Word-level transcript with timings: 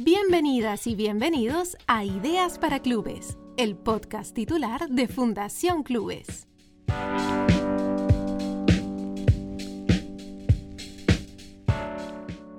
Bienvenidas 0.00 0.86
y 0.86 0.94
bienvenidos 0.94 1.76
a 1.88 2.04
Ideas 2.04 2.60
para 2.60 2.78
Clubes, 2.78 3.36
el 3.56 3.74
podcast 3.74 4.32
titular 4.32 4.88
de 4.88 5.08
Fundación 5.08 5.82
Clubes. 5.82 6.46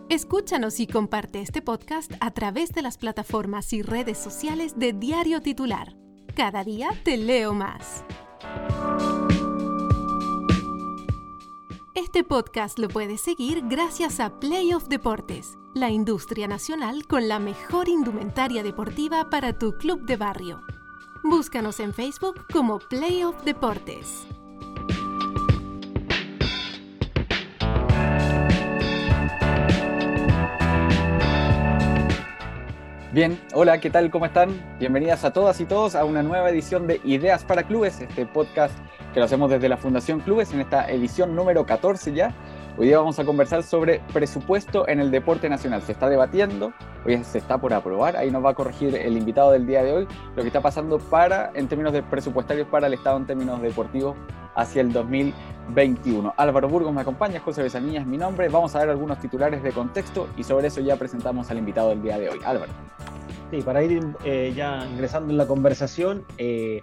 Escúchanos 0.09 0.81
y 0.81 0.87
comparte 0.87 1.39
este 1.39 1.61
podcast 1.61 2.11
a 2.19 2.31
través 2.31 2.73
de 2.73 2.81
las 2.81 2.97
plataformas 2.97 3.71
y 3.71 3.83
redes 3.83 4.17
sociales 4.17 4.77
de 4.77 4.91
Diario 4.91 5.41
Titular. 5.41 5.95
Cada 6.35 6.65
día 6.65 6.89
te 7.05 7.15
leo 7.15 7.53
más. 7.53 8.03
Este 12.09 12.23
podcast 12.23 12.79
lo 12.79 12.87
puedes 12.87 13.21
seguir 13.21 13.61
gracias 13.67 14.19
a 14.19 14.39
Playoff 14.39 14.87
Deportes, 14.87 15.59
la 15.75 15.91
industria 15.91 16.47
nacional 16.47 17.05
con 17.05 17.27
la 17.27 17.37
mejor 17.37 17.87
indumentaria 17.87 18.63
deportiva 18.63 19.29
para 19.29 19.59
tu 19.59 19.73
club 19.73 20.01
de 20.07 20.17
barrio. 20.17 20.63
Búscanos 21.23 21.79
en 21.79 21.93
Facebook 21.93 22.47
como 22.51 22.79
Playoff 22.79 23.43
Deportes. 23.43 24.25
Bien, 33.11 33.41
hola, 33.55 33.79
¿qué 33.79 33.89
tal? 33.89 34.11
¿Cómo 34.11 34.27
están? 34.27 34.51
Bienvenidas 34.77 35.25
a 35.25 35.33
todas 35.33 35.59
y 35.59 35.65
todos 35.65 35.95
a 35.95 36.05
una 36.05 36.21
nueva 36.21 36.51
edición 36.51 36.85
de 36.85 37.01
Ideas 37.03 37.43
para 37.43 37.63
Clubes, 37.63 37.99
este 38.01 38.27
podcast 38.27 38.77
que 39.15 39.19
lo 39.19 39.25
hacemos 39.25 39.49
desde 39.49 39.67
la 39.67 39.77
Fundación 39.77 40.19
Clubes 40.19 40.53
en 40.53 40.61
esta 40.61 40.87
edición 40.91 41.35
número 41.35 41.65
14 41.65 42.13
ya. 42.13 42.35
Hoy 42.77 42.85
día 42.85 42.99
vamos 42.99 43.17
a 43.17 43.25
conversar 43.25 43.63
sobre 43.63 43.99
presupuesto 44.13 44.87
en 44.87 44.99
el 44.99 45.09
deporte 45.09 45.49
nacional. 45.49 45.81
Se 45.81 45.91
está 45.91 46.07
debatiendo, 46.07 46.71
hoy 47.03 47.23
se 47.23 47.39
está 47.39 47.57
por 47.57 47.73
aprobar, 47.73 48.15
ahí 48.15 48.29
nos 48.29 48.45
va 48.45 48.51
a 48.51 48.53
corregir 48.53 48.95
el 48.95 49.17
invitado 49.17 49.49
del 49.53 49.65
día 49.65 49.81
de 49.81 49.91
hoy, 49.91 50.07
lo 50.35 50.43
que 50.43 50.47
está 50.49 50.61
pasando 50.61 50.99
para, 50.99 51.49
en 51.55 51.67
términos 51.67 51.93
de 51.93 52.03
presupuestarios 52.03 52.67
para 52.67 52.85
el 52.85 52.93
Estado 52.93 53.17
en 53.17 53.25
términos 53.25 53.59
deportivos 53.59 54.17
hacia 54.55 54.81
el 54.81 54.91
2021. 54.91 56.33
Álvaro 56.37 56.69
Burgos 56.69 56.93
me 56.93 57.01
acompaña, 57.01 57.39
José 57.39 57.63
Besanilla 57.63 58.01
es 58.01 58.07
mi 58.07 58.17
nombre, 58.17 58.49
vamos 58.49 58.75
a 58.75 58.79
ver 58.79 58.89
algunos 58.89 59.19
titulares 59.19 59.63
de 59.63 59.71
contexto 59.71 60.29
y 60.37 60.43
sobre 60.43 60.67
eso 60.67 60.81
ya 60.81 60.95
presentamos 60.95 61.49
al 61.51 61.57
invitado 61.57 61.89
del 61.89 62.01
día 62.01 62.17
de 62.17 62.29
hoy. 62.29 62.39
Álvaro. 62.45 62.71
Sí, 63.51 63.61
para 63.63 63.83
ir 63.83 64.05
eh, 64.25 64.53
ya 64.55 64.87
ingresando 64.91 65.31
en 65.31 65.37
la 65.37 65.47
conversación, 65.47 66.23
eh, 66.37 66.81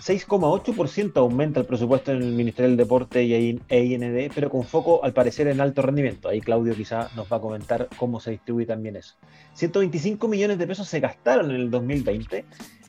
6,8% 0.00 1.16
aumenta 1.16 1.60
el 1.60 1.66
presupuesto 1.66 2.10
en 2.10 2.22
el 2.22 2.32
Ministerio 2.32 2.68
del 2.68 2.76
Deporte 2.76 3.22
y 3.22 3.60
EIND, 3.68 4.32
pero 4.34 4.50
con 4.50 4.64
foco 4.64 5.04
al 5.04 5.12
parecer 5.12 5.46
en 5.46 5.60
alto 5.60 5.82
rendimiento. 5.82 6.28
Ahí 6.28 6.40
Claudio 6.40 6.74
quizá 6.74 7.08
nos 7.14 7.30
va 7.30 7.36
a 7.36 7.40
comentar 7.40 7.88
cómo 7.96 8.18
se 8.18 8.32
distribuye 8.32 8.66
también 8.66 8.96
eso. 8.96 9.14
125 9.54 10.26
millones 10.26 10.58
de 10.58 10.66
pesos 10.66 10.88
se 10.88 10.98
gastaron 10.98 11.50
en 11.50 11.56
el 11.56 11.70
2020 11.70 12.44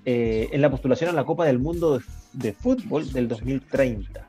eh, 0.05 0.49
en 0.51 0.61
la 0.61 0.71
postulación 0.71 1.09
a 1.09 1.13
la 1.13 1.25
Copa 1.25 1.45
del 1.45 1.59
Mundo 1.59 2.01
de, 2.33 2.53
Fútbol 2.53 3.11
del 3.11 3.27
2030. 3.27 4.27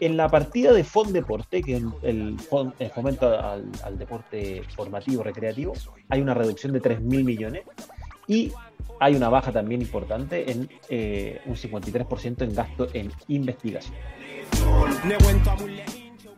En 0.00 0.16
la 0.16 0.28
partida 0.28 0.72
de 0.72 0.84
Deporte, 1.12 1.62
que 1.62 1.76
es 1.76 1.82
el, 2.02 2.38
fomento 2.38 3.38
al, 3.38 3.98
deporte 3.98 4.62
formativo, 4.74 5.22
recreativo, 5.22 5.74
hay 6.08 6.20
una 6.20 6.34
reducción 6.34 6.72
de 6.72 6.80
3.000 6.80 7.24
millones 7.24 7.62
y 8.26 8.52
hay 8.98 9.14
una 9.14 9.28
baja 9.28 9.52
también 9.52 9.80
importante 9.80 10.50
en 10.50 10.68
eh, 10.88 11.40
un 11.46 11.54
53% 11.54 12.42
en 12.42 12.54
gasto 12.54 12.88
en 12.92 13.10
investigación. 13.28 13.94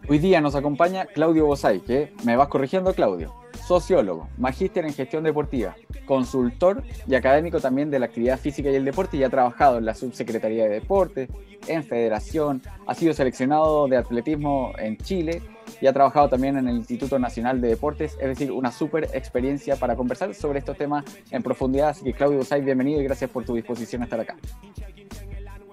Hoy 0.08 0.18
día 0.18 0.40
nos 0.40 0.54
acompaña 0.54 1.06
Claudio 1.06 1.46
Bosay, 1.46 1.80
que 1.80 2.12
me 2.24 2.36
vas 2.36 2.48
corrigiendo, 2.48 2.94
Claudio. 2.94 3.34
Sociólogo, 3.66 4.28
magíster 4.38 4.84
en 4.84 4.92
gestión 4.92 5.22
deportiva, 5.22 5.76
consultor 6.04 6.82
y 7.06 7.14
académico 7.14 7.60
también 7.60 7.90
de 7.90 7.98
la 7.98 8.06
actividad 8.06 8.38
física 8.38 8.70
y 8.70 8.74
el 8.74 8.84
deporte 8.84 9.16
y 9.16 9.22
ha 9.22 9.30
trabajado 9.30 9.78
en 9.78 9.84
la 9.84 9.94
subsecretaría 9.94 10.64
de 10.64 10.70
deporte, 10.70 11.28
en 11.68 11.84
federación, 11.84 12.60
ha 12.86 12.94
sido 12.94 13.14
seleccionado 13.14 13.86
de 13.86 13.96
atletismo 13.96 14.72
en 14.78 14.96
Chile 14.96 15.42
y 15.80 15.86
ha 15.86 15.92
trabajado 15.92 16.28
también 16.28 16.56
en 16.58 16.68
el 16.68 16.76
Instituto 16.76 17.18
Nacional 17.18 17.60
de 17.60 17.68
Deportes, 17.68 18.16
es 18.20 18.28
decir, 18.28 18.50
una 18.50 18.72
súper 18.72 19.08
experiencia 19.14 19.76
para 19.76 19.94
conversar 19.94 20.34
sobre 20.34 20.58
estos 20.58 20.76
temas 20.76 21.04
en 21.30 21.42
profundidad. 21.42 21.90
Así 21.90 22.04
que 22.04 22.12
Claudio 22.12 22.38
Bosay, 22.38 22.62
bienvenido 22.62 23.00
y 23.00 23.04
gracias 23.04 23.30
por 23.30 23.44
tu 23.44 23.54
disposición 23.54 24.02
a 24.02 24.04
estar 24.06 24.20
acá. 24.20 24.36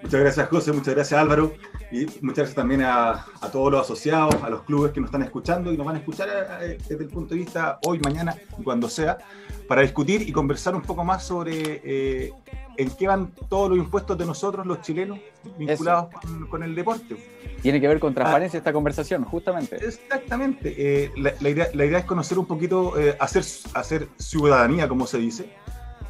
Muchas 0.01 0.21
gracias 0.21 0.47
José, 0.47 0.71
muchas 0.71 0.95
gracias 0.95 1.19
Álvaro 1.19 1.51
y 1.91 2.05
muchas 2.21 2.37
gracias 2.37 2.55
también 2.55 2.81
a, 2.83 3.25
todos 3.51 3.71
los 3.71 3.81
asociados, 3.81 4.35
a 4.43 4.49
los 4.49 4.63
clubes 4.63 4.91
que 4.91 4.99
nos 4.99 5.07
están 5.07 5.23
escuchando 5.23 5.73
y 5.73 5.77
nos 5.77 5.85
van 5.85 5.95
a 5.95 5.99
escuchar 5.99 6.29
eh, 6.61 6.77
desde 6.87 7.03
el 7.03 7.09
punto 7.09 7.33
de 7.33 7.39
vista 7.39 7.79
hoy, 7.85 7.99
mañana 7.99 8.35
y 8.57 8.63
cuando 8.63 8.87
sea, 8.89 9.17
para 9.67 9.81
discutir 9.81 10.21
y 10.21 10.31
conversar 10.31 10.75
un 10.75 10.81
poco 10.81 11.03
más 11.03 11.23
sobre 11.23 11.81
eh, 11.83 12.33
en 12.77 12.91
qué 12.91 13.07
van 13.07 13.31
todos 13.49 13.69
los 13.69 13.79
impuestos 13.79 14.17
de 14.17 14.25
nosotros, 14.25 14.65
los 14.65 14.81
chilenos, 14.81 15.19
vinculados 15.57 16.09
con, 16.49 16.63
el 16.63 16.75
deporte. 16.75 17.17
Tiene 17.61 17.81
que 17.81 17.87
ver 17.87 17.99
con 17.99 18.13
transparencia 18.13 18.57
esta 18.57 18.71
conversación, 18.71 19.25
justamente. 19.25 19.75
Exactamente. 19.77 20.75
Eh, 20.77 21.11
la, 21.17 21.49
idea, 21.49 21.99
es 21.99 22.05
conocer 22.05 22.37
un 22.37 22.45
poquito, 22.45 22.93
hacer, 23.19 23.43
hacer 23.73 24.07
ciudadanía, 24.17 24.87
como 24.87 25.07
se 25.07 25.17
dice 25.17 25.49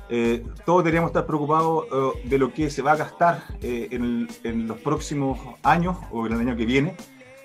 eh, 0.09 0.43
todos 0.65 0.83
deberíamos 0.83 1.09
estar 1.09 1.27
preocupados 1.27 1.85
eh, 1.85 2.27
de 2.27 2.37
lo 2.39 2.51
que 2.51 2.71
se 2.71 2.81
va 2.81 2.93
a 2.93 2.95
gastar 2.95 3.43
eh, 3.61 3.89
en, 3.91 4.67
los 4.67 4.79
próximos 4.79 5.39
años 5.61 5.97
o 6.11 6.25
en 6.25 6.33
el 6.33 6.39
año 6.39 6.57
que 6.57 6.65
viene 6.65 6.95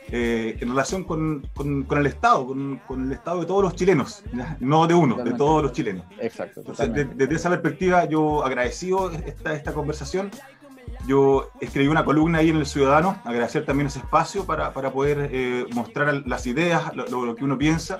en 0.06 0.68
relación 0.68 1.02
con, 1.02 1.42
el 1.58 2.06
Estado, 2.06 2.46
con, 2.46 3.06
el 3.06 3.12
Estado 3.12 3.40
de 3.40 3.46
todos 3.46 3.64
los 3.64 3.74
chilenos, 3.74 4.22
no 4.60 4.86
de 4.86 4.94
uno, 4.94 5.16
de 5.24 5.32
todos 5.32 5.62
los 5.62 5.72
chilenos. 5.72 6.04
Exacto. 6.20 6.62
desde 6.62 7.34
esa 7.34 7.50
perspectiva, 7.50 8.04
yo 8.04 8.44
agradecido 8.44 9.10
esta, 9.10 9.54
esta 9.54 9.72
conversación. 9.72 10.30
Yo 11.08 11.50
escribí 11.60 11.88
una 11.88 12.04
columna 12.04 12.38
ahí 12.38 12.50
en 12.50 12.56
El 12.56 12.66
Ciudadano, 12.66 13.20
agradecer 13.24 13.64
también 13.64 13.88
ese 13.88 13.98
espacio 13.98 14.44
para, 14.44 14.72
para 14.72 14.92
poder 14.92 15.66
mostrar 15.74 16.22
las 16.26 16.46
ideas, 16.46 16.94
lo, 16.94 17.24
lo 17.24 17.34
que 17.34 17.42
uno 17.42 17.58
piensa 17.58 17.98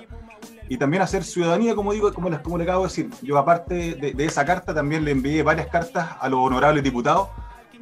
y 0.67 0.77
también 0.77 1.03
hacer 1.03 1.23
ciudadanía, 1.23 1.75
como 1.75 1.93
digo, 1.93 2.11
como 2.13 2.29
les, 2.29 2.39
como 2.39 2.57
le 2.57 2.63
acabo 2.63 2.83
de 2.83 2.87
decir. 2.87 3.09
Yo, 3.21 3.37
aparte 3.37 3.95
de, 3.95 4.25
esa 4.25 4.45
carta, 4.45 4.73
también 4.73 5.05
le 5.05 5.11
envié 5.11 5.43
varias 5.43 5.67
cartas 5.67 6.09
a 6.19 6.27
los 6.27 6.39
honorables 6.39 6.83
diputados, 6.83 7.29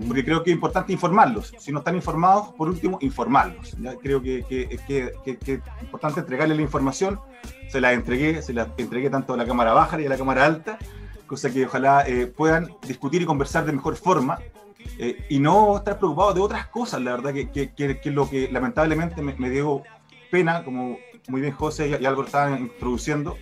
porque 0.08 0.26
creo 0.26 0.44
que 0.44 0.50
es 0.50 0.56
importante 0.56 0.92
informarlos. 0.92 1.54
Si 1.60 1.72
no 1.72 1.80
están 1.80 1.96
informados, 1.96 2.50
por 2.54 2.68
último, 2.68 2.98
informarlos. 3.02 3.76
Creo 4.02 4.22
que, 4.22 4.46
es 4.50 5.62
importante 5.82 6.20
entregarles 6.20 6.58
la 6.58 6.64
información. 6.64 7.20
Se 7.70 7.80
la 7.80 7.94
entregué, 7.94 8.42
se 8.42 8.54
la 8.54 8.68
entregué 8.78 9.10
tanto 9.10 9.34
a 9.34 9.38
la 9.38 9.46
Cámara 9.46 9.74
Baja 9.74 10.00
y 10.02 10.06
a 10.06 10.10
la 10.10 10.18
Cámara 10.18 10.46
Alta, 10.46 10.78
cosa 11.26 11.52
que 11.52 11.66
ojalá 11.66 12.04
eh, 12.06 12.28
puedan 12.28 12.76
discutir 12.86 13.22
y 13.22 13.26
conversar 13.26 13.66
de 13.66 13.72
mejor 13.72 13.96
forma. 13.96 14.40
Eh, 15.00 15.26
y 15.30 15.40
no 15.40 15.78
estar 15.78 15.98
preocupados 15.98 16.36
de 16.36 16.42
otras 16.42 16.68
cosas, 16.68 17.02
la 17.02 17.12
verdad, 17.12 17.34
que, 17.34 17.72
es 17.78 18.06
lo 18.08 18.30
que 18.30 18.50
lamentablemente 18.52 19.22
me, 19.22 19.34
me 19.36 19.50
dio 19.50 19.82
pena, 20.30 20.64
como 20.66 20.98
muy 21.28 21.42
bien 21.42 21.54
José 21.54 21.98
y, 22.00 22.06
algo 22.06 22.24
estaban 22.24 22.60
introduciendo. 22.60 23.38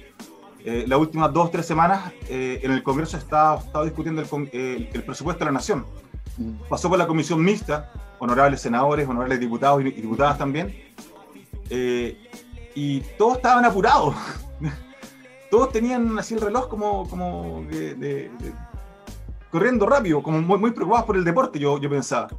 Eh, 0.64 0.86
las 0.88 1.00
últimas 1.00 1.34
dos 1.34 1.48
o 1.48 1.50
tres 1.50 1.66
semanas 1.66 2.12
eh, 2.30 2.60
en 2.62 2.72
el 2.72 2.84
Congreso 2.84 3.18
estaba, 3.18 3.60
estaba 3.60 3.84
discutiendo 3.84 4.22
el, 4.22 4.90
el, 4.94 5.04
presupuesto 5.04 5.40
de 5.40 5.46
la 5.46 5.54
Nación. 5.54 5.86
Pasó 6.70 6.88
por 6.88 7.00
la 7.00 7.08
comisión 7.08 7.44
mixta, 7.44 7.92
honorables 8.20 8.62
senadores, 8.62 9.08
honorables 9.08 9.40
diputados 9.40 9.82
y, 9.82 9.92
diputadas 9.92 10.38
también, 10.38 10.74
eh, 11.70 12.16
y 12.76 13.00
todos 13.18 13.38
estaban 13.38 13.66
apurados. 13.66 14.16
todos 15.52 15.72
tenían 15.72 16.18
así 16.20 16.36
el 16.36 16.42
reloj 16.42 16.68
como, 16.68 17.10
como 17.10 17.66
de, 17.70 18.30
corriendo 19.50 19.88
rápido, 19.88 20.22
como 20.22 20.42
muy, 20.42 20.60
muy, 20.60 20.72
preocupados 20.72 21.06
por 21.06 21.18
el 21.18 21.24
deporte, 21.24 21.58
yo, 21.58 21.80
yo 21.80 21.90
pensaba. 21.90 22.30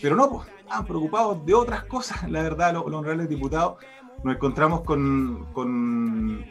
Pero 0.00 0.16
no, 0.16 0.28
pues, 0.28 0.48
estaban 0.58 0.84
preocupados 0.84 1.46
de 1.46 1.54
otras 1.54 1.84
cosas, 1.84 2.28
la 2.28 2.42
verdad, 2.42 2.74
los, 2.74 2.84
los 2.86 2.94
honorables 2.94 3.28
diputados 3.28 3.76
nos 4.24 4.34
encontramos 4.36 4.82
con, 4.82 5.46
con, 5.52 6.44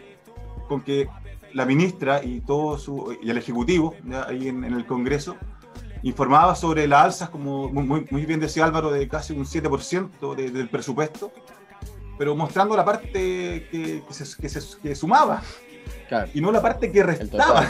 con 0.68 0.82
que 0.82 1.10
la 1.54 1.66
ministra 1.66 2.24
y 2.24 2.42
todo 2.42 2.78
su, 2.78 3.18
y 3.22 3.30
el 3.30 3.38
ejecutivo 3.38 3.96
ahí 4.28 4.48
en, 4.48 4.64
el 4.64 4.86
Congreso 4.86 5.36
informaba 6.04 6.56
sobre 6.56 6.88
las 6.88 7.04
alzas, 7.04 7.30
como 7.30 7.70
muy, 7.70 8.08
muy 8.10 8.26
bien 8.26 8.40
decía 8.40 8.66
Álvaro, 8.66 8.92
de 8.92 9.08
casi 9.08 9.34
un 9.34 9.46
7% 9.46 10.36
del 10.36 10.70
presupuesto, 10.70 11.32
pero 12.18 12.36
mostrando 12.36 12.76
la 12.76 12.86
parte 12.86 13.68
que, 13.72 14.04
que, 14.08 14.14
se, 14.14 14.42
que, 14.42 14.50
se, 14.50 14.60
que 14.82 14.96
sumaba 14.96 15.42
y 16.34 16.42
no 16.42 16.52
la 16.52 16.62
parte 16.62 16.92
que 16.92 17.04
restaba. 17.04 17.66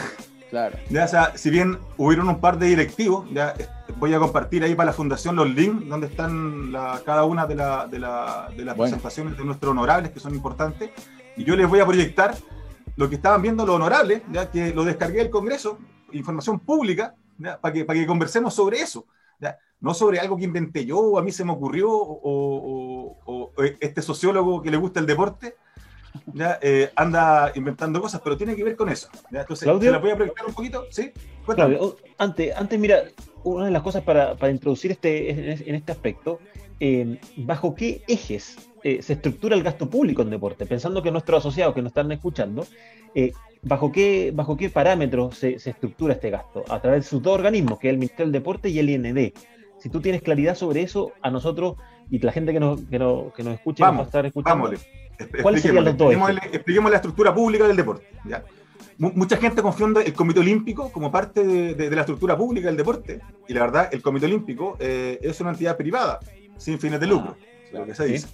Claro. 0.52 0.78
Ya, 0.90 1.06
o 1.06 1.08
sea, 1.08 1.38
si 1.38 1.50
bien 1.50 1.80
hubieron 1.96 2.28
un 2.28 2.42
par 2.42 2.60
de 2.60 2.68
directivos, 2.68 3.26
ya 3.32 3.56
voy 3.98 4.14
a 4.14 4.20
compartir 4.20 4.64
ahí 4.66 4.76
para 4.76 4.88
la 4.88 4.94
fundación 4.94 5.38
los 5.38 5.50
links 5.50 5.88
donde 5.88 6.08
están 6.08 6.74
cada 7.06 7.24
una 7.24 7.48
de, 7.48 7.56
la, 7.56 7.88
de, 7.88 7.98
la, 7.98 8.52
de 8.56 8.66
las 8.66 8.76
presentaciones 8.76 9.38
de 9.38 9.46
nuestros 9.46 9.72
honorables 9.72 10.12
que 10.12 10.20
son 10.20 10.36
importantes. 10.36 10.92
Y 11.38 11.46
yo 11.46 11.56
les 11.56 11.70
voy 11.70 11.80
a 11.80 11.86
proyectar 11.86 12.36
lo 12.98 13.08
que 13.08 13.16
estaban 13.16 13.42
viendo 13.42 13.66
los 13.66 13.78
honorables, 13.78 14.24
ya 14.30 14.52
que 14.52 14.74
lo 14.74 14.84
descargué 14.84 15.20
del 15.20 15.30
Congreso, 15.30 15.80
información 16.12 16.60
pública, 16.60 17.16
para 17.62 17.74
que, 17.74 17.86
para 17.86 17.98
que 17.98 18.06
conversemos 18.06 18.54
sobre 18.54 18.82
eso. 18.82 19.06
¿ya? 19.40 19.58
No 19.80 19.94
sobre 19.94 20.20
algo 20.20 20.36
que 20.36 20.44
inventé 20.44 20.86
yo 20.86 21.00
o 21.00 21.18
a 21.18 21.24
mí 21.24 21.32
se 21.32 21.46
me 21.46 21.54
ocurrió 21.54 21.90
o, 21.90 23.18
o 23.26 23.54
este 23.80 24.02
sociólogo 24.02 24.62
que 24.62 24.70
le 24.70 24.76
gusta 24.76 25.00
el 25.00 25.06
deporte 25.06 25.56
ya, 26.34 26.60
eh, 26.62 26.92
anda 26.96 27.52
inventando 27.56 28.02
cosas, 28.02 28.22
pero 28.24 28.38
tiene 28.38 28.56
que 28.56 28.64
ver 28.64 28.76
con 28.76 28.90
eso. 28.90 29.10
¿ya? 29.32 29.42
Entonces, 29.42 29.66
Claudio. 29.66 29.90
¿se 29.90 29.92
la 29.92 29.98
voy 30.00 30.12
a 30.12 30.16
proyectar 30.16 30.46
un 30.46 30.54
poquito? 30.54 30.86
¿Sí? 30.90 31.12
Claudio, 31.46 31.78
oh, 31.82 31.96
antes, 32.18 32.56
antes, 32.56 32.80
mira, 32.80 33.04
una 33.44 33.66
de 33.66 33.72
las 33.72 33.82
cosas 33.82 34.04
para, 34.04 34.36
para 34.36 34.52
introducir 34.52 34.92
este, 34.92 35.30
en, 35.30 35.76
este 35.76 35.92
aspecto, 35.92 36.40
eh, 36.80 37.20
¿bajo 37.38 37.76
qué 37.76 38.04
ejes 38.08 38.58
eh, 38.84 39.02
se 39.02 39.14
estructura 39.14 39.56
el 39.56 39.64
gasto 39.64 39.90
público 39.90 40.22
en 40.22 40.30
deporte? 40.30 40.66
Pensando 40.66 41.02
que 41.02 41.12
nuestros 41.12 41.40
asociados 41.40 41.74
que 41.74 41.82
nos 41.82 41.90
están 41.90 42.12
escuchando, 42.12 42.66
¿bajo, 43.64 43.92
qué, 43.92 44.32
¿bajo 44.34 44.56
qué 44.56 44.70
parámetros 44.70 45.38
se, 45.38 45.60
se 45.60 45.72
estructura 45.72 46.14
este 46.14 46.30
gasto? 46.30 46.64
A 46.70 46.80
través 46.80 47.04
de 47.04 47.10
sus 47.10 47.22
dos 47.22 47.34
organismos, 47.34 47.80
que 47.80 47.88
es 47.88 47.94
el 47.94 47.98
Ministerio 47.98 48.26
del 48.26 48.34
Deporte 48.34 48.70
y 48.70 48.80
el 48.80 48.90
IND. 48.90 49.34
Si 49.80 49.90
tú 49.90 50.00
tienes 50.00 50.22
claridad 50.22 50.54
sobre 50.54 50.84
eso, 50.84 51.12
a 51.24 51.32
nosotros 51.32 51.76
y 52.12 52.20
la 52.20 52.32
gente 52.32 52.54
que 52.54 52.60
nos, 52.60 52.82
que 52.82 53.00
nos, 53.00 53.34
que 53.34 53.44
nos 53.44 53.56
escuche 53.56 53.82
Vamos, 53.82 53.96
nos 53.96 54.02
va 54.02 54.06
a 54.06 54.10
estar 54.10 54.26
escuchando. 54.28 54.70
¿Cuáles 55.42 55.62
serían 55.62 55.84
los 55.86 55.98
dos 55.98 56.12
Expliquémosle, 56.14 56.56
expliquémosle 56.56 56.92
la 56.92 56.98
estructura 56.98 57.34
pública 57.34 57.68
del 57.68 57.78
deporte. 57.78 58.08
¿ya? 58.26 58.44
Mu- 58.98 59.12
Mucha 59.16 59.38
gente 59.38 59.62
confunde 59.62 60.02
el 60.04 60.14
Comité 60.14 60.40
Olímpico 60.42 60.92
como 60.92 61.12
parte 61.12 61.44
de, 61.46 61.74
de- 61.76 61.90
de 61.90 61.96
la 61.96 62.02
estructura 62.02 62.38
pública 62.38 62.68
del 62.68 62.78
deporte. 62.78 63.20
Y 63.48 63.54
la 63.54 63.62
verdad, 63.62 63.90
el 63.92 64.02
Comité 64.02 64.26
Olímpico 64.28 64.78
eh, 64.80 65.20
es 65.22 65.40
una 65.42 65.52
entidad 65.52 65.76
privada, 65.78 66.20
sin 66.58 66.80
fines 66.80 67.00
de 67.00 67.08
lucro, 67.08 67.36
lo 67.74 67.86
que 67.86 67.96
se 67.96 68.06
sí. 68.08 68.14
dice. 68.14 68.28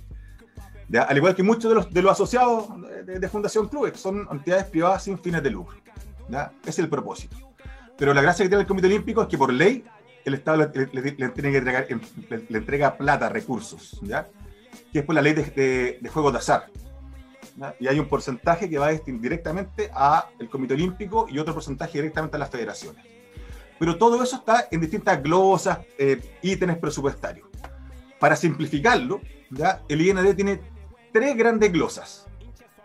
¿Ya? 0.90 1.04
Al 1.04 1.18
igual 1.18 1.36
que 1.36 1.44
muchos 1.44 1.70
de 1.70 1.76
los, 1.76 1.94
de 1.94 2.02
los 2.02 2.12
asociados 2.14 2.66
de, 3.06 3.20
de 3.20 3.30
Fundación 3.30 3.68
Clubes, 3.68 3.92
que 3.94 3.98
son 4.00 4.28
entidades 4.32 4.66
privadas 4.66 5.04
sin 5.04 5.18
fines 5.20 5.44
de 5.44 5.50
lucro. 5.52 5.78
¿ya? 6.30 6.52
Es 6.66 6.80
el 6.80 6.88
propósito. 6.90 7.36
Pero 7.98 8.14
la 8.14 8.22
gracia 8.22 8.44
que 8.46 8.50
tiene 8.50 8.62
el 8.62 8.68
Comité 8.68 8.88
Olímpico 8.88 9.22
es 9.24 9.28
que 9.28 9.38
por 9.38 9.52
ley 9.52 9.84
el 10.24 10.34
Estado 10.36 10.58
le, 10.58 10.86
le- 10.92 11.02
le- 11.02 11.16
le- 11.18 12.46
le 12.50 12.58
entrega 12.58 12.96
plata, 12.98 13.30
recursos, 13.30 14.00
¿ya? 14.04 14.28
Que 14.92 15.00
es 15.00 15.06
por 15.06 15.16
la 15.16 15.22
ley 15.22 15.34
de, 15.34 15.44
de, 15.44 16.00
de 16.02 16.10
juegos 16.10 16.34
de 16.34 16.40
azar. 16.40 16.68
¿ya? 17.56 17.76
Y 17.80 17.88
hay 17.88 18.00
un 18.00 18.08
porcentaje 18.08 18.70
que 18.70 18.78
va 18.78 18.92
directamente 18.92 19.90
al 19.94 20.50
Comité 20.50 20.74
Olímpico 20.74 21.28
y 21.30 21.40
otro 21.40 21.54
porcentaje 21.54 21.98
directamente 21.98 22.38
a 22.38 22.40
las 22.40 22.50
federaciones. 22.50 23.04
Pero 23.80 23.98
todo 23.98 24.22
eso 24.24 24.38
está 24.38 24.68
en 24.72 24.82
distintas 24.82 25.22
glosas, 25.22 25.80
eh, 25.98 26.20
ítems 26.42 26.78
presupuestarios. 26.78 27.48
Para 28.20 28.36
simplificarlo, 28.36 29.22
¿ya? 29.52 29.84
el 29.88 30.02
IND 30.02 30.36
tiene 30.36 30.60
tres 31.14 31.38
grandes 31.38 31.72
glosas. 31.72 32.28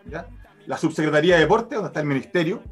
¿ya? 0.04 0.26
La 0.66 0.76
Subsecretaría 0.76 1.37
de 1.37 1.43
Deporte, 1.43 1.76
donde 1.76 1.88
está 1.88 2.00
el 2.00 2.06
Ministerio, 2.06 2.62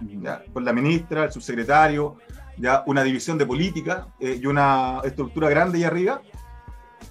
¿ya? 0.00 0.44
con 0.52 0.64
la 0.64 0.72
ministra, 0.72 1.24
el 1.24 1.32
subsecretario, 1.32 2.16
ya 2.56 2.84
una 2.86 3.02
división 3.02 3.38
de 3.38 3.46
política 3.46 4.08
eh, 4.20 4.38
y 4.40 4.46
una 4.46 5.00
estructura 5.04 5.48
grande 5.48 5.78
ahí 5.78 5.84
arriba. 5.84 6.22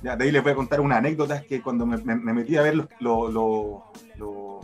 Ya, 0.04 0.16
de 0.18 0.26
ahí 0.26 0.32
les 0.32 0.44
voy 0.44 0.52
a 0.52 0.56
contar 0.56 0.82
una 0.82 0.98
anécdota, 0.98 1.38
es 1.38 1.46
que 1.46 1.62
cuando 1.62 1.86
me, 1.86 1.98
me- 1.98 2.16
me 2.16 2.34
metí 2.34 2.58
a 2.58 2.62
ver 2.62 2.76
los, 2.76 2.88
lo- 3.00 3.30
lo- 3.30 3.84
lo- 4.18 4.60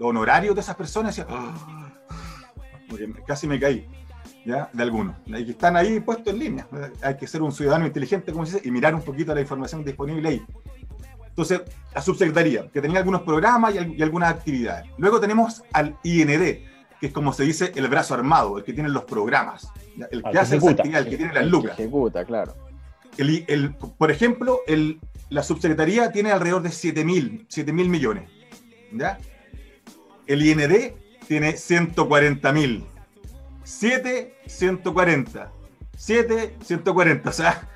honorarios 0.00 0.54
de 0.54 0.60
esas 0.60 0.76
personas, 0.76 1.16
decía, 1.16 1.26
"Ah", 1.30 1.92
casi 3.26 3.46
me 3.46 3.58
caí, 3.58 3.86
¿ya? 4.44 4.68
De 4.72 4.82
algunos. 4.82 5.16
Y 5.26 5.44
que 5.44 5.50
están 5.52 5.76
ahí 5.76 6.00
puestos 6.00 6.32
en 6.32 6.38
línea. 6.38 6.66
Hay 7.02 7.16
que 7.16 7.26
ser 7.26 7.42
un 7.42 7.52
ciudadano 7.52 7.86
inteligente, 7.86 8.32
como 8.32 8.46
se 8.46 8.56
dice, 8.56 8.68
y 8.68 8.70
mirar 8.70 8.94
un 8.94 9.02
poquito 9.02 9.34
la 9.34 9.40
información 9.40 9.84
disponible 9.84 10.28
ahí. 10.28 10.42
Entonces, 11.28 11.62
la 11.92 12.00
subsecretaría, 12.00 12.68
que 12.70 12.80
tenía 12.80 12.98
algunos 12.98 13.22
programas 13.22 13.74
y, 13.74 13.78
al- 13.78 13.94
y 13.98 14.02
algunas 14.02 14.30
actividades. 14.30 14.86
Luego 14.98 15.18
tenemos 15.20 15.64
al 15.72 15.96
IND, 16.04 16.28
que 17.00 17.06
es 17.08 17.12
como 17.12 17.32
se 17.32 17.42
dice 17.42 17.72
el 17.74 17.88
brazo 17.88 18.14
armado, 18.14 18.58
el 18.58 18.64
que 18.64 18.72
tiene 18.72 18.88
los 18.88 19.04
programas, 19.04 19.68
¿ya? 19.96 20.06
el 20.12 20.22
que 20.22 20.38
hace 20.38 20.56
ejecuta. 20.56 20.82
actividad, 20.82 21.00
el 21.02 21.08
que 21.08 21.16
tiene 21.16 21.32
las 21.34 21.46
lucas. 21.46 21.72
Ejecuta, 21.78 22.24
claro. 22.24 22.54
El- 23.18 23.44
el- 23.48 23.74
por 23.74 24.10
ejemplo, 24.10 24.60
el- 24.66 25.00
la 25.30 25.42
subsecretaría 25.42 26.10
tiene 26.12 26.30
alrededor 26.32 26.62
de 26.62 26.70
7 26.70 27.04
mil, 27.04 27.46
7 27.48 27.72
mil 27.72 27.88
millones. 27.88 28.30
¿ya? 28.92 29.18
El 30.26 30.44
IND 30.44 30.94
tiene 31.28 31.56
140 31.56 32.52
mil. 32.52 32.84
7, 33.62 34.34
140. 34.46 35.50
7, 35.96 36.56
140. 36.64 37.30
O 37.30 37.32
sea, 37.32 37.68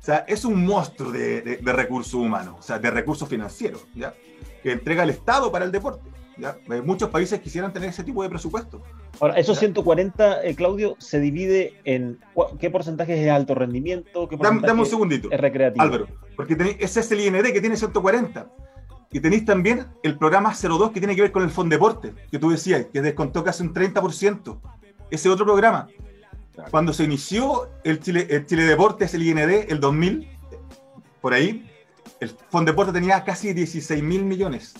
o 0.00 0.02
sea, 0.04 0.24
es 0.28 0.44
un 0.44 0.64
monstruo 0.64 1.10
de, 1.12 1.42
de- 1.42 1.56
de 1.58 1.72
recursos 1.72 2.14
humanos, 2.14 2.56
o 2.58 2.62
sea, 2.62 2.78
de 2.78 2.90
recursos 2.90 3.28
financieros, 3.28 3.86
¿ya? 3.94 4.14
que 4.62 4.72
entrega 4.72 5.02
el 5.04 5.10
Estado 5.10 5.52
para 5.52 5.64
el 5.64 5.72
deporte. 5.72 6.08
¿ya? 6.38 6.56
Eh, 6.70 6.80
Muchos 6.82 7.10
países 7.10 7.40
quisieran 7.40 7.72
tener 7.72 7.90
ese 7.90 8.02
tipo 8.04 8.22
de 8.22 8.28
presupuesto. 8.30 8.82
Ahora, 9.20 9.34
esos 9.34 9.56
Ya. 9.56 9.60
140, 9.60 10.44
eh, 10.44 10.54
Claudio, 10.54 10.94
se 10.98 11.18
divide 11.20 11.74
en 11.84 12.18
qué 12.60 12.70
porcentaje 12.70 13.14
es 13.14 13.20
de 13.20 13.30
alto 13.30 13.54
rendimiento, 13.54 14.28
qué 14.28 14.36
Dame, 14.36 14.38
porcentaje 14.60 14.66
dame 14.68 14.80
un 14.80 14.86
segundito. 14.86 15.28
es 15.30 15.40
recreativo. 15.40 15.82
Álvaro, 15.82 16.06
porque 16.36 16.54
tenéis- 16.56 16.76
ese 16.78 17.00
es 17.00 17.10
el 17.12 17.20
IND 17.20 17.52
que 17.52 17.60
tiene 17.60 17.76
140. 17.76 18.48
Y 19.10 19.20
tenéis 19.20 19.44
también 19.46 19.86
el 20.02 20.18
programa 20.18 20.54
02 20.54 20.90
que 20.92 21.00
tiene 21.00 21.16
que 21.16 21.22
ver 21.22 21.32
con 21.32 21.42
el 21.42 21.50
Fondeporte, 21.50 22.12
que 22.30 22.38
tú 22.38 22.50
decías, 22.50 22.86
que 22.92 23.00
descontó 23.00 23.42
casi 23.42 23.62
un 23.62 23.72
30%. 23.72 24.60
Ese 25.10 25.30
otro 25.30 25.46
programa. 25.46 25.88
Claro. 26.54 26.70
Cuando 26.70 26.92
se 26.92 27.04
inició 27.04 27.70
el 27.84 28.00
Chile, 28.00 28.26
el 28.30 28.44
Chile 28.44 28.64
Deportes, 28.64 29.14
el 29.14 29.22
IND, 29.22 29.38
el 29.68 29.80
2000, 29.80 30.28
por 31.22 31.32
ahí, 31.32 31.70
el 32.20 32.28
Fondeporte 32.50 32.92
tenía 32.92 33.24
casi 33.24 33.52
16 33.54 34.02
mil 34.02 34.24
millones. 34.24 34.74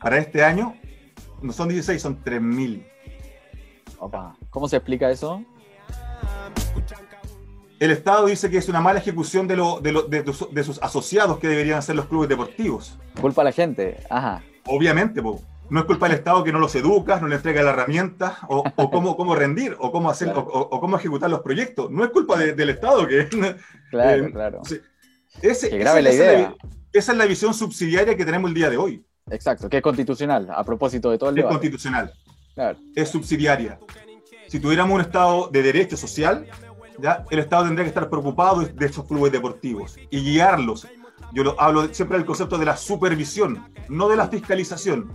Para 0.00 0.16
este 0.18 0.42
año, 0.42 0.74
no 1.42 1.52
son 1.52 1.68
16, 1.68 2.00
son 2.00 2.22
3 2.22 2.40
mil. 2.40 2.86
Opa. 3.98 4.36
¿Cómo 4.50 4.68
se 4.68 4.76
explica 4.76 5.10
eso? 5.10 5.44
El 7.78 7.90
Estado 7.90 8.26
dice 8.26 8.50
que 8.50 8.58
es 8.58 8.68
una 8.68 8.80
mala 8.80 8.98
ejecución 8.98 9.48
de, 9.48 9.56
lo- 9.56 9.80
de 9.80 9.92
lo- 9.92 10.02
de- 10.02 10.22
de 10.22 10.32
sus- 10.32 10.52
de 10.52 10.62
sus 10.64 10.82
asociados 10.82 11.38
que 11.38 11.48
deberían 11.48 11.82
ser 11.82 11.96
los 11.96 12.06
clubes 12.06 12.28
deportivos. 12.28 12.98
Culpa 13.20 13.40
a 13.40 13.44
la 13.46 13.52
gente. 13.52 13.98
Ajá. 14.10 14.42
Obviamente, 14.66 15.22
po. 15.22 15.40
no 15.70 15.80
es 15.80 15.86
culpa 15.86 16.08
del 16.08 16.16
Estado 16.18 16.42
que 16.44 16.52
no 16.52 16.58
los 16.58 16.74
educas, 16.74 17.22
no 17.22 17.28
le 17.28 17.36
entrega 17.36 17.62
la 17.62 17.70
herramienta, 17.70 18.38
o, 18.48 18.64
o 18.76 18.90
cómo, 18.90 19.16
cómo 19.16 19.34
rendir, 19.34 19.76
o 19.78 19.90
cómo 19.92 20.10
hacer, 20.10 20.28
Claro. 20.32 20.48
o, 20.48 20.80
cómo 20.80 20.96
ejecutar 20.96 21.30
los 21.30 21.40
proyectos. 21.40 21.90
No 21.90 22.04
es 22.04 22.10
culpa 22.10 22.36
de- 22.38 22.52
del 22.54 22.70
Estado 22.70 23.06
que. 23.06 23.28
Claro, 23.90 24.26
Eh, 24.26 24.32
claro. 24.32 24.60
sí. 24.64 24.78
Ese- 25.42 25.68
grave 25.78 26.00
esa- 26.00 26.02
la 26.02 26.10
es 26.10 26.16
idea. 26.16 26.54
esa 26.92 27.12
es 27.12 27.18
la 27.18 27.24
visión 27.26 27.54
subsidiaria 27.54 28.16
que 28.16 28.24
tenemos 28.24 28.48
el 28.50 28.54
día 28.54 28.68
de 28.68 28.76
hoy. 28.76 29.04
Exacto, 29.30 29.68
que 29.68 29.76
es 29.78 29.82
constitucional, 29.82 30.48
a 30.54 30.64
propósito 30.64 31.10
de 31.10 31.18
todo 31.18 31.30
el 31.30 31.34
Es 31.38 31.42
debate. 31.42 31.54
constitucional, 31.54 32.12
Claro. 32.54 32.78
es 32.94 33.08
subsidiaria. 33.08 33.78
Si 34.48 34.58
tuviéramos 34.60 34.94
un 34.94 35.00
Estado 35.00 35.48
de 35.52 35.62
derecho 35.62 35.96
social, 35.96 36.46
¿ya? 36.98 37.24
el 37.30 37.38
Estado 37.38 37.64
tendría 37.64 37.84
que 37.84 37.88
estar 37.90 38.08
preocupado 38.10 38.60
de 38.62 38.86
esos 38.86 39.04
clubes 39.06 39.30
deportivos 39.32 39.96
y 40.10 40.20
guiarlos. 40.20 40.86
Yo 41.32 41.44
lo, 41.44 41.60
hablo 41.60 41.92
siempre 41.94 42.18
del 42.18 42.26
concepto 42.26 42.58
de 42.58 42.64
la 42.64 42.76
supervisión, 42.76 43.72
no 43.88 44.08
de 44.08 44.16
la 44.16 44.26
fiscalización. 44.28 45.12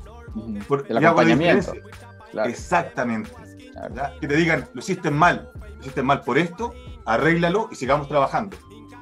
Por- 0.67 0.86
El 0.88 0.98
acompañamiento. 0.98 1.74
Claro, 2.31 2.50
Exactamente. 2.50 3.29
claro. 3.72 4.19
Que 4.22 4.27
te 4.27 4.36
digan, 4.36 4.67
lo 4.74 4.79
hiciste 4.79 5.12
mal, 5.12 5.50
lo 5.75 5.81
hiciste 5.81 6.01
mal 6.01 6.22
por 6.22 6.38
esto, 6.38 6.74
arréglalo 7.05 7.67
y 7.72 7.75
sigamos 7.75 8.07
trabajando. 8.07 8.55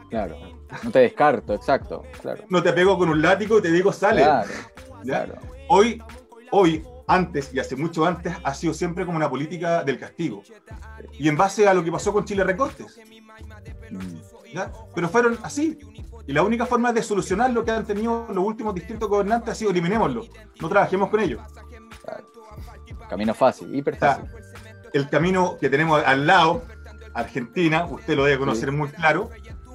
claro. 0.10 0.36
No 0.84 0.90
te 0.90 1.00
descarto, 1.00 1.54
exacto. 1.54 2.02
Claro. 2.20 2.46
No 2.50 2.64
te 2.64 2.74
pego 2.74 2.98
con 2.98 3.08
un 3.10 3.22
látigo 3.22 3.60
y 3.60 3.62
te 3.62 3.70
digo, 3.72 3.94
sale. 3.94 4.24
Claro, 4.24 4.50
¿ya? 5.04 5.26
claro. 5.26 5.42
Hoy, 5.70 6.02
hoy, 6.52 6.84
antes 7.08 7.54
y 7.54 7.60
hace 7.60 7.76
mucho 7.76 8.06
antes, 8.06 8.34
ha 8.44 8.54
sido 8.54 8.74
siempre 8.74 9.06
como 9.06 9.18
una 9.18 9.30
política 9.30 9.84
del 9.84 10.00
castigo. 10.00 10.44
Y 11.14 11.28
en 11.28 11.38
base 11.38 11.68
a 11.68 11.74
lo 11.74 11.84
que 11.84 11.92
pasó 11.92 12.14
con 12.14 12.26
Chile 12.26 12.44
Recortes. 12.44 13.00
Mm. 13.92 14.54
¿ya? 14.54 14.72
Pero 14.94 15.10
fueron 15.10 15.38
así. 15.44 15.78
Y 16.26 16.34
la 16.34 16.44
única 16.44 16.66
forma 16.66 16.94
de 16.94 17.04
solucionar 17.04 17.52
lo 17.52 17.66
que 17.66 17.72
han 17.72 17.86
tenido 17.86 18.28
los 18.30 18.46
últimos 18.46 18.74
distintos 18.74 19.10
gobernantes 19.10 19.50
ha 19.50 19.56
sido 19.56 19.72
eliminémoslo. 19.72 20.26
No 20.62 20.70
trabajemos 20.70 21.10
con 21.10 21.20
ellos. 21.20 21.42
Camino 23.10 23.34
fácil, 23.34 23.76
hiper 23.76 23.98
fácil. 23.98 24.26
el 24.94 25.10
camino 25.10 25.58
que 25.60 25.70
tenemos 25.70 26.02
al 26.04 26.26
lado, 26.26 26.64
Argentina, 27.14 27.86
usted 27.86 28.16
lo 28.16 28.26
debe 28.26 28.40
conocer 28.40 28.72
muy 28.72 28.90
claro, 28.90 29.30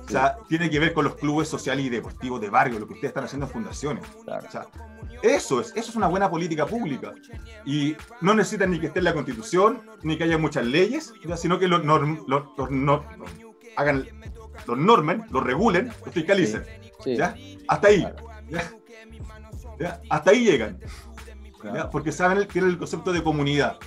o 0.08 0.10
sea, 0.10 0.38
tiene 0.48 0.70
que 0.70 0.78
ver 0.78 0.94
con 0.94 1.04
los 1.04 1.16
clubes 1.16 1.48
sociales 1.48 1.84
y 1.84 1.90
deportivos 1.90 2.40
de 2.40 2.48
barrio, 2.48 2.78
lo 2.78 2.86
que 2.86 2.94
ustedes 2.94 3.10
están 3.10 3.24
haciendo 3.24 3.46
en 3.46 3.52
fundaciones. 3.52 4.04
Claro. 4.24 4.46
O 4.48 4.50
sea, 4.50 4.66
eso 5.22 5.60
es, 5.60 5.68
eso 5.76 5.90
es 5.90 5.96
una 5.96 6.06
buena 6.08 6.30
política 6.30 6.66
pública. 6.66 7.12
Y 7.64 7.96
no 8.20 8.34
necesitan 8.34 8.70
ni 8.70 8.78
que 8.80 8.86
esté 8.88 8.98
en 9.00 9.04
la 9.06 9.14
constitución, 9.14 9.82
ni 10.02 10.16
que 10.16 10.24
haya 10.24 10.38
muchas 10.38 10.64
leyes, 10.64 11.12
ya, 11.26 11.36
sino 11.36 11.58
que 11.58 11.68
los 11.68 11.82
norm- 11.84 12.24
los- 12.26 12.44
los 12.56 12.68
nor- 12.70 13.04
hagan, 13.76 14.06
los 14.66 14.78
normen, 14.78 15.24
los 15.30 15.42
regulen, 15.42 15.88
los 16.04 16.12
fiscalicen. 16.14 16.64
Sí, 17.04 17.16
¿ya? 17.16 17.34
Hasta 17.68 17.88
ahí. 17.88 18.00
Claro. 18.00 18.16
¿ya? 18.48 18.70
¿Ya? 19.78 20.00
Hasta 20.10 20.30
ahí 20.30 20.44
llegan. 20.44 20.78
¿ya? 20.80 20.86
claro, 21.60 21.90
Porque 21.90 22.10
saben 22.12 22.38
el, 22.38 22.46
que 22.48 22.58
es 22.58 22.64
el 22.64 22.78
concepto 22.78 23.12
de 23.12 23.22
comunidad. 23.22 23.78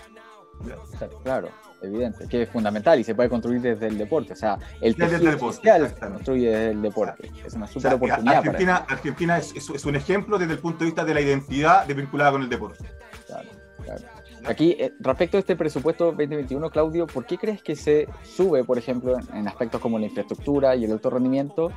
Claro, 1.23 1.49
evidente, 1.81 2.27
que 2.27 2.43
es 2.43 2.49
fundamental 2.49 2.99
y 2.99 3.03
se 3.03 3.15
puede 3.15 3.29
construir 3.29 3.61
desde 3.61 3.87
el 3.87 3.97
deporte. 3.97 4.33
O 4.33 4.35
sea, 4.35 4.57
el 4.81 4.93
Desde 4.95 5.15
el 5.17 5.25
deporte, 5.31 5.55
social 5.57 5.87
se 5.89 5.95
construye 5.95 6.49
desde 6.49 6.71
el 6.71 6.81
deporte. 6.81 7.31
Es 7.45 7.53
una 7.53 7.65
O 7.65 7.67
super 7.67 7.81
sea, 7.81 7.95
oportunidad 7.95 8.25
para 8.25 8.37
Argentina, 8.39 8.75
Argentina 8.87 9.37
es, 9.37 9.55
es- 9.55 9.69
es 9.69 9.85
un 9.85 9.95
ejemplo 9.95 10.37
desde 10.37 10.53
el 10.53 10.59
punto 10.59 10.79
de 10.79 10.85
vista 10.85 11.03
de 11.05 11.13
la 11.13 11.21
identidad 11.21 11.85
de 11.85 11.93
vinculada 11.93 12.31
con 12.31 12.41
el 12.43 12.49
deporte. 12.49 12.83
Claro, 13.27 13.49
claro. 13.83 14.01
Aquí, 14.45 14.75
eh, 14.79 14.91
respecto 14.99 15.37
a 15.37 15.39
este 15.39 15.55
presupuesto 15.55 16.05
2021, 16.05 16.71
Claudio, 16.71 17.05
¿por 17.05 17.25
qué 17.27 17.37
crees 17.37 17.61
que 17.61 17.75
se 17.75 18.07
sube, 18.23 18.63
por 18.63 18.79
ejemplo, 18.79 19.15
en, 19.15 19.37
en 19.37 19.47
aspectos 19.47 19.79
como 19.79 19.99
la 19.99 20.05
infraestructura 20.07 20.75
y 20.75 20.83
el 20.85 20.91
alto 20.91 21.11
rendimiento, 21.11 21.71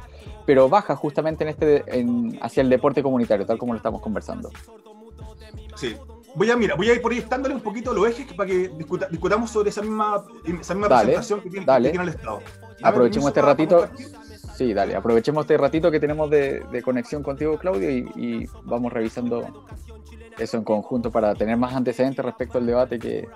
pero 0.47 0.71
baja 0.71 0.97
justamente 0.97 1.45
en 1.45 1.50
este, 1.50 1.85
en- 1.87 2.38
hacia 2.41 2.62
el 2.62 2.71
deporte 2.71 3.03
comunitario, 3.03 3.45
tal 3.45 3.59
como 3.59 3.75
lo 3.75 3.76
estamos 3.76 4.00
conversando? 4.00 4.50
Sí. 5.76 5.95
Voy 6.37 6.50
a, 6.50 6.57
mira, 6.57 6.75
voy 6.75 6.91
a 6.91 6.95
ir 6.95 7.03
por 7.03 7.12
ahí 7.12 7.19
estándole 7.19 7.55
un 7.55 7.61
poquito 7.61 7.93
los 7.95 8.09
ejes 8.09 8.33
para 8.33 8.49
que 8.49 8.69
discuta- 8.69 9.07
discutamos 9.11 9.50
sobre 9.50 9.71
esa 9.71 9.83
misma, 9.83 10.25
esa 10.45 10.75
misma 10.75 10.88
Dale, 10.88 11.05
presentación 11.05 11.41
que 11.41 11.50
tiene, 11.50 11.64
que 11.67 11.91
tiene 11.91 12.03
el 12.03 12.09
Estado. 12.11 12.41
Aprovechemos 12.83 13.29
este 13.29 13.43
ratito. 13.43 13.88
Sí, 14.57 14.73
dale, 14.73 14.95
aprovechemos 14.95 15.43
este 15.45 15.57
ratito 15.57 15.91
que 15.91 15.99
tenemos 15.99 16.31
de, 16.31 16.61
de 16.71 16.83
conexión 16.83 17.23
contigo, 17.23 17.59
Claudio, 17.59 17.91
y, 17.91 18.09
y 18.14 18.47
vamos 18.64 18.93
revisando 18.93 19.64
eso 20.38 20.57
en 20.57 20.64
conjunto 20.64 21.11
para 21.11 21.35
tener 21.35 21.57
más 21.57 21.75
antecedentes 21.75 22.25
respecto 22.25 22.59
al 22.59 22.67
debate 22.67 22.99
que 22.99 23.29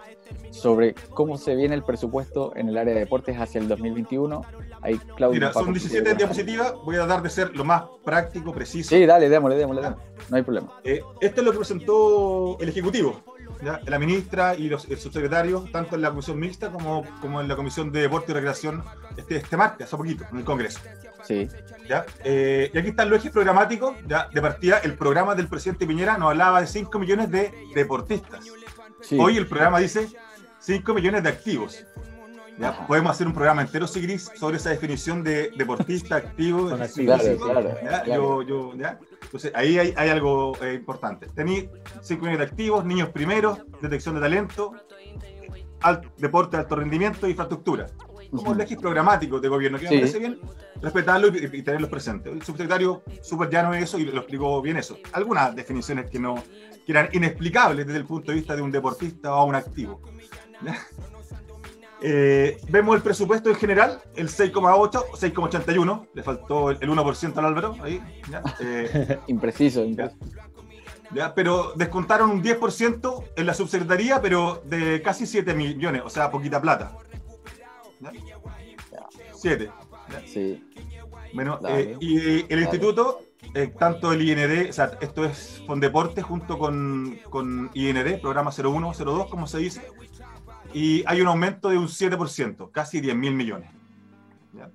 sobre 0.51 0.95
cómo 1.11 1.37
se 1.39 1.55
viene 1.57 1.75
el 1.75 1.83
presupuesto 1.85 2.53
en 2.57 2.69
el 2.69 2.77
área 2.79 2.95
de 2.95 3.01
deportes 3.01 3.37
hacia 3.37 3.61
el 3.61 3.69
2021. 3.69 4.43
Ahí, 4.83 4.99
Claudio. 5.17 5.35
Mira, 5.35 5.53
son 5.53 5.65
compartir 5.65 5.83
17 5.91 5.99
algunas- 6.11 6.19
diapositivas. 6.19 6.75
Voy 6.85 6.97
a 6.97 7.07
dar 7.07 7.23
de 7.23 7.31
ser 7.31 7.55
lo 7.57 7.65
más 7.65 7.83
práctico, 8.05 8.53
preciso. 8.53 8.91
Sí, 8.91 9.05
dale, 9.07 9.29
démosle, 9.29 9.57
démosle, 9.57 9.83
démosle. 9.83 10.05
No 10.29 10.37
hay 10.37 10.43
problema. 10.43 10.69
Eh, 10.85 11.01
esto 11.21 11.41
es 11.41 11.45
lo 11.45 11.53
que 11.53 11.59
presentó 11.59 12.57
el 12.61 12.69
Ejecutivo, 12.69 13.23
¿ya? 13.63 13.81
la 13.87 13.99
ministra 13.99 14.55
y 14.55 14.69
los, 14.69 14.85
el 14.89 14.99
subsecretario, 14.99 15.65
tanto 15.73 15.97
en 15.97 16.03
la 16.03 16.11
comisión 16.11 16.39
mixta 16.39 16.71
como, 16.71 17.05
como 17.21 17.41
en 17.41 17.49
la 17.49 17.57
comisión 17.57 17.91
de 17.93 18.03
deporte 18.03 18.33
y 18.33 18.35
recreación 18.35 18.85
este, 19.17 19.37
este 19.37 19.57
martes, 19.57 19.87
hace 19.87 19.97
poquito, 19.97 20.25
en 20.31 20.39
el 20.39 20.45
Congreso. 20.45 20.81
Sí, 21.25 21.49
¿ya? 21.89 22.07
Eh, 22.25 22.71
y 22.73 22.79
aquí 22.79 22.89
están 22.91 23.11
los 23.11 23.19
ejes 23.19 23.33
programáticos. 23.33 23.97
¿ya? 24.07 24.29
De 24.33 24.41
partida, 24.41 24.79
el 24.79 24.95
programa 24.95 25.35
del 25.35 25.49
presidente 25.49 25.87
Piñera 25.87 26.17
nos 26.17 26.31
hablaba 26.31 26.61
de 26.61 26.67
5 26.69 26.99
millones 26.99 27.31
de 27.31 27.53
deportistas. 27.75 28.45
sí. 29.03 29.19
Hoy 29.21 29.37
el 29.37 29.47
programa 29.49 29.81
dice 29.81 30.09
5 30.61 30.95
millones 30.95 31.23
de 31.25 31.29
activos. 31.29 31.85
¿Ya? 32.59 32.87
Podemos 32.87 33.11
hacer 33.13 33.27
un 33.27 33.33
programa 33.35 33.63
entero, 33.63 33.87
si 33.87 34.01
Gris, 34.01 34.31
sobre 34.37 34.57
esa 34.57 34.71
definición 34.71 35.23
de 35.23 35.51
deportista, 35.57 36.17
activo. 36.17 36.69
Claro, 36.69 37.37
claro, 37.39 37.75
¿ya? 37.83 38.03
claro. 38.03 38.43
Yo, 38.43 38.43
yo, 38.43 38.77
¿ya? 38.77 38.99
Entonces, 39.23 39.53
ahí 39.55 39.79
hay, 39.79 39.95
hay 39.97 40.09
algo 40.11 40.57
eh, 40.63 40.75
importante. 40.75 41.27
Tení 41.35 41.69
5 42.03 42.21
millones 42.21 42.39
de 42.39 42.45
activos, 42.45 42.85
niños 42.85 43.11
primeros, 43.11 43.59
detección 43.83 44.15
de 44.15 44.21
talento, 44.23 44.73
al- 45.81 46.01
deporte 46.17 46.57
de 46.57 46.63
alto 46.63 46.77
rendimiento 46.77 47.27
e 47.27 47.31
infraestructura. 47.31 47.87
Como 48.31 48.55
eje 48.61 48.77
programático 48.77 49.41
de 49.41 49.49
gobierno, 49.49 49.79
que 49.79 49.89
Sí. 49.89 49.95
me 49.95 50.01
parece 50.01 50.19
bien 50.19 50.39
respetarlo 50.83 51.29
y, 51.29 51.45
y 51.51 51.63
tenerlos 51.63 51.89
presentes. 51.89 52.31
El 52.33 52.43
subsecretario 52.43 53.03
súper 53.23 53.49
llano 53.49 53.73
en 53.75 53.83
eso 53.83 53.99
y 53.99 54.05
lo 54.05 54.19
explicó 54.19 54.61
bien 54.61 54.77
eso. 54.77 54.99
Algunas 55.13 55.55
definiciones 55.57 56.11
que 56.11 56.19
no 56.19 56.35
que 56.85 56.93
eran 56.93 57.09
inexplicables 57.13 57.87
desde 57.87 57.99
el 58.01 58.07
punto 58.07 58.31
de 58.33 58.37
vista 58.39 58.55
de 58.57 58.63
un 58.63 58.71
deportista 58.71 59.35
o 59.35 59.45
un 59.47 59.55
activo. 59.55 60.01
¿Ya? 60.63 60.77
Eh, 62.01 62.59
vemos 62.69 62.95
el 62.97 63.03
presupuesto 63.03 63.51
en 63.51 63.57
general, 63.57 64.01
el 64.15 64.29
6,8, 64.29 65.11
6,81, 65.13 66.09
le 66.15 66.23
faltó 66.23 66.71
el, 66.71 66.79
el 66.81 66.89
1% 66.91 67.37
al 67.39 67.45
Álvaro, 67.45 67.77
ahí, 67.83 68.01
¿ya? 68.31 68.43
Eh, 68.61 69.19
Impreciso, 69.27 69.85
impreciso. 69.85 70.19
¿ya? 71.13 71.35
pero 71.35 71.73
descontaron 71.75 72.31
un 72.31 72.43
10% 72.43 73.25
en 73.37 73.47
la 73.47 73.55
subsecretaría, 73.55 74.21
pero 74.21 74.63
de 74.65 75.03
casi 75.03 75.27
7 75.27 75.55
millones, 75.55 76.03
o 76.05 76.11
sea, 76.11 76.31
poquita 76.31 76.61
plata. 76.61 76.97
¿Ya? 78.01 78.13
7. 79.35 79.71
Sí, 80.27 80.65
Bueno, 81.35 81.59
eh, 81.69 81.97
y 82.01 82.41
el 82.41 82.49
Dale. 82.49 82.63
instituto, 82.63 83.21
eh, 83.55 83.73
tanto 83.79 84.13
el 84.13 84.23
IND, 84.23 84.71
o 84.71 84.73
sea, 84.73 84.93
esto 85.01 85.25
es 85.25 85.63
Fondeporte 85.67 86.23
junto 86.23 86.59
con, 86.59 87.19
con 87.31 87.71
IND, 87.75 88.21
programa 88.21 88.51
01, 88.57 88.93
02, 88.95 89.27
como 89.27 89.47
se 89.47 89.59
dice, 89.59 89.83
y 90.75 91.03
hay 91.07 91.21
un 91.21 91.29
aumento 91.29 91.69
de 91.69 91.79
un 91.79 91.89
7%, 91.89 92.71
casi 92.71 93.01
10 93.01 93.17
mil 93.17 93.35
millones. 93.35 93.71
¿Ya? 94.55 94.71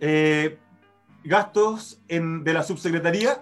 Eh, 0.00 0.58
gastos 1.22 2.00
en, 2.08 2.44
de 2.44 2.52
la 2.52 2.62
subsecretaría, 2.62 3.40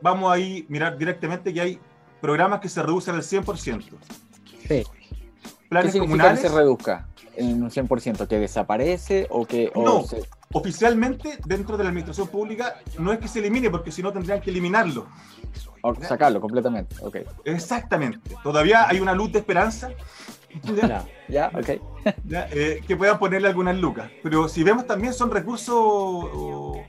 vamos 0.00 0.32
ahí 0.32 0.64
a 0.68 0.72
mirar 0.72 0.96
directamente 0.98 1.52
que 1.52 1.60
hay 1.60 1.78
programas 2.20 2.60
que 2.60 2.68
se 2.68 2.82
reducen 2.82 3.14
al 3.14 3.22
100%. 3.22 3.82
Sí. 3.82 3.88
¿Qué 4.68 4.84
Planes 5.68 5.92
significa 5.92 6.00
comunales. 6.22 6.40
que 6.40 6.48
se 6.48 6.54
reduzca 6.54 7.08
en 7.36 7.62
un 7.62 7.70
100%? 7.70 8.26
¿Que 8.28 8.38
desaparece 8.38 9.26
o 9.30 9.46
que 9.46 9.70
o 9.74 9.82
No. 9.84 10.02
se- 10.04 10.22
Oficialmente, 10.52 11.38
dentro 11.46 11.76
de 11.76 11.84
la 11.84 11.90
administración 11.90 12.26
pública, 12.26 12.74
no 12.98 13.12
es 13.12 13.20
que 13.20 13.28
se 13.28 13.38
elimine, 13.38 13.70
porque 13.70 13.92
si 13.92 14.02
no 14.02 14.12
tendrían 14.12 14.40
que 14.40 14.50
eliminarlo. 14.50 15.06
o 15.82 15.94
sacarlo 15.94 16.40
completamente? 16.40 16.96
Ok. 17.02 17.18
Exactamente. 17.44 18.18
Todavía 18.42 18.88
hay 18.88 18.98
una 18.98 19.14
luz 19.14 19.30
de 19.32 19.38
esperanza 19.38 19.90
Ya. 20.64 21.06
¿Ya? 21.28 21.50
Ok. 21.54 21.80
ya, 22.24 22.48
eh, 22.50 22.82
que 22.86 22.96
puedan 22.96 23.18
ponerle 23.18 23.48
algunas 23.48 23.76
lucas. 23.76 24.10
Pero 24.22 24.48
si 24.48 24.64
vemos 24.64 24.86
también 24.86 25.14
son 25.14 25.30
recursos 25.30 25.76
oh, 25.76 26.82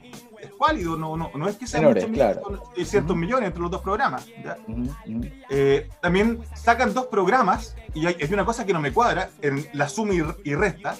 no, 0.97 1.17
no, 1.17 1.31
no 1.35 1.47
es 1.47 1.55
que 1.55 1.67
sean 1.67 1.83
Menores, 1.83 2.03
muchos 2.07 2.17
claro. 2.17 2.39
millones, 2.41 2.67
son 2.67 2.75
600 2.75 3.17
millones 3.17 3.47
entre 3.47 3.61
los 3.61 3.71
dos 3.71 3.81
programas. 3.81 4.27
¿ya? 4.43 4.57
Ujú, 4.67 4.81
ujú. 4.81 5.21
Eh, 5.49 5.89
también 6.01 6.39
sacan 6.55 6.93
dos 6.93 7.07
programas, 7.07 7.75
y 7.93 8.05
hay, 8.05 8.15
hay 8.21 8.33
una 8.33 8.45
cosa 8.45 8.65
que 8.65 8.73
no 8.73 8.79
me 8.79 8.91
cuadra, 8.93 9.29
en 9.41 9.67
la 9.73 9.89
suma 9.89 10.13
y, 10.13 10.21
y 10.43 10.55
resta, 10.55 10.95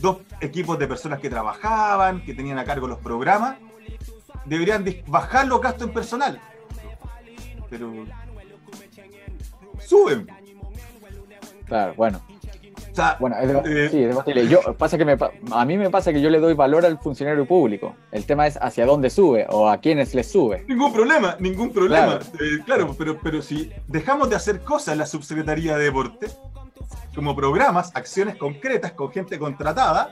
dos 0.00 0.18
equipos 0.40 0.78
de 0.78 0.86
personas 0.86 1.20
que 1.20 1.28
trabajaban, 1.30 2.22
que 2.24 2.34
tenían 2.34 2.58
a 2.58 2.64
cargo 2.64 2.86
los 2.86 2.98
programas, 2.98 3.56
deberían 4.44 4.84
bajar 5.06 5.46
los 5.46 5.60
gastos 5.60 5.88
en 5.88 5.94
personal. 5.94 6.40
Pero 7.70 7.92
suben. 9.80 10.26
Claro, 11.66 11.94
bueno. 11.96 12.20
O 12.90 12.94
sea, 13.00 13.16
Bueno, 13.20 13.36
es 13.40 13.48
deba- 13.48 13.62
Eh, 13.64 13.88
sí, 13.90 14.02
es. 14.40 14.48
Yo, 14.50 14.74
pasa 14.76 14.98
que 14.98 15.04
me 15.04 15.16
a 15.52 15.64
mí 15.64 15.76
me 15.78 15.88
pasa 15.88 16.12
que 16.12 16.20
yo 16.20 16.30
le 16.30 16.40
doy 16.40 16.54
valor 16.54 16.84
al 16.84 16.98
funcionario 16.98 17.46
público. 17.46 17.94
El 18.10 18.24
tema 18.24 18.46
es 18.48 18.56
hacia 18.60 18.86
dónde 18.86 19.08
sube 19.10 19.46
o 19.50 19.68
a 19.68 19.78
quiénes 19.78 20.14
les 20.14 20.28
sube. 20.32 20.64
Ningún 20.66 20.92
problema, 20.92 21.36
ningún 21.38 21.70
problema. 21.72 22.18
Claro. 22.18 22.24
Eh, 22.40 22.58
Claro, 22.64 22.96
pero, 22.98 23.18
pero 23.22 23.40
si 23.42 23.70
dejamos 23.86 24.30
de 24.30 24.36
hacer 24.36 24.62
cosas 24.62 24.94
en 24.94 24.98
la 24.98 25.06
Subsecretaría 25.06 25.76
de 25.76 25.84
Deporte, 25.84 26.26
como 27.14 27.34
programas, 27.34 27.90
acciones 27.94 28.36
concretas 28.36 28.92
con 28.92 29.10
gente 29.10 29.38
contratada, 29.38 30.10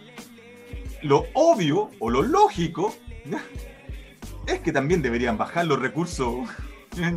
lo 1.02 1.24
obvio 1.34 1.90
o 2.00 2.10
lo 2.10 2.22
lógico 2.22 2.94
es 4.46 4.60
que 4.60 4.72
también 4.72 5.02
deberían 5.02 5.36
bajar 5.38 5.66
los 5.66 5.78
recursos 5.80 6.48
ya, 6.96 7.08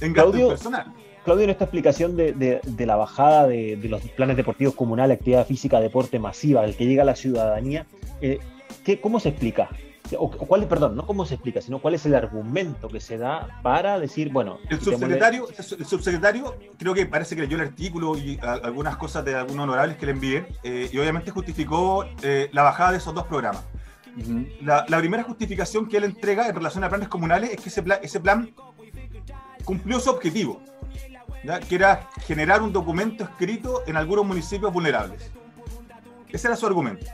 en 0.00 0.12
gasto 0.12 0.30
Claudio, 0.32 0.48
personal. 0.48 0.92
Claudio, 1.24 1.44
en 1.44 1.50
esta 1.50 1.64
explicación 1.64 2.16
de, 2.16 2.32
de- 2.32 2.60
de 2.64 2.86
la 2.86 2.96
bajada 2.96 3.46
de, 3.46 3.76
de 3.76 3.88
los 3.88 4.00
planes 4.10 4.36
deportivos 4.36 4.74
comunales, 4.74 5.18
actividad 5.18 5.46
física, 5.46 5.78
deporte 5.80 6.18
masiva, 6.18 6.64
el 6.64 6.76
que 6.76 6.86
llega 6.86 7.02
a 7.02 7.06
la 7.06 7.14
ciudadanía, 7.16 7.86
eh, 8.22 8.38
¿qué, 8.84 9.00
¿cómo 9.00 9.20
se 9.20 9.28
explica? 9.30 9.68
O, 10.18 10.24
o 10.24 10.30
cuál, 10.30 10.66
perdón, 10.66 10.96
no 10.96 11.06
cómo 11.06 11.24
se 11.24 11.34
explica, 11.34 11.60
sino 11.60 11.78
cuál 11.80 11.94
es 11.94 12.04
el 12.06 12.14
argumento 12.14 12.88
que 12.88 13.00
se 13.00 13.18
da 13.18 13.60
para 13.62 13.98
decir, 13.98 14.30
bueno, 14.32 14.58
El 14.68 14.80
subsecretario, 14.80 15.46
el 15.78 15.86
subsecretario 15.86 16.56
creo 16.78 16.94
que 16.94 17.06
parece 17.06 17.34
que 17.36 17.42
leyó 17.42 17.56
el 17.56 17.62
artículo 17.68 18.16
y 18.18 18.38
a- 18.42 18.54
algunas 18.54 18.96
cosas 18.96 19.24
de 19.24 19.34
algunos 19.36 19.64
honorables 19.64 19.96
que 19.96 20.06
le 20.06 20.12
envié 20.12 20.46
eh, 20.62 20.88
y 20.92 20.98
obviamente 20.98 21.30
justificó 21.30 22.04
eh, 22.22 22.48
la 22.52 22.62
bajada 22.62 22.92
de 22.92 22.98
esos 22.98 23.14
dos 23.14 23.26
programas. 23.26 23.62
La, 24.60 24.84
la 24.88 24.98
primera 24.98 25.22
justificación 25.22 25.88
que 25.88 25.96
él 25.96 26.04
entrega 26.04 26.48
en 26.48 26.54
relación 26.54 26.82
a 26.84 26.88
planes 26.88 27.08
comunales 27.08 27.50
es 27.50 27.60
que 27.60 27.68
ese, 27.68 27.82
pla- 27.82 28.00
ese 28.02 28.18
plan 28.20 28.50
cumplió 29.64 30.00
su 30.00 30.10
objetivo, 30.10 30.60
¿ya? 31.44 31.60
que 31.60 31.74
era 31.76 32.08
generar 32.26 32.60
un 32.62 32.72
documento 32.72 33.24
escrito 33.24 33.82
en 33.86 33.96
algunos 33.96 34.26
municipios 34.26 34.72
vulnerables. 34.72 35.30
Ese 36.28 36.48
era 36.48 36.56
su 36.56 36.66
argumento. 36.66 37.06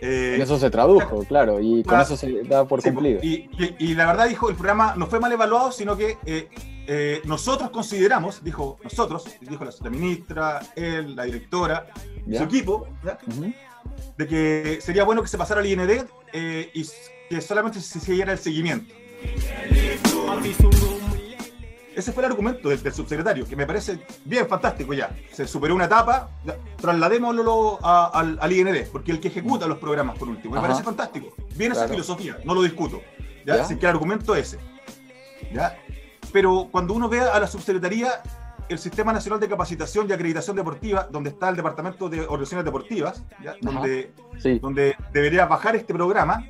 Eh, 0.00 0.38
eso 0.40 0.58
se 0.58 0.68
tradujo, 0.70 1.24
claro, 1.24 1.58
y 1.60 1.82
con 1.82 1.98
Ah, 1.98 2.02
eso 2.02 2.16
se 2.16 2.42
da 2.44 2.66
por 2.66 2.82
sí, 2.82 2.90
cumplido. 2.90 3.20
y, 3.22 3.48
y- 3.58 3.76
y 3.78 3.94
la 3.94 4.06
verdad 4.06 4.28
dijo, 4.28 4.48
el 4.50 4.54
programa 4.56 4.94
no 4.96 5.06
fue 5.06 5.18
mal 5.20 5.32
evaluado, 5.32 5.72
sino 5.72 5.96
que 5.96 6.18
eh, 6.26 6.48
eh, 6.86 7.20
nosotros 7.24 7.70
consideramos, 7.70 8.44
dijo 8.44 8.78
nosotros, 8.84 9.24
dijo 9.40 9.64
la, 9.64 9.72
la 9.82 9.90
ministra, 9.90 10.60
él, 10.76 11.16
la 11.16 11.24
directora, 11.24 11.86
¿Ya? 12.26 12.38
su 12.40 12.44
equipo, 12.44 12.86
de 14.18 14.26
que 14.26 14.78
sería 14.82 15.04
bueno 15.04 15.22
que 15.22 15.28
se 15.28 15.38
pasara 15.38 15.60
al 15.60 15.66
IND 15.66 16.04
eh, 16.32 16.70
y 16.74 16.84
que 17.30 17.40
solamente 17.40 17.80
se 17.80 17.98
siguiera 17.98 18.32
el 18.32 18.38
seguimiento. 18.38 18.94
Ese 21.96 22.12
fue 22.12 22.22
el 22.24 22.30
argumento 22.30 22.68
del, 22.68 22.82
del 22.82 22.92
subsecretario, 22.92 23.46
que 23.48 23.56
me 23.56 23.66
parece 23.66 23.98
bien 24.24 24.46
fantástico 24.46 24.92
ya. 24.92 25.16
Se 25.32 25.46
superó 25.48 25.74
una 25.74 25.86
etapa, 25.86 26.28
trasladémoslo 26.78 27.78
a- 27.82 28.10
al, 28.12 28.38
al 28.40 28.52
IND, 28.52 28.86
porque 28.92 29.12
el 29.12 29.18
que 29.20 29.28
ejecuta 29.28 29.66
los 29.66 29.78
programas, 29.78 30.18
por 30.18 30.28
último. 30.28 30.52
Me 30.54 30.58
Ajá. 30.58 30.68
parece 30.68 30.84
fantástico. 30.84 31.34
Bien 31.56 31.72
esa 31.72 31.80
Claro. 31.82 31.94
filosofía, 31.94 32.38
no 32.44 32.54
lo 32.54 32.62
discuto. 32.62 33.00
¿ya? 33.46 33.56
Ya. 33.56 33.62
Así 33.62 33.76
que 33.76 33.86
el 33.86 33.90
argumento 33.92 34.34
es 34.36 34.54
ese. 34.54 34.58
¿ya? 35.52 35.76
Pero 36.32 36.68
cuando 36.70 36.92
uno 36.94 37.08
ve 37.08 37.20
a 37.20 37.38
la 37.40 37.46
subsecretaría, 37.46 38.10
el 38.68 38.78
Sistema 38.78 39.12
Nacional 39.12 39.40
de 39.40 39.48
Capacitación 39.48 40.06
y 40.08 40.12
Acreditación 40.12 40.54
Deportiva, 40.56 41.06
donde 41.10 41.30
está 41.30 41.48
el 41.48 41.56
Departamento 41.56 42.08
de 42.08 42.20
Organizaciones 42.22 42.64
Deportivas, 42.64 43.22
¿ya? 43.42 43.54
donde 43.60 44.12
Sí, 44.38 44.58
donde 44.58 44.96
debería 45.12 45.46
bajar 45.46 45.76
este 45.76 45.94
programa, 45.94 46.44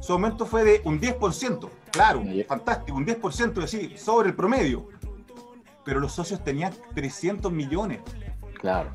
su 0.00 0.12
aumento 0.12 0.44
fue 0.44 0.64
de 0.64 0.82
un 0.84 1.00
10%. 1.00 1.70
Claro, 1.92 2.22
fantástico, 2.48 2.96
un 2.96 3.06
10%, 3.06 3.48
es 3.64 3.72
decir, 3.72 3.98
sobre 3.98 4.30
el 4.30 4.34
promedio. 4.34 4.88
Pero 5.84 6.00
los 6.00 6.12
socios 6.12 6.42
tenían 6.42 6.72
300 6.94 7.52
millones. 7.52 8.00
claro. 8.60 8.90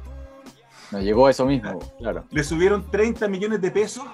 Nos 0.90 1.04
llegó 1.04 1.28
eso 1.28 1.46
mismo, 1.46 1.80
claro. 2.00 2.24
Le 2.32 2.44
subieron 2.46 2.90
30 2.90 3.28
millones 3.28 3.60
de 3.60 3.72
pesos 3.72 4.06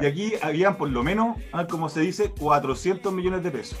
Y 0.00 0.06
aquí 0.06 0.32
habían 0.42 0.76
por 0.76 0.88
lo 0.88 1.02
menos, 1.02 1.36
ah, 1.52 1.66
como 1.66 1.88
se 1.88 2.00
dice, 2.00 2.30
400 2.30 3.12
millones 3.12 3.42
de 3.42 3.50
pesos. 3.50 3.78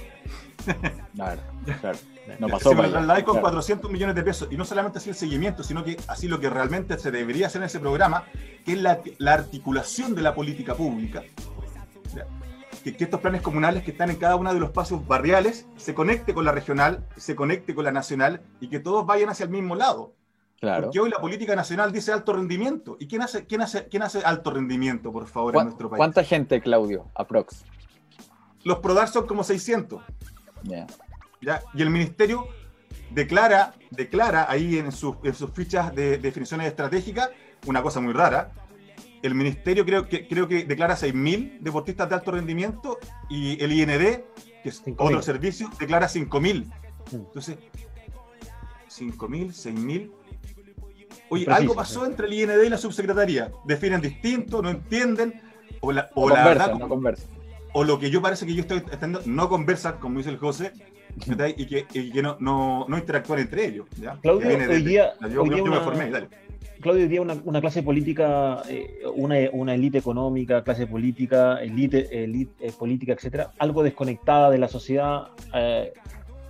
Claro, 1.14 1.40
claro. 1.80 1.98
No 2.40 2.48
pasó 2.48 2.70
se 2.70 3.24
con 3.24 3.40
400 3.40 3.88
millones 3.88 4.16
de 4.16 4.22
pesos 4.24 4.48
y 4.50 4.56
no 4.56 4.64
solamente 4.64 4.98
así 4.98 5.10
el 5.10 5.14
seguimiento, 5.14 5.62
sino 5.62 5.84
que 5.84 5.96
así 6.08 6.26
lo 6.26 6.40
que 6.40 6.50
realmente 6.50 6.98
se 6.98 7.12
debería 7.12 7.46
hacer 7.46 7.62
en 7.62 7.66
ese 7.66 7.78
programa, 7.78 8.24
que 8.64 8.72
es 8.72 8.78
la, 8.82 9.00
la 9.18 9.34
articulación 9.34 10.16
de 10.16 10.22
la 10.22 10.34
política 10.34 10.74
pública. 10.74 11.22
Que, 12.86 12.96
que, 12.96 13.02
estos 13.02 13.20
planes 13.20 13.42
comunales 13.42 13.82
que 13.82 13.90
están 13.90 14.10
en 14.10 14.16
cada 14.16 14.36
uno 14.36 14.54
de 14.54 14.60
los 14.60 14.70
pasos 14.70 15.04
barriales 15.08 15.66
se 15.74 15.92
conecte 15.92 16.32
con 16.32 16.44
la 16.44 16.52
regional, 16.52 17.04
se 17.16 17.34
conecte 17.34 17.74
con 17.74 17.84
la 17.84 17.90
nacional 17.90 18.42
y 18.60 18.68
que 18.68 18.78
todos 18.78 19.04
vayan 19.04 19.28
hacia 19.28 19.42
el 19.42 19.50
mismo 19.50 19.74
lado. 19.74 20.14
Claro. 20.60 20.84
Porque 20.84 21.00
hoy 21.00 21.10
la 21.10 21.18
política 21.18 21.56
nacional 21.56 21.90
dice 21.90 22.12
alto 22.12 22.32
rendimiento. 22.32 22.96
¿Y 23.00 23.08
quién 23.08 23.22
hace, 23.22 23.44
quién 23.44 23.62
hace, 23.62 23.88
quién 23.88 24.04
hace 24.04 24.20
alto 24.20 24.52
rendimiento, 24.52 25.10
por 25.10 25.26
favor, 25.26 25.56
en 25.56 25.64
nuestro 25.64 25.90
país? 25.90 25.98
¿Cuánta 25.98 26.22
gente, 26.22 26.60
Claudio, 26.60 27.10
aprox? 27.16 27.64
Los 28.62 28.78
PRODAR 28.78 29.08
son 29.08 29.26
como 29.26 29.42
600. 29.42 30.04
¿ya? 30.62 30.86
Y 31.74 31.82
el 31.82 31.90
ministerio 31.90 32.46
declara, 33.10 33.74
declara 33.90 34.48
ahí 34.48 34.78
en, 34.78 34.92
sus, 34.92 35.16
fichas 35.52 35.92
de, 35.92 36.18
definiciones 36.18 36.68
estratégicas 36.68 37.30
una 37.66 37.82
cosa 37.82 38.00
muy 38.00 38.12
rara. 38.12 38.52
El 39.26 39.34
ministerio 39.34 39.84
creo 39.84 40.08
que, 40.08 40.26
creo 40.26 40.48
que 40.48 40.64
declara 40.64 40.96
6.000 40.96 41.60
deportistas 41.60 42.08
de 42.08 42.14
alto 42.14 42.32
rendimiento 42.32 42.98
y 43.28 43.62
el 43.62 43.72
IND, 43.72 44.22
que 44.62 44.68
es 44.68 44.82
otro 44.96 45.22
servicio, 45.22 45.70
declara 45.78 46.06
5.000. 46.06 46.64
Mm. 46.64 47.14
Entonces, 47.14 47.58
5.000, 48.90 49.48
6.000. 49.48 50.12
Oye, 51.28 51.46
algo 51.50 51.74
pasó 51.74 52.06
entre 52.06 52.26
el 52.26 52.34
IND 52.34 52.64
y 52.64 52.68
la 52.68 52.78
subsecretaría. 52.78 53.50
Definen 53.64 54.00
distinto, 54.00 54.62
no 54.62 54.70
entienden, 54.70 55.40
o 55.80 55.92
la, 55.92 56.08
o 56.14 56.28
la 56.28 56.44
verdad, 56.44 56.74
no 56.74 56.88
conversa 56.88 57.26
o 57.76 57.84
lo 57.84 57.98
que 57.98 58.10
yo 58.10 58.22
parece 58.22 58.46
que 58.46 58.54
yo 58.54 58.62
estoy 58.62 58.82
estando, 58.90 59.20
no 59.26 59.50
conversar, 59.50 59.98
como 59.98 60.16
dice 60.16 60.30
el 60.30 60.38
José, 60.38 60.72
y 61.56 61.66
que, 61.66 61.86
y 61.94 62.10
que 62.10 62.22
no, 62.22 62.36
no, 62.40 62.86
no, 62.88 62.98
interactuar 62.98 63.40
entre 63.40 63.66
ellos. 63.66 63.86
¿ya? 64.00 64.18
Claudio, 64.20 64.48
hoy 64.48 64.82
día, 64.82 65.14
yo, 65.32 65.42
hoy 65.42 65.50
día 65.50 65.62
una, 65.62 65.78
me 65.78 65.84
formé, 65.84 66.10
dale. 66.10 66.28
Claudio, 66.80 67.04
hoy 67.04 67.08
día 67.08 67.22
una, 67.22 67.36
una 67.44 67.60
clase 67.60 67.82
política, 67.82 68.62
eh, 68.68 69.00
una, 69.14 69.36
una 69.52 69.74
élite 69.74 69.98
económica, 69.98 70.62
clase 70.62 70.86
política, 70.86 71.58
élite, 71.62 72.24
élite 72.24 72.66
eh, 72.66 72.72
política, 72.78 73.14
etcétera, 73.14 73.52
algo 73.58 73.82
desconectada 73.82 74.50
de 74.50 74.58
la 74.58 74.68
sociedad, 74.68 75.28
eh, 75.54 75.92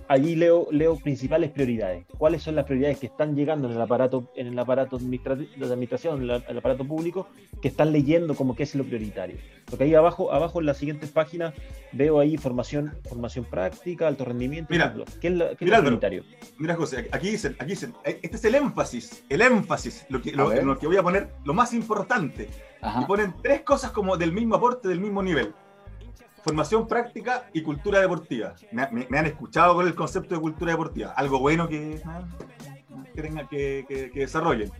allí 0.07 0.35
leo, 0.35 0.67
leo 0.71 0.95
principales 0.97 1.51
prioridades. 1.51 2.05
¿Cuáles 2.17 2.43
son 2.43 2.55
las 2.55 2.65
prioridades 2.65 2.97
que 2.99 3.07
están 3.07 3.35
llegando 3.35 3.67
en 3.67 3.75
el 3.75 3.81
aparato, 3.81 4.31
en 4.35 4.47
el 4.47 4.59
aparato 4.59 4.97
de 4.97 5.65
administración, 5.65 6.23
en 6.23 6.29
el 6.47 6.57
aparato 6.57 6.85
público, 6.85 7.27
que 7.61 7.67
están 7.67 7.91
leyendo 7.91 8.35
como 8.35 8.55
que 8.55 8.63
es 8.63 8.75
lo 8.75 8.83
prioritario? 8.83 9.37
Porque 9.65 9.83
ahí 9.83 9.95
abajo, 9.95 10.31
abajo 10.31 10.59
en 10.59 10.65
las 10.65 10.77
siguientes 10.77 11.11
páginas 11.11 11.53
veo 11.91 12.19
ahí 12.19 12.37
formación, 12.37 12.93
formación 13.07 13.45
práctica, 13.45 14.07
alto 14.07 14.25
rendimiento. 14.25 14.71
Mira, 14.71 14.95
¿qué 15.19 15.27
es, 15.27 15.33
lo, 15.33 15.55
prioritario? 15.55 16.23
Mira, 16.57 16.75
José, 16.75 17.07
aquí 17.11 17.31
dicen, 17.31 17.55
aquí 17.59 17.71
dicen, 17.71 17.93
eh, 18.05 18.19
este 18.21 18.37
es 18.37 18.45
el 18.45 18.55
énfasis, 18.55 19.23
el 19.29 19.41
énfasis, 19.41 20.05
lo 20.09 20.21
que, 20.21 20.31
lo, 20.31 20.53
lo 20.61 20.77
que 20.77 20.87
voy 20.87 20.97
a 20.97 21.03
poner, 21.03 21.29
lo 21.43 21.53
más 21.53 21.73
importante. 21.73 22.49
Y 23.01 23.05
ponen 23.05 23.33
tres 23.41 23.61
cosas 23.61 23.91
como 23.91 24.17
del 24.17 24.31
mismo 24.31 24.55
aporte, 24.55 24.87
del 24.87 25.01
mismo 25.01 25.21
nivel 25.21 25.53
formación 26.47 26.87
práctica 26.87 27.49
y 27.51 27.61
cultura 27.61 27.99
deportiva. 27.99 28.55
Me, 28.71 29.17
han 29.17 29.25
escuchado 29.25 29.75
con 29.75 29.85
el 29.85 29.93
concepto 29.93 30.33
de 30.33 30.39
cultura 30.39 30.71
deportiva, 30.71 31.11
algo 31.11 31.39
bueno 31.39 31.67
que, 31.67 32.01
que 33.13 33.21
tengan 33.21 33.47
que, 33.49 34.11
desarrollen. 34.15 34.71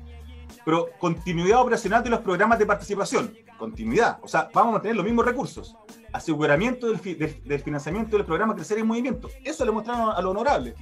Pero 0.63 0.87
continuidad 0.97 1.61
operacional 1.61 2.03
de 2.03 2.09
los 2.09 2.21
programas 2.21 2.57
de 2.57 2.65
participación, 2.65 3.33
continuidad, 3.57 4.19
o 4.21 4.29
sea, 4.29 4.49
vamos 4.53 4.69
a 4.69 4.73
mantener 4.73 4.95
los 4.95 5.05
mismos 5.05 5.25
recursos, 5.25 5.75
aseguramiento 6.13 6.87
del, 6.87 7.59
financiamiento 7.59 8.15
del 8.15 8.25
programa 8.25 8.55
Crecer 8.55 8.77
en 8.77 8.87
Movimiento, 8.87 9.29
eso 9.43 9.65
le 9.65 9.71
mostraron 9.71 10.15
a 10.15 10.21
lo 10.21 10.31
honorable. 10.31 10.73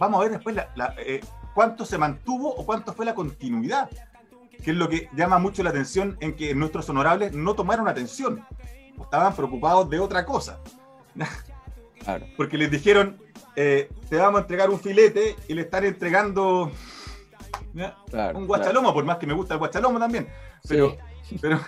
vamos 0.00 0.18
a 0.18 0.22
ver 0.24 0.32
después 0.32 0.56
eh, 0.98 1.20
cuánto 1.54 1.84
se 1.84 1.98
mantuvo 1.98 2.52
o 2.52 2.66
cuánto 2.66 2.92
fue 2.92 3.04
la 3.04 3.14
continuidad, 3.14 3.88
que 4.64 4.72
es 4.72 4.76
lo 4.76 4.88
que 4.88 5.08
llama 5.14 5.38
mucho 5.38 5.62
la 5.62 5.70
atención 5.70 6.16
en 6.18 6.34
que 6.34 6.52
nuestros 6.52 6.88
honorables 6.88 7.32
no 7.32 7.54
tomaron 7.54 7.86
atención 7.86 8.44
estaban 9.02 9.34
preocupados 9.34 9.88
de 9.90 10.00
otra 10.00 10.24
cosa. 10.24 10.58
Porque 12.36 12.56
les 12.56 12.70
dijeron, 12.70 13.18
eh, 13.56 13.90
te 14.08 14.16
vamos 14.16 14.38
a 14.38 14.42
entregar 14.42 14.70
un 14.70 14.78
filete 14.78 15.36
y 15.48 15.54
le 15.54 15.62
están 15.62 15.84
entregando 15.84 16.70
un 18.34 18.46
guachalomo, 18.46 18.92
por 18.92 19.04
más 19.04 19.18
que 19.18 19.26
me 19.26 19.34
gusta 19.34 19.54
el 19.54 19.58
guachalomo 19.58 19.98
también. 19.98 20.28
Pero, 20.68 20.96
pero, 21.40 21.60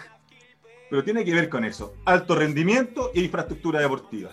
pero 0.91 1.05
tiene 1.05 1.25
que 1.25 1.35
ver 1.35 1.49
con 1.49 1.65
eso. 1.65 1.95
Alto 2.05 2.35
rendimiento 2.35 3.11
e 3.15 3.21
infraestructura 3.21 3.81
deportiva. 3.81 4.31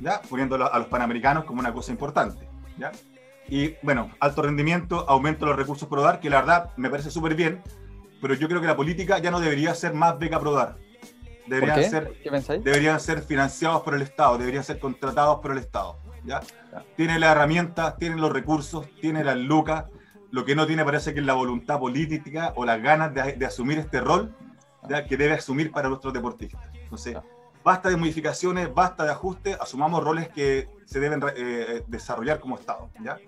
¿ya? 0.00 0.20
Poniéndolo 0.22 0.72
a 0.72 0.78
los 0.78 0.88
panamericanos 0.88 1.44
como 1.44 1.60
una 1.60 1.72
cosa 1.72 1.92
importante. 1.92 2.48
¿ya? 2.78 2.92
Y 3.48 3.74
bueno, 3.82 4.10
alto 4.20 4.42
rendimiento, 4.42 5.08
aumento 5.08 5.44
de 5.44 5.50
los 5.50 5.58
recursos 5.58 5.88
PRODAR, 5.88 6.20
que 6.20 6.30
la 6.30 6.40
verdad 6.40 6.72
me 6.76 6.90
parece 6.90 7.10
súper 7.10 7.34
bien, 7.34 7.62
pero 8.20 8.34
yo 8.34 8.48
creo 8.48 8.60
que 8.60 8.66
la 8.66 8.76
política 8.76 9.18
ya 9.18 9.30
no 9.30 9.40
debería 9.40 9.74
ser 9.74 9.94
más 9.94 10.18
beca 10.18 10.40
PRODAR 10.40 10.76
deberían, 11.46 11.90
Ser, 11.90 12.62
deberían 12.62 13.00
ser 13.00 13.22
financiados 13.22 13.82
por 13.82 13.94
el 13.94 14.02
Estado, 14.02 14.38
deberían 14.38 14.64
ser 14.64 14.78
contratados 14.78 15.40
por 15.40 15.52
el 15.52 15.58
Estado. 15.58 15.98
¿ya? 16.24 16.40
Tiene 16.96 17.18
las 17.18 17.32
herramientas, 17.32 17.96
tiene 17.96 18.16
los 18.16 18.32
recursos, 18.32 18.86
tiene 19.00 19.24
las 19.24 19.36
lucas. 19.36 19.84
Lo 20.30 20.44
que 20.44 20.54
no 20.54 20.66
tiene 20.66 20.84
parece 20.84 21.14
que 21.14 21.20
es 21.20 21.26
la 21.26 21.34
voluntad 21.34 21.78
política 21.78 22.52
o 22.56 22.64
las 22.64 22.82
ganas 22.82 23.14
de, 23.14 23.46
asumir 23.46 23.78
este 23.78 24.00
rol 24.00 24.34
¿ya? 24.88 25.06
que 25.06 25.16
debe 25.16 25.34
asumir 25.34 25.70
para 25.70 25.88
nuestros 25.88 26.12
deportistas. 26.12 26.62
Entonces, 26.74 27.16
basta 27.64 27.88
de 27.88 27.96
modificaciones, 27.96 28.72
basta 28.74 29.04
de 29.04 29.12
ajustes, 29.12 29.56
asumamos 29.60 30.02
roles 30.02 30.28
que 30.28 30.68
se 30.84 31.00
deben 31.00 31.22
eh, 31.36 31.82
desarrollar 31.86 32.40
como 32.40 32.56
Estado. 32.56 32.90
¿ya? 33.02 33.18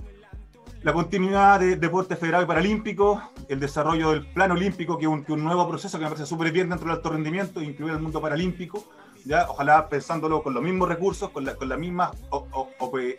La 0.82 0.92
continuidad 0.92 1.58
de 1.58 1.76
deporte 1.76 2.16
federal 2.16 2.44
y 2.44 2.46
paralímpico, 2.46 3.20
el 3.48 3.58
desarrollo 3.58 4.10
del 4.10 4.26
plan 4.26 4.52
olímpico, 4.52 4.96
que 4.96 5.06
es 5.06 5.10
un, 5.10 5.24
nuevo 5.42 5.68
proceso 5.68 5.98
que 5.98 6.04
me 6.04 6.10
parece 6.10 6.26
súper 6.26 6.52
bien 6.52 6.68
dentro 6.68 6.86
del 6.86 6.96
alto 6.96 7.10
rendimiento, 7.10 7.60
incluir 7.60 7.94
el 7.94 8.00
mundo 8.00 8.20
paralímpico, 8.20 8.84
ya 9.24 9.46
ojalá 9.48 9.88
pensándolo 9.88 10.42
con 10.42 10.54
los 10.54 10.62
mismos 10.62 10.88
recursos, 10.88 11.30
con 11.30 11.44
la, 11.44 11.56
con 11.56 11.68
la 11.68 11.76
misma 11.76 12.12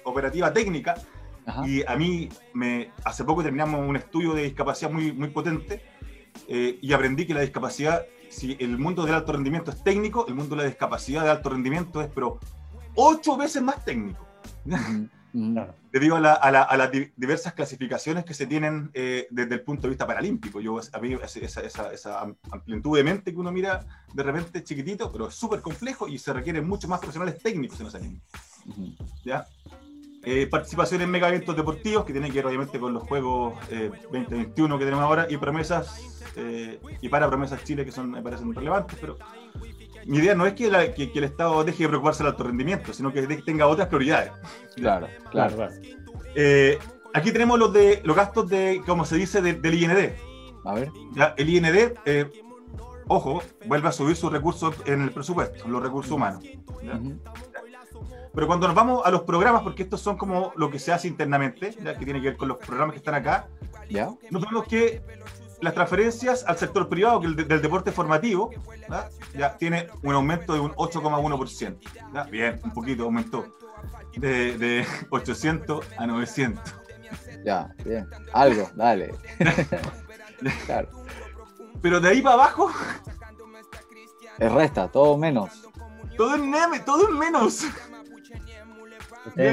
operativa 0.03 0.53
técnica. 0.53 0.95
Y 1.65 1.83
a 1.85 1.95
mí, 1.95 2.29
me, 2.53 2.91
hace 3.03 3.23
poco 3.23 3.41
terminamos 3.41 3.87
un 3.87 3.95
estudio 3.95 4.33
de 4.33 4.43
discapacidad 4.43 4.91
muy, 4.91 5.11
muy 5.11 5.29
potente 5.29 5.81
eh, 6.47 6.77
y 6.79 6.93
aprendí 6.93 7.25
que 7.25 7.33
la 7.33 7.41
discapacidad, 7.41 8.05
si 8.29 8.55
el 8.59 8.77
mundo 8.77 9.03
del 9.03 9.15
alto 9.15 9.31
rendimiento 9.31 9.71
es 9.71 9.83
técnico, 9.83 10.27
el 10.27 10.35
mundo 10.35 10.55
de 10.55 10.61
la 10.61 10.67
discapacidad 10.67 11.23
de 11.23 11.31
alto 11.31 11.49
rendimiento 11.49 12.01
es, 12.01 12.09
pero 12.13 12.39
ocho 12.95 13.35
veces 13.35 13.63
más 13.63 13.83
técnico. 13.83 14.25
Debido 15.31 16.15
a, 16.15 16.51
las 16.51 16.91
diversas 17.15 17.53
clasificaciones 17.53 18.25
que 18.25 18.33
se 18.33 18.47
tienen 18.47 18.89
eh, 18.93 19.27
desde 19.29 19.55
el 19.55 19.61
punto 19.61 19.83
de 19.83 19.89
vista 19.89 20.07
paralímpico. 20.07 20.59
Yo, 20.59 20.79
a 20.91 20.99
mí 20.99 21.15
esa, 21.23 21.61
esa, 21.91 22.21
amplitud 22.51 22.97
de 22.97 23.03
mente 23.03 23.31
que 23.31 23.39
uno 23.39 23.51
mira 23.51 23.85
de 24.13 24.23
repente 24.23 24.63
chiquitito, 24.63 25.11
pero 25.11 25.27
es 25.27 25.35
súper 25.35 25.61
complejo 25.61 26.07
y 26.07 26.17
se 26.17 26.33
requieren 26.33 26.67
mucho 26.67 26.87
más 26.87 26.99
profesionales 26.99 27.41
técnicos 27.41 27.79
en 27.79 27.87
ese 27.87 27.97
anime. 27.97 28.21
¿Ya? 29.23 29.45
Eh, 30.23 30.47
participación 30.47 31.01
en 31.01 31.09
mega 31.09 31.29
eventos 31.29 31.55
deportivos 31.55 32.03
que 32.05 32.11
tienen 32.11 32.31
que 32.31 32.39
ver 32.39 32.47
obviamente 32.47 32.77
con 32.77 32.93
los 32.93 33.03
Juegos 33.03 33.57
2021 33.69 34.75
eh, 34.75 34.79
que 34.79 34.85
tenemos 34.85 35.05
ahora 35.05 35.27
y 35.29 35.37
promesas 35.37 36.15
y 37.01 37.09
para 37.09 37.27
promesas 37.27 37.63
Chile 37.65 37.83
que 37.83 37.91
son, 37.91 38.11
me 38.11 38.21
parecen 38.21 38.53
relevantes, 38.53 38.97
pero 39.01 39.17
mi 40.05 40.17
idea 40.17 40.35
no 40.35 40.45
es 40.45 40.53
que, 40.53 40.67
el 40.67 41.23
Estado 41.23 41.63
deje 41.63 41.83
de 41.83 41.89
preocuparse 41.89 42.23
del 42.23 42.31
alto 42.31 42.43
rendimiento, 42.43 42.93
sino 42.93 43.11
que 43.11 43.21
tenga 43.21 43.67
otras 43.67 43.87
prioridades. 43.87 44.31
Claro, 44.75 45.07
claro. 45.31 45.69
Eh, 46.35 46.77
aquí 47.13 47.31
tenemos 47.31 47.59
los 47.59 47.73
de 47.73 48.01
los 48.03 48.15
gastos 48.15 48.49
de, 48.49 48.81
como 48.85 49.05
se 49.05 49.15
dice, 49.15 49.41
del 49.41 49.73
IND. 49.73 50.13
A 50.65 50.73
ver. 50.73 50.91
el 51.37 51.49
IND, 51.49 51.93
eh, 52.05 52.29
ojo, 53.07 53.41
vuelve 53.65 53.87
a 53.87 53.91
subir 53.91 54.15
sus 54.15 54.31
recursos 54.31 54.75
en 54.85 55.01
el 55.01 55.11
presupuesto, 55.11 55.67
los 55.67 55.81
recursos 55.81 56.11
humanos. 56.11 56.43
Pero 58.33 58.47
cuando 58.47 58.67
nos 58.67 58.75
vamos 58.75 59.01
a 59.05 59.11
los 59.11 59.21
programas, 59.21 59.63
porque 59.63 59.83
estos 59.83 60.01
son 60.01 60.15
como 60.15 60.53
lo 60.55 60.69
que 60.69 60.79
se 60.79 60.93
hace 60.93 61.07
internamente, 61.07 61.71
que 61.71 62.05
tiene 62.05 62.21
que 62.21 62.29
ver 62.29 62.37
con 62.37 62.47
los 62.47 62.57
programas 62.57 62.93
que 62.93 62.99
están 62.99 63.15
acá, 63.15 63.47
¿Ya? 63.89 64.11
nos 64.29 64.43
vemos 64.43 64.65
que 64.67 65.01
las 65.61 65.73
transferencias 65.73 66.43
al 66.45 66.57
sector 66.57 66.87
privado, 66.89 67.21
que 67.21 67.27
el 67.27 67.35
del 67.35 67.61
deporte 67.61 67.91
formativo, 67.91 68.51
ya 69.37 69.57
tiene 69.57 69.87
un 70.03 70.13
aumento 70.13 70.53
de 70.53 70.59
un 70.59 70.71
8,1%. 70.73 72.29
Bien, 72.29 72.59
un 72.63 72.73
poquito 72.73 73.03
aumentó. 73.03 73.45
De, 74.17 74.57
de 74.57 74.85
800 75.09 75.85
a 75.97 76.07
900. 76.07 76.75
Ya, 77.45 77.73
bien. 77.85 78.07
Algo, 78.33 78.69
dale. 78.75 79.13
claro. 80.65 80.89
Pero 81.81 81.99
de 81.99 82.09
ahí 82.09 82.21
para 82.21 82.35
abajo. 82.35 82.69
Es 84.37 84.51
resta, 84.51 84.87
todo 84.89 85.17
menos. 85.17 85.69
Todo 86.17 86.35
en, 86.35 86.51
todo 86.85 87.09
en 87.09 87.17
menos. 87.17 87.65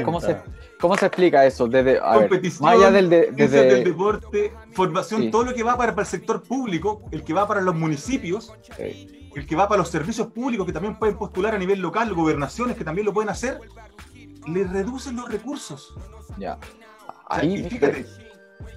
¿Cómo 0.03 0.19
se, 0.19 0.37
¿Cómo 0.79 0.95
se 0.95 1.07
explica 1.07 1.45
eso? 1.45 1.67
Desde, 1.67 1.99
Competición, 1.99 2.65
más 2.65 2.75
allá 2.75 2.91
del, 2.91 3.09
del 3.09 3.83
deporte, 3.83 4.53
formación, 4.73 5.31
todo 5.31 5.45
lo 5.45 5.53
que 5.53 5.63
va 5.63 5.75
para, 5.77 5.93
el 5.93 6.05
sector 6.05 6.43
público, 6.43 7.03
el 7.11 7.23
que 7.23 7.33
va 7.33 7.47
para 7.47 7.61
los 7.61 7.75
municipios, 7.75 8.53
el 8.77 9.45
que 9.47 9.55
va 9.55 9.67
para 9.67 9.79
los 9.79 9.89
servicios 9.89 10.27
públicos 10.27 10.65
que 10.65 10.73
también 10.73 10.97
pueden 10.97 11.17
postular 11.17 11.55
a 11.55 11.57
nivel 11.57 11.79
local, 11.79 12.13
gobernaciones 12.13 12.77
que 12.77 12.83
también 12.83 13.05
lo 13.05 13.13
pueden 13.13 13.29
hacer, 13.29 13.59
le 14.47 14.63
reducen 14.65 15.15
los 15.15 15.29
recursos. 15.29 15.95
Ya. 16.37 16.57
Ahí, 17.27 17.67
fíjate, 17.69 18.05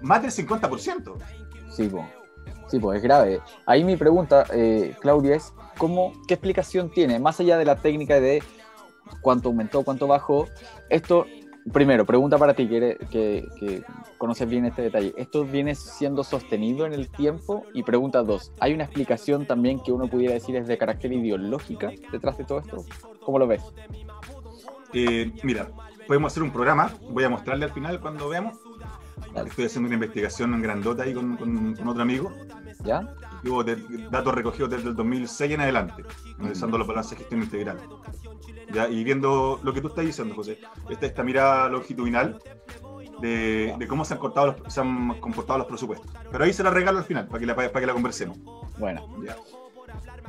más 0.01 0.23
del 0.23 0.31
50%. 0.31 1.15
Sí, 1.71 1.89
pues. 1.89 2.05
Sí, 2.69 2.79
pues 2.79 2.99
es 2.99 3.03
grave. 3.03 3.41
Ahí 3.67 3.83
mi 3.83 3.97
pregunta, 3.97 4.45
eh, 4.53 4.95
Claudia, 5.01 5.35
es 5.35 5.53
¿cómo, 5.77 6.13
¿qué 6.29 6.35
explicación 6.35 6.91
tiene? 6.91 7.19
Más 7.19 7.41
allá 7.41 7.59
de 7.59 7.65
la 7.65 7.77
técnica 7.77 8.21
de 8.21 8.43
cuánto 9.23 9.49
aumentó, 9.49 9.83
cuánto 9.83 10.07
bajó, 10.07 10.47
esto, 10.89 11.27
primero, 11.73 12.05
pregunta 12.05 12.39
para 12.39 12.55
ti, 12.55 12.69
que, 12.69 12.97
que, 13.11 13.83
conoces 14.19 14.49
bien 14.49 14.67
este 14.67 14.83
detalle, 14.83 15.15
¿esto 15.17 15.45
viene 15.45 15.75
siendo 15.75 16.25
sostenido 16.25 16.87
en 16.87 16.93
el 16.93 17.09
tiempo? 17.09 17.65
Y 17.75 17.83
pregunta 17.83 18.23
dos, 18.23 18.53
¿hay 18.61 18.75
una 18.75 18.85
explicación 18.85 19.47
también 19.47 19.81
que 19.81 19.93
uno 19.93 20.09
pudiera 20.09 20.35
decir 20.35 20.57
es 20.57 20.67
de 20.67 20.79
carácter 20.79 21.13
ideológica 21.13 21.91
detrás 22.13 22.37
de 22.39 22.45
todo 22.45 22.61
esto? 22.61 22.85
¿Cómo 23.25 23.39
lo 23.39 23.47
ves? 23.47 23.63
Eh, 24.93 25.33
mira, 25.43 25.69
podemos 26.07 26.33
hacer 26.33 26.43
un 26.43 26.51
programa, 26.51 26.93
voy 27.11 27.25
a 27.25 27.29
mostrarle 27.29 27.65
al 27.65 27.73
final 27.73 28.01
cuando 28.01 28.29
veamos. 28.29 28.59
Estoy 29.47 29.67
haciendo 29.67 29.87
una 29.87 29.95
investigación 29.95 30.61
grandota 30.61 31.05
ahí 31.05 31.15
con, 31.15 31.37
con, 31.37 31.89
otro 31.89 32.03
amigo. 32.03 32.33
¿Ya? 32.83 33.15
Datos 34.11 34.35
recogidos 34.35 34.71
desde 34.71 34.89
el 34.89 34.97
2006 34.97 35.53
en 35.53 35.61
adelante, 35.61 36.05
analizando 36.39 36.79
los 36.79 36.87
balances 36.87 37.13
de 37.13 37.17
gestión 37.19 37.43
integral. 37.43 37.79
¿Ya? 38.73 38.89
Y 38.89 39.03
viendo 39.03 39.61
lo 39.63 39.73
que 39.73 39.81
tú 39.81 39.89
estás 39.89 40.05
diciendo, 40.05 40.35
José, 40.35 40.59
esta, 40.89 41.07
esta 41.07 41.23
mirada 41.23 41.69
longitudinal 41.69 42.41
de, 43.21 43.75
de, 43.79 43.89
cómo 43.89 44.05
se 44.05 44.15
han, 44.15 44.21
cortado 44.21 44.57
se 44.69 44.81
han 44.81 45.19
comportado 45.21 45.59
los 45.59 45.67
presupuestos. 45.67 46.11
Pero 46.31 46.45
ahí 46.45 46.53
se 46.53 46.63
la 46.63 46.71
regalo 46.71 46.99
al 46.99 47.05
final, 47.05 47.27
para 47.27 47.41
que 47.41 47.47
la, 47.47 47.55
para 47.55 47.81
que 47.81 47.87
la 47.87 47.93
conversemos. 47.93 48.39
Bueno. 48.79 49.07
¿Ya? 49.25 49.37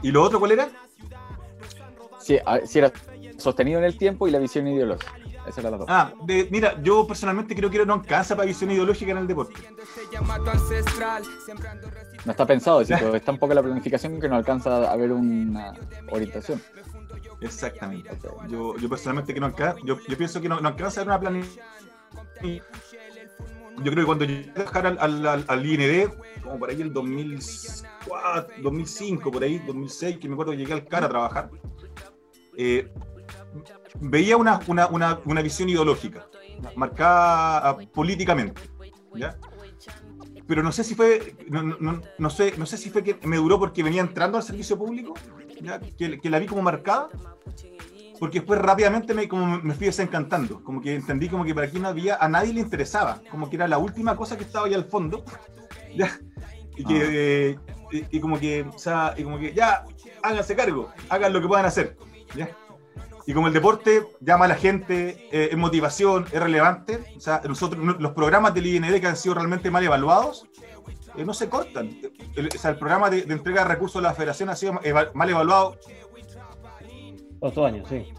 ¿Y 0.02 0.12
lo 0.12 0.24
otro 0.24 0.40
cuál 0.40 0.54
era? 0.54 0.70
Si, 2.20 2.38
si 2.66 2.80
era 2.80 2.92
sostenido 3.38 3.80
en 3.80 3.86
el 3.86 3.98
tiempo 3.98 4.28
y 4.28 4.32
la 4.32 4.40
visión 4.40 4.68
ideológica. 4.68 5.12
Esa 5.48 5.62
era 5.62 5.72
la 5.72 5.78
dos. 5.78 5.88
Ah, 5.90 6.14
mira, 6.50 6.82
yo 6.84 7.08
personalmente 7.08 7.56
creo 7.56 7.70
que 7.70 7.84
no 7.86 7.96
alcanza 7.96 8.36
para 8.36 8.46
visión 8.46 8.70
ideológica 8.72 9.12
en 9.12 9.18
el 9.18 9.28
deporte. 9.28 9.56
No 12.26 12.32
está 12.32 12.46
pensado, 12.46 12.82
es 12.82 12.92
está 12.92 13.32
un 13.32 13.40
poco 13.40 13.54
la 13.54 13.64
planificación 13.64 14.20
que 14.20 14.30
no 14.30 14.36
alcanza 14.36 14.92
a 14.92 14.96
ver 14.96 15.12
una 15.12 15.74
orientación. 16.12 16.62
Exactamente. 17.42 18.10
Yo, 18.48 18.78
yo 18.78 18.90
personalmente 18.90 19.34
que 19.34 19.40
no 19.40 19.48
alcanza, 19.48 19.78
yo, 19.84 19.98
pienso 20.18 20.40
que 20.40 20.48
no, 20.48 20.56
alcanza 20.56 21.02
a 21.02 21.04
ver 21.04 21.08
una 21.08 21.20
planificación. 21.20 21.66
Yo 23.78 23.92
creo 23.92 23.96
que 23.96 24.06
cuando 24.06 24.26
llegué 24.26 24.52
a 24.56 24.80
al, 24.80 25.46
al, 25.48 25.66
IND, 25.66 26.10
como 26.44 26.60
por 26.60 26.70
ahí 26.70 26.82
el 26.82 26.94
2004, 26.94 28.62
2005, 28.62 29.32
por 29.32 29.44
ahí, 29.44 29.60
2006, 29.60 30.18
que 30.20 30.28
me 30.28 30.34
acuerdo 30.34 30.52
que 30.52 30.58
llegué 30.60 30.74
al 30.74 30.86
CAR 30.86 31.06
a 31.06 31.10
trabajar, 31.10 31.50
eh, 32.58 32.92
veía 34.00 34.38
una, 34.38 34.60
una, 34.68 34.88
una, 34.88 35.20
una 35.26 35.42
visión 35.42 35.70
ideológica, 35.70 36.28
marcada 36.76 37.70
ah, 37.70 37.78
políticamente. 37.94 38.62
¿ya? 39.16 39.38
Pero 40.52 40.64
no 40.64 40.74
sé 40.74 40.84
si 40.84 40.96
fue, 40.96 41.34
no, 41.48 41.64
no, 41.64 42.02
no, 42.18 42.30
sé, 42.30 42.56
no 42.58 42.66
sé 42.66 42.78
si 42.78 42.90
fue 42.90 43.06
que 43.06 43.16
me 43.26 43.38
duró 43.38 43.58
porque 43.58 43.84
venía 43.84 44.02
entrando 44.02 44.38
al 44.38 44.44
servicio 44.44 44.78
público, 44.78 45.14
¿ya? 45.62 45.80
Que, 45.80 46.20
que, 46.20 46.30
la 46.30 46.40
vi 46.40 46.46
como 46.46 46.62
marcada, 46.62 47.08
porque 48.20 48.40
después 48.40 48.60
rápidamente 48.60 49.14
me, 49.14 49.30
como 49.30 49.62
me 49.62 49.74
fui 49.76 49.86
desencantando, 49.86 50.62
como 50.62 50.82
que 50.82 50.96
entendí 50.96 51.30
como 51.30 51.46
que 51.46 51.56
para 51.56 51.68
aquí 51.68 51.80
no 51.80 51.88
había, 51.88 52.18
a 52.18 52.28
nadie 52.28 52.52
le 52.52 52.60
interesaba, 52.60 53.22
como 53.32 53.50
que 53.50 53.56
era 53.56 53.66
la 53.66 53.78
última 53.78 54.18
cosa 54.18 54.38
que 54.38 54.44
estaba 54.44 54.66
ahí 54.66 54.74
al 54.74 54.84
fondo, 54.84 55.24
¿ya? 55.96 56.20
Y, 56.76 56.84
que, 56.84 57.58
ah. 57.58 57.74
y, 57.94 58.18
y, 58.18 58.20
como 58.20 58.38
que, 58.38 58.64
o 58.64 58.78
sea, 58.78 59.14
y 59.16 59.24
como 59.24 59.40
que 59.40 59.54
ya, 59.54 59.86
háganse 60.22 60.54
cargo, 60.54 60.92
hagan 61.08 61.32
lo 61.32 61.40
que 61.40 61.48
puedan 61.48 61.66
hacer, 61.66 61.96
¿ya? 62.36 62.50
Y 63.32 63.34
como 63.34 63.48
el 63.48 63.54
deporte 63.54 64.06
llama 64.20 64.44
a 64.44 64.48
la 64.50 64.56
gente, 64.56 65.30
eh, 65.32 65.48
es 65.54 65.58
motivación, 65.58 66.26
es 66.34 66.38
relevante, 66.38 67.00
o 67.16 67.20
sea, 67.22 67.42
nosotros, 67.48 67.82
los 67.98 68.12
programas 68.12 68.54
del 68.54 68.66
IND 68.66 69.00
que 69.00 69.08
han 69.08 69.16
sido 69.16 69.36
realmente 69.36 69.72
mal 69.72 69.82
evaluados, 69.82 70.50
eh, 71.16 71.24
no 71.24 71.34
se 71.34 71.48
cortan. 71.48 71.98
El, 72.36 72.48
o 72.48 72.60
sea, 72.60 72.72
el 72.72 72.78
programa 72.78 73.10
de, 73.10 73.20
entrega 73.20 73.62
de 73.62 73.70
recursos 73.70 74.02
de 74.02 74.10
la 74.10 74.14
federación 74.14 74.50
ha 74.50 74.56
sido 74.58 74.82
mal 75.14 75.30
evaluado. 75.30 75.78
Ocho 77.40 77.66
años, 77.66 77.88
sí. 77.88 78.12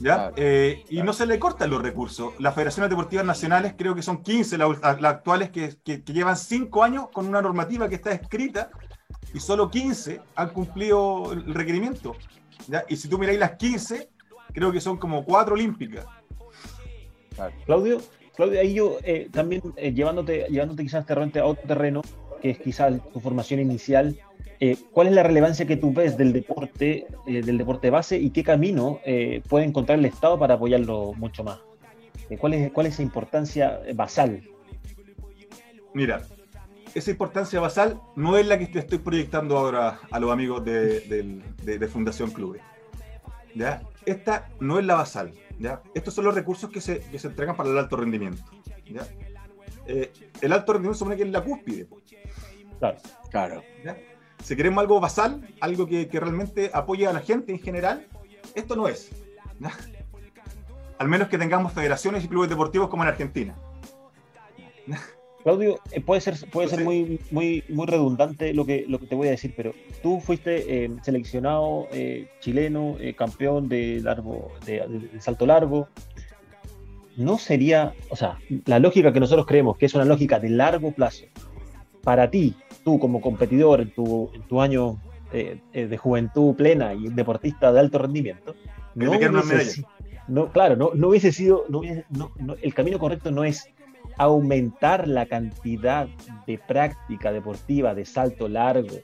¿Ya? 0.00 0.32
Eh, 0.36 0.84
y 0.90 1.02
no 1.02 1.14
se 1.14 1.24
le 1.24 1.38
cortan 1.38 1.70
los 1.70 1.80
recursos. 1.80 2.34
Las 2.38 2.54
federaciones 2.54 2.90
deportivas 2.90 3.24
nacionales, 3.24 3.72
creo 3.74 3.94
que 3.94 4.02
son 4.02 4.22
15 4.22 4.58
las, 4.58 4.84
actuales, 4.84 5.48
que, 5.48 5.78
que, 5.82 6.04
que 6.04 6.12
llevan 6.12 6.36
5 6.36 6.84
años 6.84 7.08
con 7.10 7.26
una 7.26 7.40
normativa 7.40 7.88
que 7.88 7.94
está 7.94 8.12
escrita 8.12 8.68
y 9.32 9.40
solo 9.40 9.70
15 9.70 10.20
han 10.34 10.50
cumplido 10.50 11.32
el 11.32 11.54
requerimiento. 11.54 12.14
¿ya? 12.68 12.84
Y 12.86 12.96
si 12.96 13.08
tú 13.08 13.16
miráis 13.18 13.38
las 13.38 13.52
15, 13.52 14.10
creo 14.56 14.72
que 14.72 14.80
son 14.80 14.96
como 14.96 15.22
cuatro 15.22 15.52
olímpicas. 15.52 16.06
Claudio, 17.66 18.00
Claudio, 18.34 18.58
ahí 18.58 18.72
yo 18.72 18.96
eh, 19.02 19.28
también 19.30 19.60
eh, 19.76 19.92
llevándote, 19.92 20.46
llevándote 20.48 20.82
quizás 20.82 21.04
a 21.10 21.44
otro 21.44 21.68
terreno, 21.68 22.00
que 22.40 22.50
es 22.50 22.58
quizás 22.58 22.94
tu 23.12 23.20
formación 23.20 23.60
inicial, 23.60 24.18
eh, 24.58 24.78
¿cuál 24.92 25.08
es 25.08 25.12
la 25.12 25.22
relevancia 25.22 25.66
que 25.66 25.76
tú 25.76 25.92
ves 25.92 26.16
del 26.16 26.32
deporte, 26.32 27.06
del 27.26 27.58
deporte 27.58 27.90
base 27.90 28.16
y 28.16 28.30
qué 28.30 28.42
camino 28.42 29.00
puede 29.46 29.66
encontrar 29.66 29.98
el 29.98 30.06
Estado 30.06 30.38
para 30.38 30.54
apoyarlo 30.54 31.12
mucho 31.12 31.44
más? 31.44 31.58
¿cuál, 32.38 32.54
es, 32.54 32.72
¿Cuál 32.72 32.86
es 32.86 32.94
esa 32.94 33.02
importancia 33.02 33.80
basal? 33.94 34.40
Mira, 35.92 36.22
esa 36.94 37.10
importancia 37.10 37.60
basal 37.60 38.00
no 38.16 38.38
es 38.38 38.46
la 38.46 38.58
que 38.58 38.68
te 38.68 38.78
estoy 38.78 38.98
proyectando 38.98 39.58
ahora 39.58 40.00
a 40.10 40.18
los 40.18 40.32
amigos 40.32 40.64
de, 40.64 41.42
de 41.62 41.88
Fundación 41.88 42.30
Clubes. 42.30 42.62
¿Ya? 43.56 43.82
esta 44.04 44.48
no 44.60 44.78
es 44.78 44.84
la 44.84 44.94
basal. 44.94 45.32
¿ya? 45.58 45.82
Estos 45.94 46.14
son 46.14 46.24
los 46.24 46.34
recursos 46.34 46.70
que 46.70 46.80
se, 46.80 47.00
que 47.00 47.18
se 47.18 47.28
entregan 47.28 47.56
para 47.56 47.70
el 47.70 47.78
alto 47.78 47.96
rendimiento. 47.96 48.42
¿ya? 48.84 49.06
Eh, 49.86 50.12
el 50.40 50.52
alto 50.52 50.74
rendimiento 50.74 50.98
supone 50.98 51.16
que 51.16 51.22
es 51.22 51.30
la 51.30 51.42
cúspide. 51.42 51.88
Claro. 52.78 52.98
claro. 53.30 53.62
¿ya? 53.84 53.96
Si 54.44 54.54
queremos 54.54 54.82
algo 54.82 55.00
basal, 55.00 55.48
algo 55.60 55.86
que, 55.86 56.08
que, 56.08 56.20
realmente 56.20 56.70
apoye 56.72 57.06
a 57.06 57.12
la 57.12 57.20
gente 57.20 57.52
en 57.52 57.58
general, 57.58 58.06
esto 58.54 58.76
no 58.76 58.86
es. 58.88 59.10
¿ya? 59.58 59.72
Al 60.98 61.08
menos 61.08 61.28
que 61.28 61.38
tengamos 61.38 61.72
federaciones 61.72 62.24
y 62.24 62.28
clubes 62.28 62.50
deportivos 62.50 62.88
como 62.88 63.02
en 63.02 63.08
Argentina. 63.08 63.54
Claudio, 65.46 65.78
eh, 65.92 66.00
puede 66.00 66.20
ser, 66.20 66.34
puede 66.50 66.66
ser 66.66 66.82
muy, 66.82 67.20
muy, 67.30 67.62
muy 67.68 67.86
redundante 67.86 68.52
lo 68.52 68.66
que, 68.66 68.84
lo 68.88 68.98
que 68.98 69.06
te 69.06 69.14
voy 69.14 69.28
a 69.28 69.30
decir, 69.30 69.54
pero 69.56 69.72
tú 70.02 70.18
fuiste 70.18 70.86
eh, 70.86 70.90
seleccionado 71.02 71.86
eh, 71.92 72.26
chileno, 72.40 72.96
campeón 73.14 73.68
de, 73.68 74.00
largo, 74.02 74.50
de, 74.66 75.08
salto 75.20 75.46
largo. 75.46 75.86
¿No 77.16 77.38
sería, 77.38 77.94
o 78.08 78.16
sea, 78.16 78.40
la 78.64 78.80
lógica 78.80 79.12
que 79.12 79.20
nosotros 79.20 79.46
creemos 79.46 79.76
que 79.76 79.86
es 79.86 79.94
una 79.94 80.04
lógica 80.04 80.40
de 80.40 80.50
largo 80.50 80.90
plazo, 80.90 81.26
para 82.02 82.28
ti, 82.28 82.56
tú 82.82 82.98
como 82.98 83.20
competidor 83.20 83.80
en 83.80 83.92
tu, 83.92 84.32
en 84.34 84.42
tu 84.48 84.60
año 84.60 84.98
de 85.32 85.96
juventud 85.96 86.56
plena 86.56 86.92
y 86.92 87.06
deportista 87.10 87.70
de 87.70 87.78
alto 87.78 87.98
rendimiento, 87.98 88.56
no, 88.96 89.12
hubiese, 89.12 89.84
no 90.26 90.50
claro, 90.50 90.74
no, 90.74 90.90
no 90.94 91.08
hubiese 91.08 91.30
sido, 91.30 91.66
no, 91.68 91.82
no, 92.10 92.56
el 92.60 92.74
camino 92.74 92.98
correcto 92.98 93.30
no 93.30 93.44
es 93.44 93.70
aumentar 94.18 95.06
la 95.08 95.26
cantidad 95.26 96.08
de 96.46 96.58
práctica 96.58 97.32
deportiva 97.32 97.94
de 97.94 98.04
salto 98.04 98.48
largo 98.48 98.96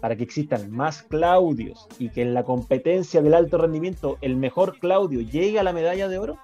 para 0.00 0.16
que 0.16 0.22
existan 0.22 0.70
más 0.70 1.02
Claudios 1.02 1.86
y 1.98 2.10
que 2.10 2.22
en 2.22 2.34
la 2.34 2.44
competencia 2.44 3.20
del 3.20 3.34
alto 3.34 3.58
rendimiento 3.58 4.18
el 4.20 4.36
mejor 4.36 4.78
Claudio 4.78 5.20
llegue 5.20 5.58
a 5.58 5.62
la 5.62 5.72
medalla 5.72 6.08
de 6.08 6.18
oro? 6.18 6.38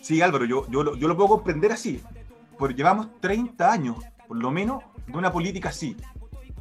Sí, 0.00 0.20
Álvaro, 0.22 0.44
yo, 0.44 0.66
yo, 0.70 0.94
yo 0.96 1.08
lo 1.08 1.16
puedo 1.16 1.28
comprender 1.30 1.72
así, 1.72 2.00
porque 2.58 2.74
llevamos 2.74 3.08
30 3.20 3.72
años, 3.72 3.96
por 4.26 4.36
lo 4.36 4.50
menos, 4.50 4.82
de 5.06 5.18
una 5.18 5.32
política 5.32 5.70
así. 5.70 5.96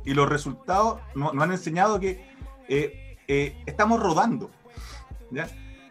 Y 0.06 0.14
los 0.14 0.30
resultados 0.30 1.00
nos, 1.16 1.34
han 1.34 1.52
enseñado 1.52 2.00
que 2.00 2.26
eh, 2.68 3.18
eh, 3.28 3.56
estamos 3.66 4.00
rodando. 4.02 4.50
¿ya? 5.32 5.48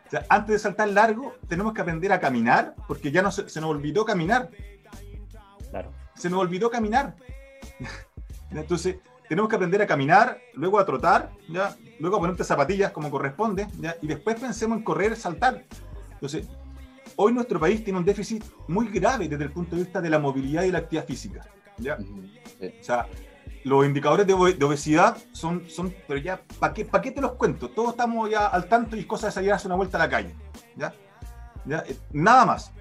O 0.08 0.10
sea, 0.10 0.24
antes 0.30 0.54
de 0.54 0.58
saltar 0.58 0.88
largo, 0.88 1.34
tenemos 1.48 1.74
que 1.74 1.82
aprender 1.82 2.10
a 2.12 2.18
caminar, 2.18 2.74
porque 2.86 3.12
ya 3.12 3.20
no 3.20 3.30
se, 3.30 3.42
nos 3.42 3.70
olvidó 3.70 4.06
caminar. 4.06 4.50
Claro. 5.70 5.92
Se 6.14 6.30
nos 6.30 6.40
olvidó 6.40 6.70
caminar. 6.70 7.14
Entonces, 8.50 8.96
tenemos 9.28 9.50
que 9.50 9.56
aprender 9.56 9.82
a 9.82 9.86
caminar, 9.86 10.40
luego 10.54 10.78
a 10.78 10.86
trotar, 10.86 11.30
¿ya? 11.46 11.76
luego 12.00 12.16
a 12.16 12.20
ponerte 12.20 12.42
zapatillas 12.42 12.90
como 12.90 13.10
corresponde, 13.10 13.66
¿ya? 13.78 13.96
y 14.00 14.06
después 14.06 14.40
pensemos 14.40 14.78
en 14.78 14.84
correr, 14.84 15.14
saltar. 15.14 15.64
Entonces, 16.12 16.48
hoy 17.16 17.34
nuestro 17.34 17.60
país 17.60 17.84
tiene 17.84 17.98
un 17.98 18.04
déficit 18.06 18.42
muy 18.66 18.88
grave 18.88 19.28
desde 19.28 19.44
el 19.44 19.52
punto 19.52 19.76
de 19.76 19.82
vista 19.82 20.00
de 20.00 20.08
la 20.08 20.18
movilidad 20.18 20.62
y 20.62 20.72
la 20.72 20.78
actividad 20.78 21.04
física. 21.04 21.46
¿ya? 21.76 21.98
O 21.98 22.82
sea, 22.82 23.06
los 23.64 23.84
indicadores 23.84 24.26
de, 24.26 24.34
obesidad 24.34 25.16
son, 25.32 25.68
son, 25.68 25.94
pero 26.06 26.20
ya, 26.20 26.40
¿para 26.58 26.72
qué, 26.74 26.84
¿para 26.84 27.02
qué 27.02 27.10
te 27.10 27.20
los 27.20 27.32
cuento? 27.32 27.68
Todos 27.68 27.90
estamos 27.90 28.30
ya 28.30 28.46
al 28.46 28.68
tanto 28.68 28.96
y 28.96 29.00
es 29.00 29.06
cosa 29.06 29.26
de 29.26 29.32
salir 29.32 29.52
a 29.52 29.56
hacer 29.56 29.68
una 29.68 29.76
vuelta 29.76 29.98
a 29.98 30.00
la 30.00 30.08
calle, 30.08 30.34
¿ya? 30.76 30.92
Nada 32.12 32.46
más. 32.46 32.72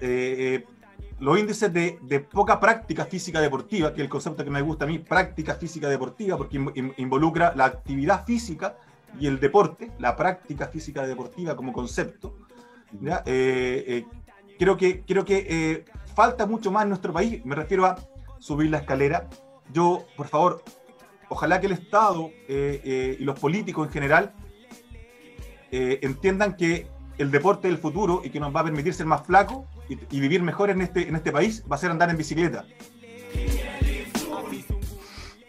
los 1.20 1.38
índices 1.38 1.72
de, 1.72 1.98
de, 2.02 2.20
poca 2.20 2.58
práctica 2.58 3.04
física 3.04 3.40
deportiva, 3.40 3.90
que 3.90 3.96
es 3.96 4.04
el 4.04 4.08
concepto 4.08 4.44
que 4.44 4.50
me 4.50 4.62
gusta 4.62 4.84
a 4.84 4.88
mí, 4.88 4.98
práctica 4.98 5.54
física 5.54 5.88
deportiva, 5.88 6.36
porque 6.36 6.56
involucra 6.96 7.52
la 7.54 7.66
actividad 7.66 8.24
física 8.24 8.76
y 9.18 9.26
el 9.26 9.40
deporte, 9.40 9.90
la 9.98 10.16
práctica 10.16 10.68
física 10.68 11.06
deportiva 11.06 11.56
como 11.56 11.72
concepto, 11.72 12.36
¿ya? 13.00 13.22
creo 13.24 14.76
que, 14.76 15.02
creo 15.06 15.24
que 15.24 15.84
falta 16.18 16.46
mucho 16.46 16.72
más 16.72 16.82
en 16.82 16.88
nuestro 16.88 17.12
país. 17.12 17.44
Me 17.44 17.54
refiero 17.54 17.86
a 17.86 17.94
subir 18.40 18.70
la 18.70 18.78
escalera. 18.78 19.28
Yo, 19.72 20.06
por 20.16 20.28
favor, 20.28 20.62
ojalá 21.28 21.60
que 21.60 21.66
el 21.66 21.72
Estado 21.72 22.30
eh, 22.48 22.80
eh, 22.84 23.16
y 23.20 23.24
los 23.24 23.38
políticos 23.38 23.86
en 23.86 23.92
general 23.92 24.34
eh, 25.70 25.98
entiendan 26.02 26.56
que 26.56 26.86
el 27.18 27.30
deporte 27.30 27.68
del 27.68 27.78
futuro 27.78 28.22
y 28.24 28.30
que 28.30 28.40
nos 28.40 28.54
va 28.54 28.60
a 28.60 28.64
permitir 28.64 28.94
ser 28.94 29.06
más 29.06 29.26
flacos 29.26 29.66
y, 29.88 30.20
vivir 30.20 30.42
mejor 30.42 30.70
en 30.70 30.80
este, 30.80 31.08
en 31.08 31.16
este 31.16 31.32
país 31.32 31.64
va 31.70 31.76
a 31.76 31.78
ser 31.78 31.90
andar 31.90 32.08
en 32.10 32.16
bicicleta. 32.16 32.64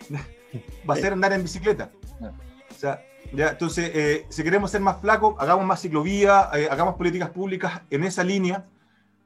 va 0.90 0.94
a 0.94 0.98
ser 0.98 1.14
andar 1.14 1.32
en 1.34 1.44
bicicleta. 1.44 1.92
O 2.20 2.76
sea, 2.76 3.06
ya, 3.34 3.50
entonces, 3.50 4.26
si 4.30 4.44
queremos 4.44 4.72
ser 4.72 4.82
más 4.82 5.00
flacos, 5.00 5.36
hagamos 5.38 5.66
más 5.66 5.82
ciclovía, 5.82 6.42
hagamos 6.42 6.96
políticas 6.96 7.30
públicas 7.30 7.82
en 7.90 8.04
esa 8.04 8.24
línea. 8.24 8.66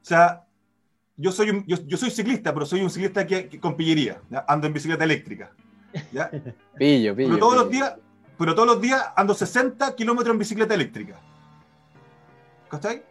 O 0.02 0.04
sea, 0.04 0.44
yo 1.16 1.32
soy, 1.32 1.64
yo, 1.66 1.96
soy 1.96 2.10
ciclista, 2.10 2.52
pero 2.52 2.66
soy 2.66 2.80
un 2.82 2.90
ciclista 2.90 3.26
que, 3.26 3.60
con 3.60 3.76
pillería, 3.76 4.20
ando 4.48 4.66
en 4.66 4.72
bicicleta 4.72 5.04
eléctrica. 5.04 5.52
¿ya? 6.12 6.30
Pillo, 6.76 7.14
pillo. 7.14 7.28
Pero 7.28 7.38
todos, 7.38 7.56
Los 7.56 7.70
días, 7.70 7.94
pero 8.36 8.54
todos 8.54 8.66
los 8.66 8.80
días 8.80 9.04
ando 9.16 9.34
60 9.34 9.94
kilómetros 9.94 10.32
en 10.32 10.38
bicicleta 10.38 10.74
eléctrica. 10.74 11.20
¿Cachai? 12.68 13.04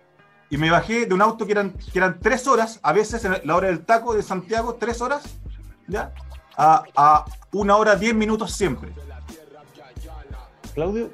Y 0.49 0.57
me 0.57 0.69
bajé 0.69 1.05
de 1.05 1.13
un 1.13 1.21
auto 1.21 1.45
que 1.45 1.53
eran, 1.53 1.71
que 1.71 1.97
eran 1.97 2.19
tres 2.19 2.45
horas, 2.47 2.79
a 2.83 2.91
veces 2.91 3.23
en 3.25 3.35
la 3.43 3.55
hora 3.55 3.67
del 3.67 3.85
taco 3.85 4.13
de 4.13 4.21
Santiago, 4.21 4.75
tres 4.75 5.01
horas, 5.01 5.23
¿ya? 5.87 6.13
A, 6.57 6.83
a 6.95 7.25
una 7.51 7.77
hora 7.77 7.95
diez 7.95 8.13
minutos 8.13 8.51
siempre. 8.51 8.91
Claudio, 10.73 11.11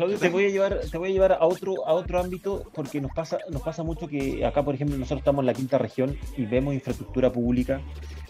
Claudio, 0.00 0.18
te 0.18 0.30
voy 0.30 0.46
a 0.46 0.48
llevar, 0.48 0.80
te 0.90 0.96
voy 0.96 1.10
a 1.10 1.12
llevar 1.12 1.32
a 1.32 1.44
otro, 1.44 1.86
a 1.86 1.92
otro 1.92 2.18
ámbito 2.18 2.64
porque 2.72 3.02
nos 3.02 3.12
pasa, 3.12 3.36
nos 3.50 3.60
pasa 3.60 3.82
mucho 3.82 4.08
que 4.08 4.46
acá, 4.46 4.64
por 4.64 4.74
ejemplo, 4.74 4.96
nosotros 4.96 5.18
estamos 5.18 5.42
en 5.42 5.46
la 5.46 5.52
quinta 5.52 5.76
región 5.76 6.16
y 6.38 6.46
vemos 6.46 6.72
infraestructura 6.72 7.30
pública, 7.30 7.82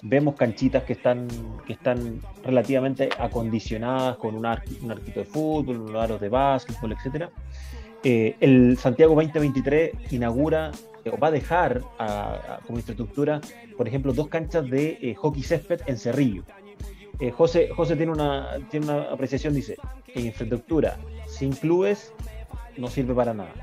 vemos 0.03 0.35
canchitas 0.35 0.83
que 0.83 0.95
están, 0.95 1.29
que 1.69 1.75
están 1.75 2.21
relativamente 2.43 3.09
acondicionadas 3.17 4.17
con 4.17 4.35
un, 4.35 4.45
un 4.83 4.91
arquito 4.91 5.21
de 5.21 5.25
fútbol, 5.25 5.83
unos 5.83 6.03
aros 6.03 6.21
de 6.21 6.29
básquetbol, 6.29 6.91
etcétera. 6.91 7.31
Eh, 8.03 8.35
el 8.41 8.77
Santiago 8.77 9.15
2023 9.15 9.93
inaugura 10.11 10.73
o 11.09 11.17
va 11.19 11.29
a 11.29 11.31
dejar 11.31 11.83
como 12.67 12.81
infraestructura, 12.81 13.41
por 13.77 13.87
ejemplo, 13.87 14.13
dos 14.13 14.27
canchas 14.27 14.69
de 14.69 14.99
eh, 15.01 15.15
hockey 15.15 15.45
césped 15.45 15.83
en 15.87 15.99
Cerrillo. 15.99 16.43
Eh, 17.21 17.31
José, 17.31 17.69
José 17.69 17.95
tiene, 17.95 18.11
una, 18.11 18.59
tiene 18.71 18.87
una 18.87 19.03
apreciación, 19.03 19.55
dice, 19.55 19.77
en 20.17 20.27
infraestructura 20.27 20.99
sin 21.41 21.53
clubes 21.53 22.13
no 22.77 22.89
sirve 22.89 23.15
para 23.15 23.33
nada. 23.33 23.55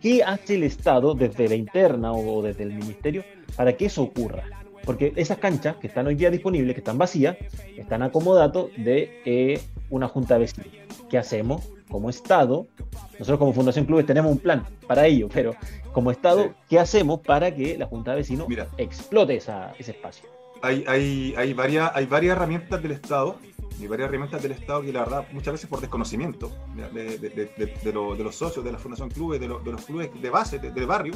¿Qué 0.00 0.24
hace 0.24 0.56
el 0.56 0.64
Estado 0.64 1.14
desde 1.14 1.48
la 1.48 1.54
interna 1.54 2.12
o 2.12 2.42
desde 2.42 2.64
el 2.64 2.74
ministerio 2.74 3.22
para 3.54 3.72
que 3.74 3.86
eso 3.86 4.02
ocurra? 4.02 4.42
Porque 4.84 5.12
esas 5.14 5.38
canchas 5.38 5.76
que 5.76 5.86
están 5.86 6.08
hoy 6.08 6.16
día 6.16 6.30
disponibles, 6.30 6.74
que 6.74 6.80
están 6.80 6.98
vacías, 6.98 7.36
están 7.76 8.02
acomodados 8.02 8.70
de 8.76 9.22
eh, 9.24 9.60
una 9.90 10.08
junta 10.08 10.34
de 10.34 10.40
vecinos. 10.40 10.68
¿Qué 11.08 11.18
hacemos? 11.18 11.62
Como 11.88 12.10
Estado, 12.10 12.66
nosotros 13.12 13.38
como 13.38 13.52
Fundación 13.52 13.84
Clubes 13.84 14.06
tenemos 14.06 14.32
un 14.32 14.38
plan 14.38 14.64
para 14.88 15.06
ello, 15.06 15.28
pero 15.32 15.54
como 15.92 16.10
Estado, 16.10 16.54
¿qué 16.68 16.80
hacemos 16.80 17.20
para 17.20 17.54
que 17.54 17.78
la 17.78 17.86
junta 17.86 18.12
de 18.12 18.18
vecinos 18.18 18.48
explote 18.76 19.36
ese 19.36 19.72
espacio? 19.78 20.28
Hay, 20.62 20.84
hay, 20.86 21.34
hay, 21.36 21.54
varias, 21.54 21.90
hay 21.94 22.06
varias 22.06 22.36
herramientas 22.36 22.82
del 22.82 22.92
Estado 22.92 23.38
y 23.80 23.86
varias 23.86 24.08
herramientas 24.08 24.42
del 24.42 24.52
Estado 24.52 24.82
que 24.82 24.92
la 24.92 25.00
verdad 25.00 25.26
muchas 25.32 25.52
veces 25.52 25.68
por 25.68 25.80
desconocimiento 25.80 26.52
de, 26.92 27.18
de, 27.18 27.92
los 27.92 28.36
socios 28.36 28.64
de 28.64 28.72
la 28.72 28.78
Fundación 28.78 29.10
Clubes, 29.10 29.40
de, 29.40 29.48
los 29.48 29.84
clubes 29.84 30.10
de 30.20 30.30
base, 30.30 30.58
del 30.58 30.86
barrio, 30.86 31.14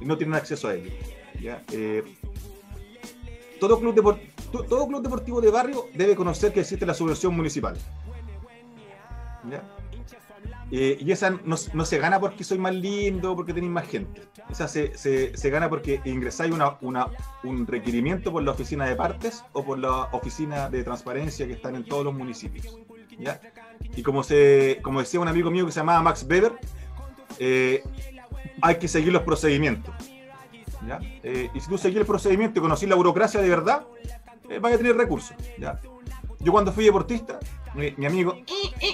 no 0.00 0.16
tienen 0.16 0.34
acceso 0.34 0.68
a 0.68 0.74
ello. 0.74 0.90
Eh, 1.72 2.02
todo, 3.60 3.80
club 3.80 4.18
todo 4.50 4.86
club 4.86 5.02
deportivo 5.02 5.40
de 5.40 5.50
barrio 5.50 5.86
debe 5.94 6.14
conocer 6.14 6.52
que 6.52 6.60
existe 6.60 6.86
la 6.86 6.94
subvención 6.94 7.34
municipal. 7.34 7.76
¿ya? 9.50 9.62
Eh, 10.72 10.98
y 11.00 11.12
esa 11.12 11.30
no, 11.30 11.56
se 11.56 11.98
gana 11.98 12.18
porque 12.18 12.42
soy 12.42 12.58
más 12.58 12.74
lindo, 12.74 13.36
porque 13.36 13.52
tenéis 13.52 13.72
más 13.72 13.86
gente. 13.86 14.22
Esa 14.50 14.66
se, 14.66 14.96
se, 14.96 15.50
gana 15.50 15.68
porque 15.68 16.00
ingresáis 16.04 16.52
una, 16.52 16.76
una, 16.80 17.06
un 17.44 17.66
requerimiento 17.66 18.32
por 18.32 18.42
la 18.42 18.50
oficina 18.50 18.84
de 18.86 18.96
partes 18.96 19.44
o 19.52 19.64
por 19.64 19.78
la 19.78 20.08
oficina 20.12 20.68
de 20.68 20.82
transparencia 20.82 21.46
que 21.46 21.52
están 21.52 21.76
en 21.76 21.84
todos 21.84 22.04
los 22.04 22.14
municipios. 22.14 22.76
¿ya? 23.16 23.40
Y 23.94 24.02
como, 24.02 24.24
se, 24.24 24.80
como 24.82 25.00
decía 25.00 25.20
un 25.20 25.28
amigo 25.28 25.50
mío 25.50 25.66
que 25.66 25.72
se 25.72 25.80
llamaba 25.80 26.02
Max 26.02 26.26
Weber, 26.28 26.52
eh, 27.38 27.84
hay 28.60 28.76
que 28.76 28.88
seguir 28.88 29.12
los 29.12 29.22
procedimientos. 29.22 29.94
¿ya? 30.86 30.98
Eh, 31.22 31.48
y 31.54 31.60
si 31.60 31.68
tú 31.68 31.78
seguís 31.78 31.98
el 31.98 32.06
procedimiento 32.06 32.58
y 32.58 32.62
conocís 32.62 32.88
la 32.88 32.96
burocracia 32.96 33.40
de 33.40 33.48
verdad, 33.48 33.86
vas 34.60 34.72
a 34.72 34.76
tener 34.76 34.96
recursos. 34.96 35.36
¿ya? 35.58 35.80
Yo 36.40 36.50
cuando 36.50 36.72
fui 36.72 36.84
deportista, 36.84 37.38
mi, 37.76 38.06
amigo 38.06 38.38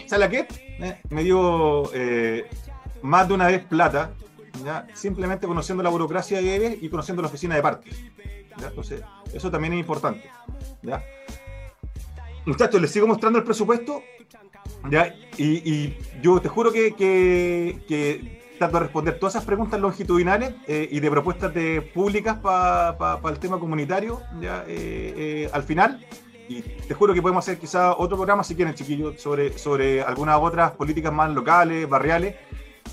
Salaquet 0.07 0.53
eh, 0.81 1.01
me 1.11 1.23
dio 1.23 1.91
eh, 1.95 2.49
más 3.03 3.29
de 3.29 3.35
una 3.35 3.47
vez 3.47 3.65
plata, 3.65 4.13
simplemente 4.95 5.47
conociendo 5.47 5.83
la 5.83 5.91
burocracia 5.91 6.41
de 6.43 6.79
y 6.81 6.89
conociendo 6.89 7.23
la 7.23 7.29
oficina 7.29 7.55
de 7.55 7.63
partes. 7.63 7.97
Entonces, 8.57 9.03
eso 9.33 9.51
también 9.51 9.73
es 9.75 9.81
importante. 9.81 10.29
Muchachos, 12.45 12.81
les 12.81 12.91
sigo 12.91 13.07
mostrando 13.07 13.39
el 13.39 13.45
presupuesto. 13.45 14.03
Y, 15.39 15.95
yo 16.21 16.41
te 16.41 16.49
juro 16.49 16.73
que, 16.73 16.95
que, 16.95 18.43
trato 18.59 18.79
de 18.79 18.85
responder 18.85 19.19
todas 19.19 19.35
esas 19.35 19.45
preguntas 19.45 19.81
longitudinales 19.81 20.55
eh, 20.69 20.89
y 20.91 21.01
de 21.01 21.11
propuestas 21.11 21.53
de, 21.55 21.83
públicas 21.83 22.39
para 22.39 23.19
el 23.29 23.39
tema 23.39 23.59
comunitario 23.59 24.21
¿ya? 24.41 24.65
al 25.53 25.63
final 25.65 26.05
y 26.59 26.63
te 26.87 26.95
juro 26.95 27.15
que 27.15 27.23
podemos 27.23 27.45
hacer 27.45 27.59
quizá 27.59 27.97
otro 27.97 28.17
programa, 28.17 28.45
si 28.45 28.55
quieren, 28.55 28.75
chiquillos, 28.75 29.21
sobre, 29.21 29.57
sobre 29.59 30.03
algunas 30.03 30.39
otras 30.41 30.73
políticas 30.73 31.13
más 31.13 31.31
locales, 31.31 31.89
barriales, 31.89 32.37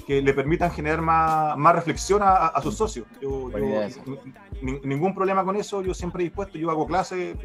que 0.05 0.21
le 0.21 0.33
permitan 0.33 0.71
generar 0.71 1.01
más, 1.01 1.57
más 1.57 1.75
reflexión 1.75 2.21
a, 2.23 2.59
sus 2.61 2.75
socios. 2.75 3.05
Yo, 3.21 3.49
ningún 4.61 5.13
problema 5.13 5.43
con 5.43 5.55
eso, 5.55 5.81
yo 5.81 5.93
siempre 5.93 6.23
he 6.23 6.25
dispuesto, 6.25 6.57
yo 6.57 6.71
hago 6.71 6.87
clases 6.87 7.35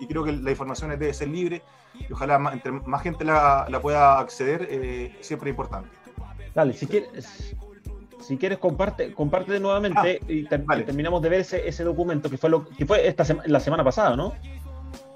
y, 0.00 0.06
creo 0.06 0.24
que 0.24 0.32
la 0.32 0.50
información 0.50 0.90
debe 0.90 1.14
ser 1.14 1.28
libre 1.28 1.62
y 2.08 2.12
ojalá 2.12 2.38
más, 2.38 2.54
entre 2.54 2.72
más 2.72 3.02
gente 3.02 3.24
la, 3.24 3.66
la 3.68 3.80
pueda 3.80 4.18
acceder, 4.18 4.66
eh, 4.70 5.16
siempre 5.20 5.50
es 5.50 5.52
importante. 5.52 5.88
Dale, 6.54 6.72
si 6.72 6.86
quieres, 6.86 7.54
si 8.20 8.36
quieres 8.36 8.58
comparte, 8.58 9.12
comparte 9.14 9.58
nuevamente 9.60 10.20
ah, 10.20 10.26
y 10.28 10.44
terminamos 10.44 11.22
de 11.22 11.28
ver 11.28 11.40
ese, 11.40 11.68
ese, 11.68 11.84
documento 11.84 12.28
que 12.28 12.36
fue 12.36 12.50
lo 12.50 12.66
que 12.68 12.84
fue 12.84 13.06
esta 13.06 13.24
la 13.46 13.60
semana 13.60 13.84
pasada, 13.84 14.16
¿no? 14.16 14.34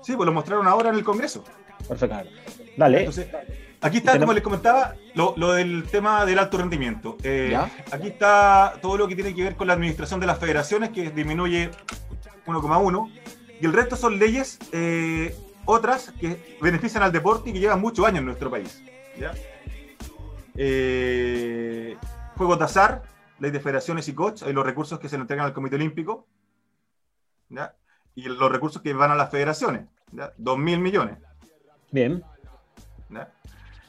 Sí, 0.02 0.16
pues 0.16 0.26
lo 0.26 0.32
mostraron 0.32 0.66
ahora 0.66 0.90
en 0.90 0.96
el 0.96 1.04
Congreso. 1.04 1.44
Perfecto. 1.88 2.16
Dale. 2.76 3.08
aquí 3.80 3.98
está, 3.98 4.18
como 4.18 4.32
les 4.32 4.42
comentaba, 4.42 4.94
lo, 5.14 5.52
del 5.52 5.84
tema 5.84 6.26
del 6.26 6.38
alto 6.38 6.58
rendimiento. 6.58 7.16
Eh, 7.22 7.56
aquí 7.90 8.08
está 8.08 8.74
todo 8.82 8.96
lo 8.96 9.08
que 9.08 9.14
tiene 9.14 9.34
que 9.34 9.44
ver 9.44 9.56
con 9.56 9.66
la 9.66 9.74
administración 9.74 10.20
de 10.20 10.26
las 10.26 10.38
federaciones, 10.38 10.90
que 10.90 11.10
disminuye 11.10 11.70
1,1. 12.46 13.12
Y 13.60 13.66
el 13.66 13.72
resto 13.72 13.94
son 13.94 14.18
leyes, 14.18 14.58
eh, 14.72 15.36
otras, 15.64 16.12
que 16.20 16.58
benefician 16.60 17.04
al 17.04 17.12
deporte 17.12 17.50
y 17.50 17.52
que 17.52 17.60
llevan 17.60 17.80
muchos 17.80 18.04
años 18.04 18.18
en 18.18 18.26
nuestro 18.26 18.50
país. 18.50 18.82
¿ya? 19.18 19.32
Eh, 20.56 21.96
juegos 22.36 22.58
de 22.58 22.64
azar, 22.64 23.02
ley 23.38 23.52
de 23.52 23.60
federaciones 23.60 24.08
y 24.08 24.14
coach, 24.14 24.42
hay 24.42 24.52
los 24.52 24.66
recursos 24.66 24.98
que 24.98 25.08
se 25.08 25.16
le 25.16 25.22
entregan 25.22 25.46
al 25.46 25.52
Comité 25.52 25.76
Olímpico. 25.76 26.26
¿ya? 27.48 27.76
y 28.14 28.22
los 28.22 28.50
recursos 28.50 28.82
que 28.82 28.92
van 28.92 29.10
a 29.10 29.14
las 29.14 29.30
federaciones, 29.30 29.86
dos 30.36 30.58
mil 30.58 30.78
millones. 30.78 31.18
Bien. 31.90 32.22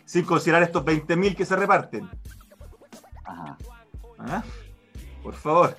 Sin 0.06 0.26
considerar 0.26 0.64
estos 0.64 0.84
20 0.84 1.16
mil 1.16 1.36
que 1.36 1.46
se 1.46 1.56
reparten. 1.56 2.10
Ajá. 3.24 3.58
¿Ah? 4.20 4.44
Por 5.24 5.34
favor. 5.34 5.76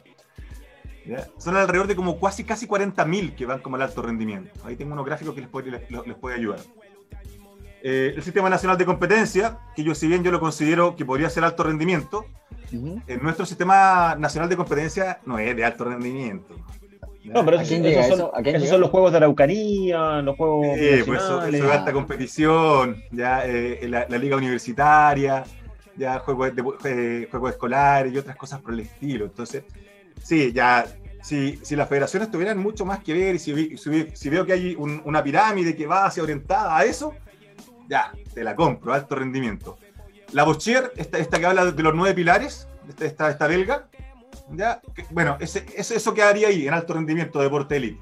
Son 1.37 1.55
alrededor 1.57 1.87
de 1.87 1.95
como 1.95 2.19
casi, 2.19 2.45
casi 2.45 2.67
40 2.67 3.05
mil 3.05 3.35
que 3.35 3.45
van 3.45 3.61
como 3.61 3.77
al 3.77 3.83
alto 3.83 4.01
rendimiento. 4.01 4.51
Ahí 4.65 4.77
tengo 4.77 4.95
unos 4.95 5.05
gráficos 5.05 5.35
que 5.35 5.43
les 5.43 5.51
puede, 5.51 5.71
les, 5.71 6.17
puede 6.17 6.37
ayudar. 6.37 6.61
Eh, 7.83 8.15
el 8.17 8.23
Sistema 8.23 8.49
Nacional 8.49 8.79
de 8.79 8.87
Competencia, 8.87 9.59
que 9.77 9.85
yo 9.85 9.95
si 9.95 10.07
bien 10.07 10.25
yo 10.25 10.31
lo 10.31 10.41
considero 10.41 10.97
que 10.97 11.05
podría 11.05 11.29
ser 11.29 11.45
alto 11.45 11.63
rendimiento, 11.63 12.25
en 12.73 13.23
nuestro 13.23 13.47
Sistema 13.47 14.17
Nacional 14.19 14.49
de 14.49 14.57
Competencia 14.57 15.21
no 15.27 15.39
es 15.39 15.55
de 15.55 15.65
alto 15.65 15.85
rendimiento. 15.85 16.57
No, 17.25 17.45
pero 17.45 17.59
esos, 17.61 18.69
son, 18.69 18.81
los 18.81 18.91
juegos 18.91 19.13
de 19.13 19.17
Araucanía, 19.17 20.21
los 20.23 20.37
juegos. 20.37 20.67
Sí, 20.77 21.03
pues 21.07 21.23
eso, 21.23 21.45
es 21.45 21.63
alta 21.63 21.93
competición, 21.93 23.03
ya 23.11 23.47
eh, 23.47 23.87
la, 23.89 24.07
liga 24.19 24.37
universitaria, 24.37 25.45
ya 25.97 26.19
juegos, 26.19 26.55
de, 26.55 26.63
eh, 26.85 27.29
juegos 27.31 27.53
escolares 27.53 28.13
y 28.13 28.19
otras 28.19 28.37
cosas 28.37 28.61
por 28.61 28.75
el 28.75 28.81
estilo. 28.81 29.25
Entonces, 29.25 29.65
Sí, 30.25 30.53
ya, 30.53 30.87
si, 31.23 31.59
si 31.63 31.77
las 31.77 31.89
federaciones 31.89 32.31
tuvieran 32.31 32.59
mucho 32.59 32.85
más 32.85 33.01
que 33.01 33.13
ver 33.13 33.35
y 33.35 33.39
si, 33.39 33.77
si, 33.77 34.31
veo 34.31 34.47
que 34.47 34.53
hay 34.53 34.75
una 34.79 35.23
pirámide 35.23 35.77
que 35.77 35.87
va 35.87 36.07
hacia 36.07 36.23
orientada 36.23 36.77
a 36.77 36.85
eso, 36.85 37.15
ya, 37.89 38.13
te 38.33 38.43
la 38.43 38.57
compro, 38.57 38.93
alto 38.93 39.15
rendimiento. 39.15 39.79
La 40.33 40.45
Bochier, 40.45 40.93
esta, 40.97 41.19
esta 41.19 41.39
que 41.39 41.47
habla 41.47 41.71
de 41.71 41.83
los 41.83 41.95
nueve 41.95 42.15
pilares, 42.15 42.67
esta, 42.99 43.29
esta, 43.31 43.47
belga, 43.47 43.89
ya, 44.51 44.81
bueno, 45.11 45.37
ese, 45.41 45.65
eso 45.77 46.15
quedaría 46.15 46.49
ahí, 46.49 46.67
en 46.67 46.75
alto 46.75 46.95
rendimiento, 46.95 47.41
deporte 47.41 47.77
elite. 47.77 48.01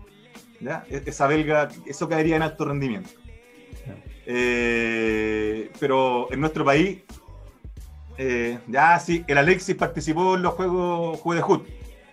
¿ya? 0.60 0.84
E, 0.88 1.02
esa 1.06 1.26
belga, 1.26 1.68
eso 1.86 2.08
quedaría 2.08 2.36
en 2.36 2.42
alto 2.42 2.64
rendimiento. 2.64 3.10
Eh, 4.26 5.70
pero 5.80 6.32
en 6.32 6.40
nuestro 6.40 6.64
país, 6.64 7.00
eh, 8.18 8.58
ya 8.68 8.98
sí, 9.00 9.24
el 9.26 9.38
Alexis 9.38 9.74
participó 9.74 10.36
en 10.36 10.42
los 10.42 10.54
juegos 10.54 11.18
Juegos 11.20 11.62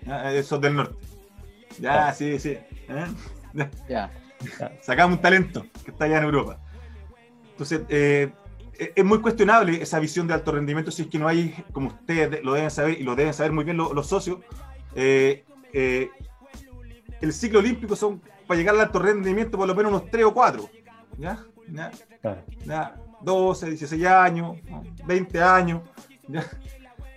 de 0.05 0.39
esos 0.39 0.59
del 0.59 0.75
norte. 0.75 0.95
Ya, 1.79 2.13
sí, 2.13 2.39
sí. 2.39 2.57
¿eh? 2.57 3.69
Ya. 3.87 4.11
Sacamos 4.81 5.17
un 5.17 5.21
talento 5.21 5.65
que 5.83 5.91
está 5.91 6.05
allá 6.05 6.17
en 6.17 6.23
Europa. 6.23 6.59
Entonces, 7.51 7.81
es 8.79 9.05
muy 9.05 9.19
cuestionable 9.19 9.81
esa 9.81 9.99
visión 9.99 10.25
de 10.27 10.33
alto 10.33 10.51
rendimiento 10.51 10.91
si 10.91 11.01
es 11.03 11.07
que 11.09 11.19
no 11.19 11.27
hay, 11.27 11.53
como 11.71 11.89
ustedes 11.89 12.43
lo 12.43 12.53
deben 12.53 12.71
saber 12.71 12.99
y 12.99 13.03
lo 13.03 13.15
deben 13.15 13.33
saber 13.33 13.51
muy 13.51 13.63
bien 13.65 13.77
los, 13.77 14.07
socios, 14.07 14.39
el 14.95 15.41
ciclo 17.31 17.59
olímpico 17.59 17.95
son 17.95 18.21
para 18.49 18.57
llegar 18.57 18.73
al 18.73 18.81
alto 18.81 18.97
rendimiento 18.97 19.57
por 19.59 19.67
lo 19.67 19.75
menos 19.75 19.91
unos 19.91 20.09
3 20.09 20.25
o 20.25 20.33
4. 20.33 20.69
¿Ya? 21.19 21.45
¿Ya? 22.65 22.95
12, 23.21 23.67
16 23.67 24.05
años, 24.07 24.57
20 25.05 25.41
años. 25.41 25.81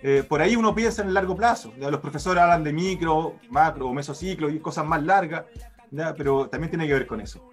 Eh, 0.05 0.21
por 0.21 0.41
ahí 0.41 0.57
uno 0.57 0.75
piensa 0.75 1.01
en 1.01 1.07
el 1.07 1.13
largo 1.13 1.33
plazo. 1.33 1.73
Los 1.77 2.01
profesores 2.01 2.43
hablan 2.43 2.61
de 2.63 2.73
micro, 2.73 3.39
macro 3.49 3.93
mesociclo 3.93 4.49
y 4.49 4.59
cosas 4.59 4.85
más 4.85 5.01
largas, 5.01 5.45
pero 6.17 6.49
también 6.49 6.69
tiene 6.69 6.85
que 6.85 6.93
ver 6.93 7.07
con 7.07 7.21
eso. 7.21 7.52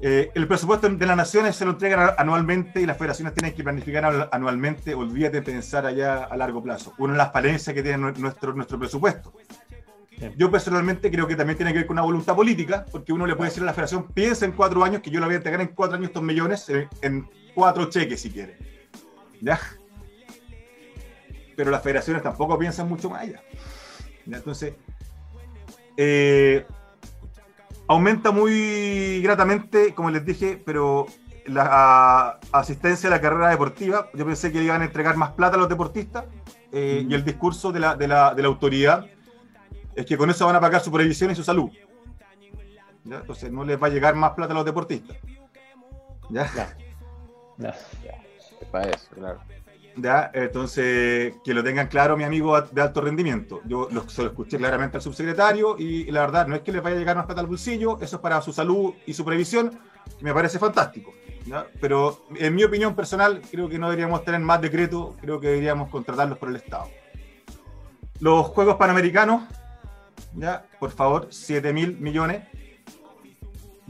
Eh, 0.00 0.30
el 0.34 0.46
presupuesto 0.48 0.88
de 0.88 1.06
las 1.06 1.16
naciones 1.16 1.56
se 1.56 1.64
lo 1.64 1.72
entregan 1.72 2.10
anualmente 2.18 2.80
y 2.80 2.86
las 2.86 2.98
federaciones 2.98 3.32
tienen 3.34 3.54
que 3.54 3.62
planificar 3.62 4.28
anualmente. 4.32 4.94
Olvídate 4.94 5.38
de 5.38 5.42
pensar 5.42 5.86
allá 5.86 6.24
a 6.24 6.36
largo 6.36 6.62
plazo. 6.62 6.94
Una 6.98 7.12
de 7.12 7.18
las 7.18 7.32
falencias 7.32 7.74
que 7.74 7.82
tiene 7.82 8.12
nuestro, 8.12 8.52
nuestro 8.52 8.78
presupuesto. 8.78 9.32
Yo 10.36 10.50
personalmente 10.50 11.10
creo 11.10 11.26
que 11.26 11.36
también 11.36 11.56
tiene 11.56 11.72
que 11.72 11.78
ver 11.78 11.86
con 11.86 11.94
una 11.94 12.02
voluntad 12.02 12.34
política, 12.34 12.86
porque 12.90 13.12
uno 13.12 13.26
le 13.26 13.34
puede 13.36 13.50
decir 13.50 13.62
a 13.62 13.66
la 13.66 13.74
federación, 13.74 14.08
piensa 14.12 14.44
en 14.44 14.52
cuatro 14.52 14.82
años 14.84 15.02
que 15.02 15.10
yo 15.10 15.20
la 15.20 15.26
voy 15.26 15.34
a 15.34 15.38
entregar 15.38 15.60
en 15.60 15.68
cuatro 15.68 15.96
años 15.96 16.08
estos 16.08 16.22
millones, 16.22 16.70
en, 17.02 17.28
cuatro 17.54 17.86
cheques 17.86 18.20
si 18.20 18.30
quiere. 18.30 18.56
¿Ya? 19.40 19.60
Pero 21.56 21.70
las 21.70 21.82
federaciones 21.82 22.22
tampoco 22.22 22.58
piensan 22.58 22.88
mucho 22.88 23.10
más 23.10 23.22
allá. 23.22 23.42
Entonces, 24.26 24.74
eh, 25.96 26.66
aumenta 27.86 28.30
muy 28.30 29.20
gratamente, 29.22 29.94
como 29.94 30.10
les 30.10 30.24
dije, 30.24 30.62
pero 30.64 31.06
la 31.46 32.38
asistencia 32.52 33.08
a 33.08 33.10
la 33.10 33.20
carrera 33.20 33.50
deportiva, 33.50 34.08
yo 34.14 34.24
pensé 34.24 34.50
que 34.50 34.62
iban 34.62 34.82
a 34.82 34.84
entregar 34.86 35.16
más 35.16 35.32
plata 35.32 35.56
a 35.56 35.58
los 35.58 35.68
deportistas, 35.68 36.24
eh, 36.72 37.06
y 37.08 37.14
el 37.14 37.24
discurso 37.24 37.70
de 37.70 37.80
la, 37.80 37.94
de 37.94 38.08
la, 38.08 38.34
de 38.34 38.42
la 38.42 38.48
autoridad 38.48 39.06
es 39.94 40.06
que 40.06 40.16
con 40.16 40.28
eso 40.30 40.46
van 40.46 40.56
a 40.56 40.60
pagar 40.60 40.80
su 40.80 40.90
previsión 40.90 41.30
y 41.30 41.34
su 41.34 41.44
salud. 41.44 41.70
Entonces 43.04 43.52
no 43.52 43.64
les 43.64 43.80
va 43.80 43.88
a 43.88 43.90
llegar 43.90 44.14
más 44.14 44.32
plata 44.32 44.52
a 44.52 44.56
los 44.56 44.64
deportistas. 44.64 45.16
¿Ya? 46.30 46.50
Ya. 47.58 47.74
Para 48.72 48.88
eso, 48.88 49.06
claro. 49.14 49.40
¿Ya? 49.96 50.30
Entonces, 50.34 51.34
que 51.44 51.54
lo 51.54 51.62
tengan 51.62 51.86
claro, 51.86 52.16
mi 52.16 52.24
amigo 52.24 52.60
de 52.60 52.82
alto 52.82 53.00
rendimiento. 53.00 53.60
Yo 53.64 53.88
lo, 53.90 54.08
se 54.08 54.22
lo 54.22 54.28
escuché 54.28 54.56
claramente 54.56 54.96
al 54.96 55.02
subsecretario 55.02 55.76
y 55.78 56.10
la 56.10 56.20
verdad 56.22 56.46
no 56.46 56.56
es 56.56 56.62
que 56.62 56.72
les 56.72 56.82
vaya 56.82 56.96
a 56.96 56.98
llegar 56.98 57.16
más 57.16 57.26
plata 57.26 57.40
al 57.40 57.46
bolsillo, 57.46 57.98
eso 58.00 58.16
es 58.16 58.22
para 58.22 58.40
su 58.42 58.52
salud 58.52 58.94
y 59.06 59.14
su 59.14 59.24
previsión, 59.24 59.78
me 60.20 60.34
parece 60.34 60.58
fantástico. 60.58 61.12
Pero 61.80 62.24
en 62.36 62.54
mi 62.54 62.64
opinión 62.64 62.94
personal, 62.96 63.42
creo 63.50 63.68
que 63.68 63.78
no 63.78 63.86
deberíamos 63.86 64.24
tener 64.24 64.40
más 64.40 64.60
decretos, 64.60 65.14
creo 65.20 65.38
que 65.38 65.48
deberíamos 65.48 65.90
contratarlos 65.90 66.38
por 66.38 66.48
el 66.48 66.56
Estado. 66.56 66.88
Los 68.20 68.46
Juegos 68.46 68.76
Panamericanos 68.76 69.42
¿ya? 70.34 70.64
Por 70.78 70.90
favor, 70.90 71.28
7 71.30 71.72
mil 71.72 71.98
millones. 71.98 72.44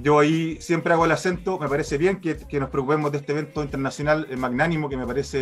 Yo 0.04 0.18
ahí 0.18 0.58
siempre 0.60 0.92
hago 0.92 1.06
el 1.06 1.12
acento, 1.12 1.58
me 1.58 1.66
parece 1.66 1.96
bien 1.96 2.20
que, 2.20 2.36
nos 2.60 2.68
preocupemos 2.68 3.10
de 3.10 3.16
este 3.16 3.32
evento 3.32 3.62
internacional 3.62 4.26
eh, 4.28 4.36
magnánimo, 4.36 4.90
que 4.90 4.98
me 4.98 5.06
parece 5.06 5.38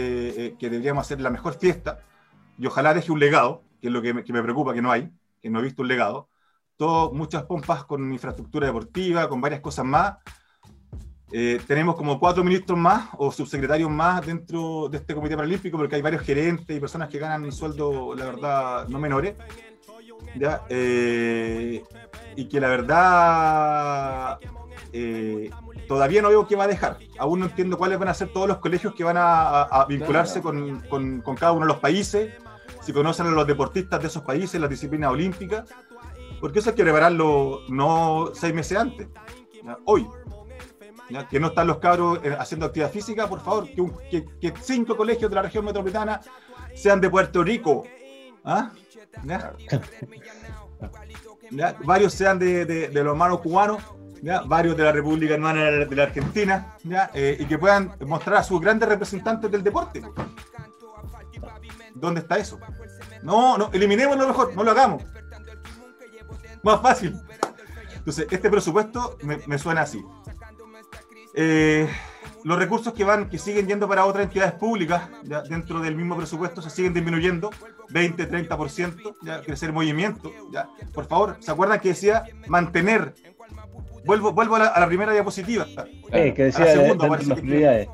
eh, 0.46 0.56
que 0.56 0.70
deberíamos 0.70 1.04
hacer 1.04 1.20
la 1.20 1.30
mejor 1.30 1.54
fiesta, 1.58 1.98
y 2.56 2.66
ojalá 2.66 2.94
deje 2.94 3.10
un 3.10 3.18
legado, 3.18 3.64
que 3.80 3.88
es 3.88 3.92
lo 3.92 4.00
que 4.00 4.14
me, 4.14 4.22
preocupa, 4.22 4.72
que 4.72 4.80
no 4.80 4.92
hay, 4.92 5.10
que 5.40 5.50
no 5.50 5.58
he 5.58 5.64
visto 5.64 5.82
un 5.82 5.88
legado. 5.88 6.28
Todo, 6.76 7.12
muchas 7.12 7.42
pompas 7.42 7.82
con 7.86 8.12
infraestructura 8.12 8.68
deportiva, 8.68 9.28
con 9.28 9.40
varias 9.40 9.60
cosas 9.62 9.84
más. 9.84 10.18
Eh, 11.32 11.60
tenemos 11.66 11.96
como 11.96 12.20
cuatro 12.20 12.44
ministros 12.44 12.78
más 12.78 13.08
o 13.18 13.32
subsecretarios 13.32 13.90
más 13.90 14.24
dentro 14.24 14.88
de 14.88 14.98
este 14.98 15.12
comité 15.12 15.34
paralímpico, 15.34 15.76
porque 15.76 15.96
hay 15.96 16.02
varios 16.02 16.22
gerentes 16.22 16.76
y 16.76 16.78
personas 16.78 17.08
que 17.08 17.18
ganan 17.18 17.42
un 17.42 17.50
sueldo, 17.50 18.14
la 18.14 18.26
verdad, 18.26 18.86
no 18.86 19.00
menores. 19.00 19.34
¿Ya? 20.36 20.62
Eh, 20.68 21.82
y 22.36 22.48
que 22.48 22.60
la 22.60 22.68
verdad 22.68 24.38
eh, 24.92 25.50
todavía 25.88 26.22
no 26.22 26.28
veo 26.28 26.46
qué 26.46 26.56
va 26.56 26.64
a 26.64 26.68
dejar. 26.68 26.98
Aún 27.18 27.40
no 27.40 27.46
entiendo 27.46 27.78
cuáles 27.78 27.98
van 27.98 28.08
a 28.08 28.14
ser 28.14 28.28
todos 28.28 28.48
los 28.48 28.58
colegios 28.58 28.94
que 28.94 29.04
van 29.04 29.16
a, 29.18 29.86
vincularse 29.88 30.42
con, 30.42 30.80
con, 30.88 31.36
cada 31.36 31.52
uno 31.52 31.66
de 31.66 31.72
los 31.72 31.80
países, 31.80 32.34
si 32.82 32.92
conocen 32.92 33.26
a 33.26 33.30
los 33.30 33.46
deportistas 33.46 34.00
de 34.00 34.08
esos 34.08 34.22
países, 34.22 34.60
las 34.60 34.70
disciplinas 34.70 35.10
olímpicas, 35.10 35.64
porque 36.40 36.58
eso 36.58 36.70
hay 36.70 36.76
que 36.76 36.82
prepararlo 36.82 37.60
no 37.68 38.30
seis 38.34 38.52
meses 38.54 38.78
antes, 38.78 39.08
hoy. 39.84 40.06
Que 41.28 41.38
no 41.38 41.48
están 41.48 41.66
los 41.66 41.76
cabros 41.76 42.20
eh, 42.22 42.34
haciendo 42.38 42.64
actividad 42.64 42.90
física, 42.90 43.28
por 43.28 43.40
favor, 43.40 43.68
que, 44.10 44.24
que, 44.40 44.54
cinco 44.62 44.96
colegios 44.96 45.30
de 45.30 45.34
la 45.34 45.42
región 45.42 45.62
metropolitana 45.62 46.22
sean 46.74 47.02
de 47.02 47.10
Puerto 47.10 47.44
Rico. 47.44 47.84
¿Ah? 48.44 48.72
Varios 51.84 52.14
sean 52.14 52.38
de, 52.38 52.90
los 52.92 53.06
hermanos 53.06 53.40
cubanos, 53.40 53.82
varios 54.46 54.76
de 54.76 54.84
la 54.84 54.92
República 54.92 55.34
Hermana 55.34 55.64
de 55.64 55.96
la 55.96 56.04
Argentina, 56.04 56.76
eh, 57.12 57.36
y 57.38 57.44
que 57.44 57.58
puedan 57.58 57.92
mostrar 58.06 58.38
a 58.38 58.42
sus 58.42 58.60
grandes 58.60 58.88
representantes 58.88 59.50
del 59.50 59.62
deporte. 59.62 60.02
¿Dónde 61.94 62.20
está 62.20 62.38
eso? 62.38 62.58
No, 63.22 63.58
no, 63.58 63.70
eliminémoslo 63.72 64.26
mejor, 64.26 64.56
no 64.56 64.64
lo 64.64 64.70
hagamos. 64.70 65.02
Más 66.62 66.80
fácil. 66.80 67.20
Entonces, 67.96 68.26
este 68.30 68.50
presupuesto 68.50 69.18
me, 69.22 69.38
me 69.46 69.58
suena 69.58 69.82
así. 69.82 70.02
Eh, 71.34 71.88
los 72.44 72.58
recursos 72.58 72.92
que 72.92 73.04
van, 73.04 73.28
que 73.28 73.38
siguen 73.38 73.66
yendo 73.66 73.88
para 73.88 74.04
otras 74.04 74.24
entidades 74.24 74.54
públicas, 74.54 75.08
dentro 75.48 75.80
del 75.80 75.96
mismo 75.96 76.16
presupuesto, 76.16 76.60
se 76.60 76.70
siguen 76.70 76.92
disminuyendo, 76.92 77.50
20, 77.92 78.28
30%, 78.28 79.16
ya, 79.22 79.42
crecer 79.42 79.72
movimiento. 79.72 80.32
Ya. 80.52 80.68
Por 80.92 81.06
favor, 81.06 81.36
¿se 81.40 81.50
acuerdan 81.50 81.80
que 81.80 81.90
decía 81.90 82.24
mantener? 82.48 83.14
Vuelvo, 84.04 84.32
vuelvo 84.32 84.56
a, 84.56 84.80
la, 84.80 84.86
primera 84.86 85.12
diapositiva. 85.12 85.66
que 86.10 86.32
decía 86.32 86.66
dentro, 86.66 87.08
de 87.16 87.24
las 87.24 87.38
prioridades, 87.38 87.88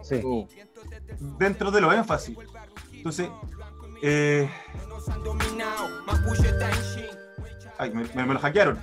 dentro 1.39 1.71
de 1.71 1.81
los 1.81 1.95
énfasis. 1.95 2.37
Entonces, 2.93 3.29
eh, 4.03 4.49
ay, 7.79 7.91
me, 7.91 8.27
me, 8.27 8.35
lo 8.35 8.41
hackearon. 8.41 8.79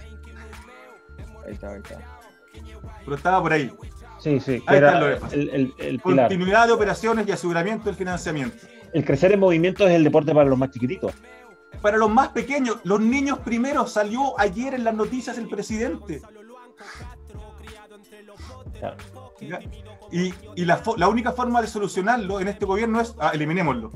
Ahí 1.45 1.53
está, 1.53 1.71
ahí 1.71 1.81
está. 1.83 1.99
Pero 3.03 3.15
estaba 3.15 3.41
por 3.41 3.53
ahí. 3.53 3.71
Sí, 4.19 4.39
sí. 4.39 4.63
el, 4.67 6.01
Continuidad 6.01 6.67
de 6.67 6.73
operaciones 6.73 7.27
y 7.27 7.31
aseguramiento 7.31 7.85
del 7.85 7.95
financiamiento. 7.95 8.65
El 8.95 9.03
crecer 9.03 9.33
en 9.33 9.41
movimiento 9.41 9.85
es 9.85 9.93
el 9.93 10.05
deporte 10.05 10.33
para 10.33 10.49
los 10.49 10.57
más 10.57 10.71
chiquititos. 10.71 11.11
Para 11.81 11.97
los 11.97 12.09
más 12.09 12.29
pequeños, 12.29 12.77
los 12.85 13.01
niños 13.01 13.39
primero, 13.39 13.85
salió 13.87 14.39
ayer 14.39 14.73
en 14.73 14.85
las 14.85 14.93
noticias 14.93 15.37
el 15.37 15.49
presidente. 15.49 16.21
Y, 20.13 20.63
la, 20.63 21.09
única 21.09 21.33
forma 21.33 21.61
de 21.61 21.67
solucionarlo 21.67 22.39
en 22.39 22.47
este 22.47 22.63
gobierno 22.63 23.01
es 23.01 23.13
ah, 23.19 23.31
eliminémoslo. 23.33 23.91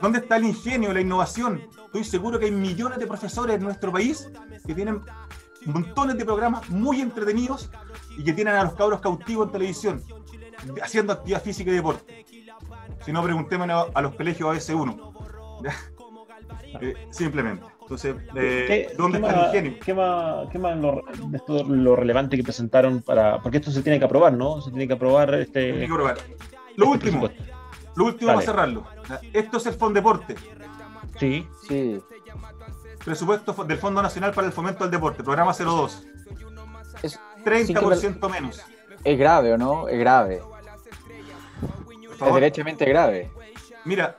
¿Dónde 0.00 0.20
está 0.20 0.36
el 0.36 0.44
ingenio, 0.44 0.94
la 0.94 1.02
innovación? 1.02 1.60
Estoy 1.84 2.04
seguro 2.04 2.38
que 2.38 2.46
hay 2.46 2.52
millones 2.52 2.98
de 3.00 3.06
profesores 3.06 3.56
en 3.56 3.64
nuestro 3.64 3.92
país 3.92 4.30
que 4.66 4.74
tienen 4.74 5.02
montones 5.66 6.16
de 6.16 6.24
programas 6.24 6.70
muy 6.70 7.02
entretenidos 7.02 7.70
y 8.16 8.24
que 8.24 8.32
tienen 8.32 8.54
a 8.54 8.64
los 8.64 8.72
cabros 8.72 9.00
cautivos 9.00 9.48
en 9.48 9.52
televisión, 9.52 10.02
haciendo 10.82 11.12
actividad 11.12 11.42
física 11.42 11.70
y 11.70 11.74
deporte. 11.74 12.24
Si 13.04 13.12
no, 13.12 13.22
preguntémonos 13.22 13.88
a 13.94 14.02
los 14.02 14.14
colegios 14.14 14.56
AS1. 14.56 15.12
Eh, 16.80 16.94
simplemente. 17.10 17.64
Entonces, 17.80 18.14
eh, 18.36 18.92
¿dónde 18.98 19.18
está 19.18 19.40
el 19.40 19.46
ingenio? 19.46 19.80
¿Qué 19.82 19.94
más, 19.94 20.48
qué 20.50 20.58
más 20.58 20.76
lo, 20.76 21.02
esto, 21.34 21.64
lo 21.64 21.96
relevante 21.96 22.36
que 22.36 22.42
presentaron 22.42 23.00
para.? 23.00 23.40
Porque 23.40 23.56
esto 23.56 23.70
se 23.70 23.82
tiene 23.82 23.98
que 23.98 24.04
aprobar, 24.04 24.34
¿no? 24.34 24.60
Se 24.60 24.70
tiene 24.70 24.86
que 24.86 24.92
aprobar 24.92 25.32
este. 25.34 25.70
Tiene 25.70 25.86
que 25.86 25.92
aprobar. 25.92 26.18
Lo 26.76 26.94
este 26.94 27.08
último, 27.08 27.30
lo 27.96 28.04
último 28.04 28.32
para 28.32 28.44
cerrarlo. 28.44 28.86
Esto 29.32 29.56
es 29.56 29.66
el 29.66 29.74
Fondeporte. 29.74 30.36
Sí. 31.18 31.46
Sí. 31.66 32.00
Presupuesto 33.02 33.52
del 33.64 33.78
Fondo 33.78 34.02
Nacional 34.02 34.32
para 34.32 34.46
el 34.46 34.52
Fomento 34.52 34.84
del 34.84 34.90
Deporte, 34.90 35.24
programa 35.24 35.54
02. 35.54 36.06
Es, 37.02 37.18
30% 37.44 38.30
menos. 38.30 38.62
Es 39.12 39.18
grave, 39.18 39.52
¿o 39.54 39.58
no? 39.58 39.88
Es 39.88 39.98
grave. 39.98 40.42
Es 42.20 42.34
derechamente 42.34 42.84
grave. 42.84 43.30
Mira, 43.84 44.18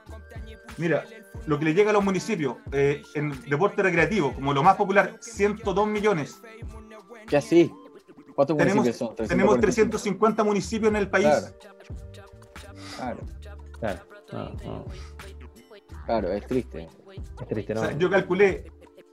mira, 0.78 1.04
lo 1.46 1.60
que 1.60 1.66
le 1.66 1.74
llega 1.74 1.90
a 1.92 1.94
los 1.94 2.04
municipios 2.04 2.58
eh, 2.72 3.04
en 3.14 3.40
deporte 3.50 3.84
recreativo, 3.84 4.34
como 4.34 4.54
lo 4.54 4.64
más 4.64 4.76
popular, 4.76 5.18
102 5.20 5.88
millones. 5.88 6.42
¿Qué 7.28 7.38
así? 7.38 7.72
¿Cuántos 8.36 8.58
Tenemos, 8.58 8.86
municipios 8.86 8.98
son? 9.18 9.28
tenemos 9.28 9.60
345. 9.60 9.60
350 9.60 10.44
municipios 10.44 10.90
en 10.90 10.96
el 10.96 11.10
país. 11.10 11.28
Claro. 11.28 11.48
Claro, 12.98 13.20
Claro. 13.80 14.00
No, 14.32 14.50
no, 14.64 14.86
claro, 16.06 16.32
es 16.32 16.46
triste. 16.46 16.88
es 17.42 17.48
triste, 17.48 17.74
O 17.74 17.76
¿no? 17.76 17.82
sea, 17.82 17.98
yo 17.98 18.10
calculé, 18.10 18.72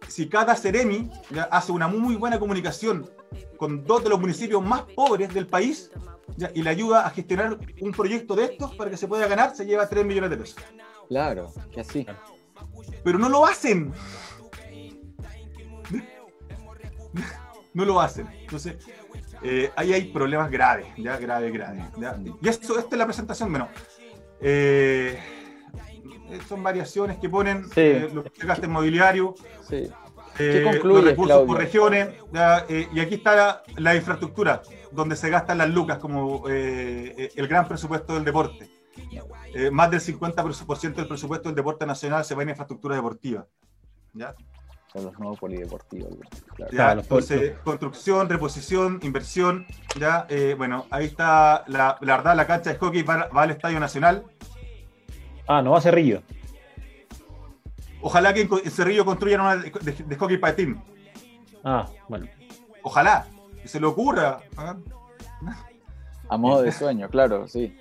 si 0.09 0.29
cada 0.29 0.55
Ceremi 0.55 1.11
hace 1.51 1.72
una 1.72 1.89
muy 1.89 2.16
buena 2.16 2.39
comunicación 2.39 3.09
con 3.57 3.84
dos 3.84 4.02
de 4.04 4.11
los 4.11 4.20
municipios 4.20 4.62
más 4.64 4.82
pobres 4.82 5.32
del 5.32 5.46
país 5.46 5.90
ya, 6.36 6.50
y 6.54 6.62
le 6.62 6.70
ayuda 6.70 7.07
a 7.07 7.11
gestionar 7.11 7.59
un 7.80 7.92
proyecto 7.92 8.34
de 8.34 8.44
estos 8.46 8.74
para 8.74 8.90
que 8.90 8.96
se 8.96 9.09
pueda 9.09 9.26
ganar, 9.26 9.54
se 9.57 9.64
lleva 9.64 9.88
3 9.88 10.04
millones 10.04 10.30
de 10.30 10.36
pesos. 10.36 10.57
Claro, 11.09 11.52
¿qué 11.72 11.80
así? 11.80 12.07
Pero 13.04 13.18
no 13.18 13.28
lo 13.28 13.46
hacen. 13.46 13.92
No 17.74 17.84
lo 17.84 18.00
hacen. 18.00 18.26
Entonces, 18.40 18.76
eh, 19.42 19.70
ahí 19.76 19.92
hay 19.92 20.04
problemas 20.12 20.50
graves, 20.50 20.86
ya 20.96 21.16
graves, 21.18 21.52
graves. 21.52 21.84
ya. 21.98 22.18
Y 22.42 22.48
esto, 22.48 22.78
esta 22.78 22.94
es 22.94 22.98
la 22.98 23.04
presentación, 23.07 23.50
bueno. 23.50 23.68
eh, 24.40 25.18
son 26.48 26.62
variaciones 26.62 27.18
que 27.18 27.28
ponen 27.28 27.64
Sí. 27.66 27.80
eh, 27.80 28.11
lo 28.12 28.24
que 28.24 28.30
se 28.40 28.46
gasta 28.46 28.66
en 28.66 28.72
mobiliario, 28.72 29.34
Sí. 29.68 29.88
Eh, 30.39 30.62
concluye, 30.64 30.97
los 30.97 31.05
recursos 31.05 31.37
Claudio? 31.37 31.47
por 31.47 31.59
regiones, 31.59 32.09
ya, 32.32 32.64
eh, 32.68 32.89
y 32.93 33.01
aquí 33.01 33.14
está 33.14 33.37
la, 33.37 33.62
la 33.76 33.95
infraestructura, 33.95 34.62
donde 34.93 35.16
se 35.16 35.30
gastan 35.30 35.59
las 35.59 35.68
lucas, 35.70 35.99
como 35.99 36.49
eh, 36.49 37.14
eh, 37.16 37.32
el 37.37 37.49
gran 37.49 37.66
presupuesto 37.68 38.14
del 38.14 38.24
deporte. 38.24 38.68
Eh, 39.55 39.70
más 39.70 39.91
del 39.91 40.01
50% 40.01 40.95
del 40.95 41.09
presupuesto 41.09 41.49
del 41.49 41.57
deporte 41.57 41.87
nacional 41.87 42.24
se 42.24 42.34
va 42.34 42.43
en 42.43 42.51
infraestructura 42.51 42.97
deportiva. 42.97 43.47
¿ya? 44.14 44.34
Son 44.93 45.05
los 45.05 45.18
nuevos 45.18 45.39
polideportivos. 45.39 46.11
Claro. 46.55 46.70
Ya, 46.72 46.76
Claro, 46.76 46.95
los 46.97 47.05
entonces, 47.05 47.59
construcción, 47.64 48.28
reposición, 48.28 49.01
inversión, 49.03 49.66
ya, 49.99 50.26
eh, 50.28 50.55
bueno, 50.57 50.87
ahí 50.91 51.07
está 51.07 51.64
la, 51.68 51.99
la 52.01 52.16
verdad, 52.16 52.37
la 52.37 52.47
cancha 52.47 52.72
de 52.72 52.78
hockey 52.78 53.03
va, 53.03 53.28
va 53.28 53.43
al 53.43 53.51
Estadio 53.51 53.80
Nacional. 53.80 54.24
Ah, 55.47 55.62
no 55.62 55.72
va 55.72 55.78
a 55.78 55.80
Cerrillo. 55.82 56.22
Ojalá 58.07 58.32
que 58.32 58.42
en 58.42 58.70
Cerrillo 58.70 59.04
construyan 59.04 59.40
una 59.40 59.57
de, 59.57 59.70
de- 59.82 60.04
de 60.04 60.16
hockey 60.16 60.38
patín. 60.38 60.80
Ah, 61.64 61.88
bueno. 62.09 62.26
Ojalá, 62.84 63.26
que 63.61 63.66
se 63.66 63.80
le 63.80 63.86
ocurra. 63.86 64.38
¿ah? 64.57 64.76
A 66.28 66.36
modo 66.36 66.62
de 66.62 66.70
sueño, 66.70 67.09
claro, 67.11 67.48
sí. 67.48 67.76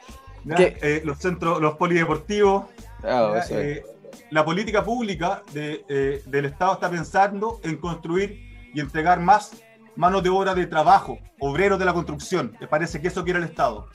Eh, 0.57 1.03
los 1.05 1.19
centros, 1.19 1.61
los 1.61 1.75
polideportivos. 1.75 2.65
Claro, 3.01 3.35
ya, 3.35 3.39
eso 3.41 3.59
es. 3.59 3.77
eh, 3.77 3.85
la 4.31 4.43
política 4.43 4.83
pública 4.83 5.43
de, 5.53 5.85
eh, 5.87 6.23
del 6.25 6.45
Estado 6.45 6.73
está 6.73 6.89
pensando 6.89 7.59
en 7.63 7.77
construir 7.77 8.71
y 8.73 8.79
entregar 8.79 9.19
más 9.19 9.51
mano 9.95 10.21
de 10.21 10.29
obra 10.29 10.55
de 10.55 10.65
trabajo, 10.65 11.19
obreros 11.39 11.77
de 11.77 11.85
la 11.85 11.93
construcción. 11.93 12.57
Me 12.59 12.67
parece 12.67 12.99
que 12.99 13.09
eso 13.09 13.23
quiere 13.23 13.37
el 13.37 13.45
Estado. 13.45 13.87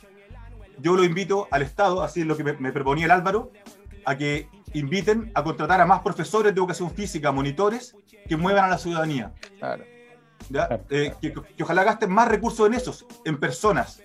Yo 0.78 0.94
lo 0.94 1.02
invito 1.02 1.48
al 1.50 1.62
Estado, 1.62 2.02
así 2.04 2.20
es 2.20 2.26
lo 2.26 2.36
que 2.36 2.44
me, 2.44 2.52
me 2.52 2.70
proponía 2.70 3.06
el 3.06 3.10
Álvaro, 3.10 3.50
a 4.04 4.16
que 4.16 4.48
inviten 4.74 5.30
a 5.34 5.42
contratar 5.42 5.80
a 5.80 5.86
más 5.86 6.00
profesores 6.00 6.54
de 6.54 6.58
educación 6.58 6.90
física, 6.90 7.32
monitores, 7.32 7.96
que 8.28 8.36
muevan 8.36 8.64
a 8.64 8.68
la 8.68 8.78
ciudadanía. 8.78 9.32
Claro. 9.58 9.84
¿ya? 10.48 10.66
Claro. 10.66 10.84
Eh, 10.90 11.14
que, 11.20 11.32
que 11.32 11.62
ojalá 11.62 11.84
gasten 11.84 12.10
más 12.10 12.28
recursos 12.28 12.66
en 12.66 12.74
esos, 12.74 13.06
en 13.24 13.38
personas. 13.38 14.02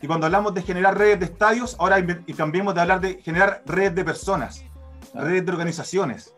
Y 0.00 0.06
cuando 0.06 0.26
hablamos 0.26 0.54
de 0.54 0.62
generar 0.62 0.96
redes 0.96 1.18
de 1.20 1.26
estadios, 1.26 1.76
ahora 1.78 1.98
y 1.98 2.34
cambiemos 2.34 2.74
de 2.74 2.80
hablar 2.80 3.00
de 3.00 3.20
generar 3.22 3.62
redes 3.66 3.94
de 3.94 4.04
personas, 4.04 4.64
redes 5.12 5.44
de 5.44 5.52
organizaciones. 5.52 6.34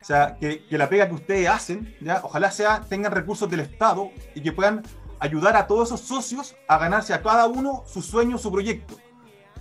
O 0.00 0.04
sea, 0.04 0.36
que, 0.38 0.64
que 0.66 0.78
la 0.78 0.88
pega 0.88 1.08
que 1.08 1.14
ustedes 1.14 1.48
hacen, 1.48 1.94
¿ya? 2.00 2.20
ojalá 2.22 2.50
sea, 2.50 2.80
tengan 2.88 3.12
recursos 3.12 3.48
del 3.48 3.60
Estado 3.60 4.10
y 4.34 4.40
que 4.40 4.52
puedan 4.52 4.82
ayudar 5.18 5.56
a 5.56 5.66
todos 5.66 5.88
esos 5.88 6.00
socios 6.00 6.56
a 6.68 6.78
ganarse 6.78 7.14
a 7.14 7.22
cada 7.22 7.46
uno 7.46 7.84
su 7.86 8.02
sueño, 8.02 8.38
su 8.38 8.50
proyecto. 8.50 8.96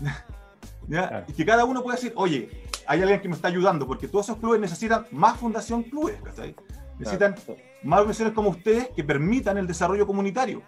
¿Ya? 0.88 1.26
Y 1.28 1.34
que 1.34 1.46
cada 1.46 1.66
uno 1.66 1.82
pueda 1.82 1.96
decir, 1.96 2.14
oye, 2.16 2.65
hay 2.88 3.02
alguien 3.02 3.20
que 3.22 3.28
me 3.30 3.36
está 3.36 3.48
ayudando, 3.48 3.86
porque 3.88 4.08
todos 4.08 4.26
esos 4.28 4.38
clubes 4.38 4.60
necesitan 4.62 5.06
más 5.12 5.38
fundación 5.38 5.84
clubes, 5.84 6.18
¿cachai? 6.24 6.56
Necesitan 7.00 7.34
Claro, 7.34 7.60
más 7.84 8.00
organizaciones 8.00 8.34
como 8.34 8.50
ustedes 8.50 8.90
que 8.96 9.04
permitan 9.04 9.58
el 9.58 9.68
desarrollo 9.68 10.08
comunitario. 10.08 10.62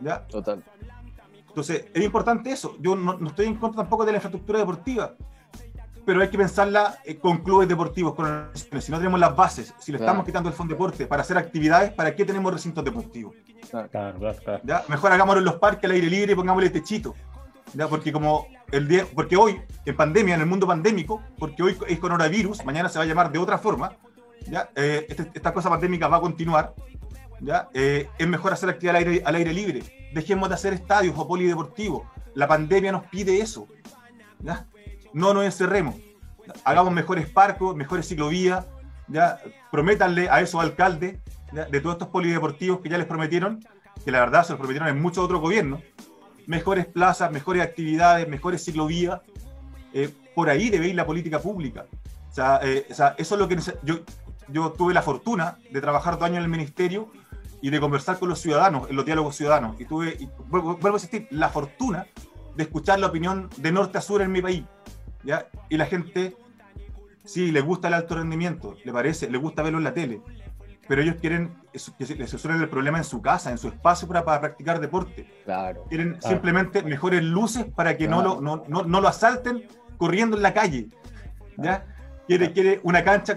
¿ya? 0.00 0.26
Total. 0.26 0.62
Entonces, 1.48 1.86
es 1.92 2.04
importante 2.04 2.50
eso. 2.50 2.76
Yo 2.80 2.94
no, 2.94 3.18
no 3.18 3.28
estoy 3.28 3.46
en 3.46 3.56
contra 3.56 3.82
tampoco 3.82 4.04
de 4.04 4.12
la 4.12 4.18
infraestructura 4.18 4.58
deportiva, 4.60 5.14
pero 6.06 6.22
hay 6.22 6.28
que 6.30 6.38
pensarla 6.38 6.98
eh, 7.04 7.18
con 7.18 7.38
clubes 7.38 7.68
deportivos, 7.68 8.14
con 8.14 8.24
organizaciones. 8.24 8.84
Si 8.84 8.92
no 8.92 8.98
tenemos 8.98 9.20
las 9.20 9.34
bases, 9.36 9.74
si 9.78 9.92
le 9.92 9.98
Claro. 9.98 10.10
estamos 10.12 10.26
quitando 10.26 10.48
el 10.48 10.54
fondo 10.54 10.74
deporte 10.74 11.06
para 11.06 11.22
hacer 11.22 11.36
actividades, 11.36 11.92
¿para 11.92 12.14
qué 12.14 12.24
tenemos 12.24 12.52
recintos 12.52 12.84
deportivos? 12.84 13.34
Claro. 13.70 13.88
Claro, 13.90 14.18
claro, 14.18 14.38
claro. 14.42 14.60
¿ya? 14.64 14.84
Mejor 14.88 15.12
hagámoslo 15.12 15.40
en 15.40 15.44
los 15.44 15.56
parques 15.56 15.84
al 15.84 15.90
aire 15.90 16.06
libre 16.08 16.32
y 16.32 16.34
pongámosle 16.34 16.70
techito. 16.70 17.14
¿Ya? 17.74 17.88
Porque 17.88 18.12
como 18.12 18.46
el 18.72 18.88
día, 18.88 19.06
porque 19.14 19.36
hoy, 19.36 19.60
en 19.84 19.96
pandemia, 19.96 20.34
en 20.34 20.40
el 20.40 20.46
mundo 20.46 20.66
pandémico, 20.66 21.22
porque 21.38 21.62
hoy 21.62 21.76
es 21.88 21.98
coronavirus, 21.98 22.64
mañana 22.64 22.88
se 22.88 22.98
va 22.98 23.04
a 23.04 23.06
llamar 23.08 23.32
de 23.32 23.38
otra 23.38 23.58
forma, 23.58 23.92
¿ya? 24.46 24.70
Eh, 24.74 25.06
este- 25.08 25.30
esta 25.34 25.52
cosa 25.52 25.68
pandémica 25.70 26.08
va 26.08 26.18
a 26.18 26.20
continuar, 26.20 26.74
¿ya? 27.40 27.68
Eh, 27.74 28.08
es 28.18 28.28
mejor 28.28 28.52
hacer 28.52 28.68
actividad 28.68 28.96
al 28.96 29.04
aire, 29.04 29.22
al 29.24 29.34
aire 29.34 29.52
libre. 29.52 29.82
Dejemos 30.12 30.48
de 30.48 30.54
hacer 30.54 30.72
estadios 30.72 31.14
o 31.18 31.26
polideportivos. 31.28 32.02
La 32.34 32.46
pandemia 32.46 32.92
nos 32.92 33.04
pide 33.06 33.40
eso. 33.40 33.66
¿ya? 34.40 34.66
No 35.12 35.34
nos 35.34 35.44
encerremos. 35.44 35.96
Hagamos 36.64 36.92
mejores 36.92 37.28
parques, 37.28 37.74
mejores 37.74 38.08
ciclovías. 38.08 38.64
¿ya? 39.08 39.38
Prométanle 39.70 40.28
a 40.30 40.40
esos 40.40 40.60
alcaldes 40.62 41.18
¿ya? 41.52 41.64
de 41.64 41.80
todos 41.80 41.96
estos 41.96 42.08
polideportivos 42.08 42.80
que 42.80 42.88
ya 42.88 42.98
les 42.98 43.06
prometieron, 43.06 43.60
que 44.04 44.10
la 44.10 44.20
verdad 44.20 44.44
se 44.44 44.52
los 44.52 44.58
prometieron 44.58 44.88
en 44.88 45.00
muchos 45.00 45.24
otros 45.24 45.40
gobiernos, 45.40 45.80
mejores 46.48 46.86
plazas, 46.86 47.30
mejores 47.30 47.62
actividades, 47.62 48.26
mejores 48.26 48.64
ciclovías. 48.64 49.20
Eh, 49.92 50.10
por 50.34 50.48
ahí 50.48 50.70
debe 50.70 50.88
ir 50.88 50.94
la 50.94 51.06
política 51.06 51.40
pública. 51.40 51.86
O 52.30 52.34
sea, 52.34 52.58
eh, 52.62 52.86
o 52.90 52.94
sea, 52.94 53.14
eso 53.18 53.34
es 53.34 53.38
lo 53.38 53.48
que 53.48 53.58
yo, 53.82 54.00
yo 54.48 54.72
tuve 54.72 54.94
la 54.94 55.02
fortuna 55.02 55.58
de 55.70 55.80
trabajar 55.80 56.14
dos 56.14 56.24
años 56.24 56.38
en 56.38 56.44
el 56.44 56.48
ministerio 56.48 57.10
y 57.60 57.70
de 57.70 57.78
conversar 57.78 58.18
con 58.18 58.30
los 58.30 58.40
ciudadanos, 58.40 58.88
en 58.88 58.96
los 58.96 59.04
diálogos 59.04 59.36
ciudadanos. 59.36 59.78
Y 59.78 59.84
tuve, 59.84 60.16
y 60.18 60.28
vuelvo 60.48 60.78
a 60.82 60.90
insistir, 60.92 61.28
la 61.30 61.50
fortuna 61.50 62.06
de 62.56 62.62
escuchar 62.62 62.98
la 62.98 63.08
opinión 63.08 63.50
de 63.58 63.70
norte 63.70 63.98
a 63.98 64.00
sur 64.00 64.22
en 64.22 64.32
mi 64.32 64.40
país. 64.40 64.64
¿ya? 65.24 65.48
Y 65.68 65.76
la 65.76 65.84
gente, 65.84 66.34
sí, 67.24 67.52
le 67.52 67.60
gusta 67.60 67.88
el 67.88 67.94
alto 67.94 68.14
rendimiento, 68.14 68.74
le 68.84 68.92
parece, 68.92 69.30
le 69.30 69.36
gusta 69.36 69.62
verlo 69.62 69.78
en 69.78 69.84
la 69.84 69.92
tele, 69.92 70.22
pero 70.88 71.02
ellos 71.02 71.16
quieren 71.20 71.54
que 71.72 72.06
se 72.06 72.14
les 72.16 72.30
solucione 72.30 72.56
el 72.56 72.68
problema 72.68 72.98
en 72.98 73.04
su 73.04 73.20
casa, 73.22 73.50
en 73.50 73.58
su 73.58 73.68
espacio 73.68 74.08
para, 74.08 74.24
para 74.24 74.40
practicar 74.40 74.80
deporte. 74.80 75.30
Claro. 75.44 75.84
Quieren 75.88 76.14
Claro. 76.14 76.28
simplemente 76.28 76.82
mejores 76.82 77.22
luces 77.22 77.66
para 77.66 77.96
que 77.96 78.08
no, 78.08 78.16
Claro. 78.22 78.34
lo, 78.36 78.40
no, 78.40 78.64
no, 78.68 78.82
no 78.84 79.00
lo 79.00 79.08
asalten 79.08 79.64
corriendo 79.98 80.36
en 80.36 80.42
la 80.42 80.54
calle. 80.54 80.88
¿ya? 81.58 81.84
Quiere, 82.26 82.52
quiere 82.52 82.80
una 82.82 83.04
cancha 83.04 83.36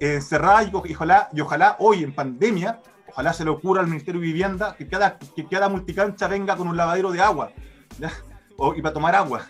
encerrada 0.00 0.62
y, 0.64 0.70
y 0.90 0.94
ojalá, 0.94 1.28
y 1.32 1.40
ojalá 1.40 1.76
hoy 1.78 2.02
en 2.04 2.14
pandemia, 2.14 2.80
ojalá 3.08 3.32
se 3.32 3.44
le 3.44 3.50
ocurra 3.50 3.80
al 3.80 3.86
Ministerio 3.88 4.20
de 4.20 4.26
Vivienda 4.26 4.74
que 4.76 4.86
cada, 4.86 5.18
que 5.18 5.46
cada 5.46 5.68
multicancha 5.68 6.28
venga 6.28 6.56
con 6.56 6.68
un 6.68 6.76
lavadero 6.76 7.10
de 7.12 7.20
agua 7.22 7.50
¿ya? 7.98 8.10
O- 8.58 8.74
y 8.74 8.82
para 8.82 8.92
tomar 8.94 9.14
agua. 9.14 9.42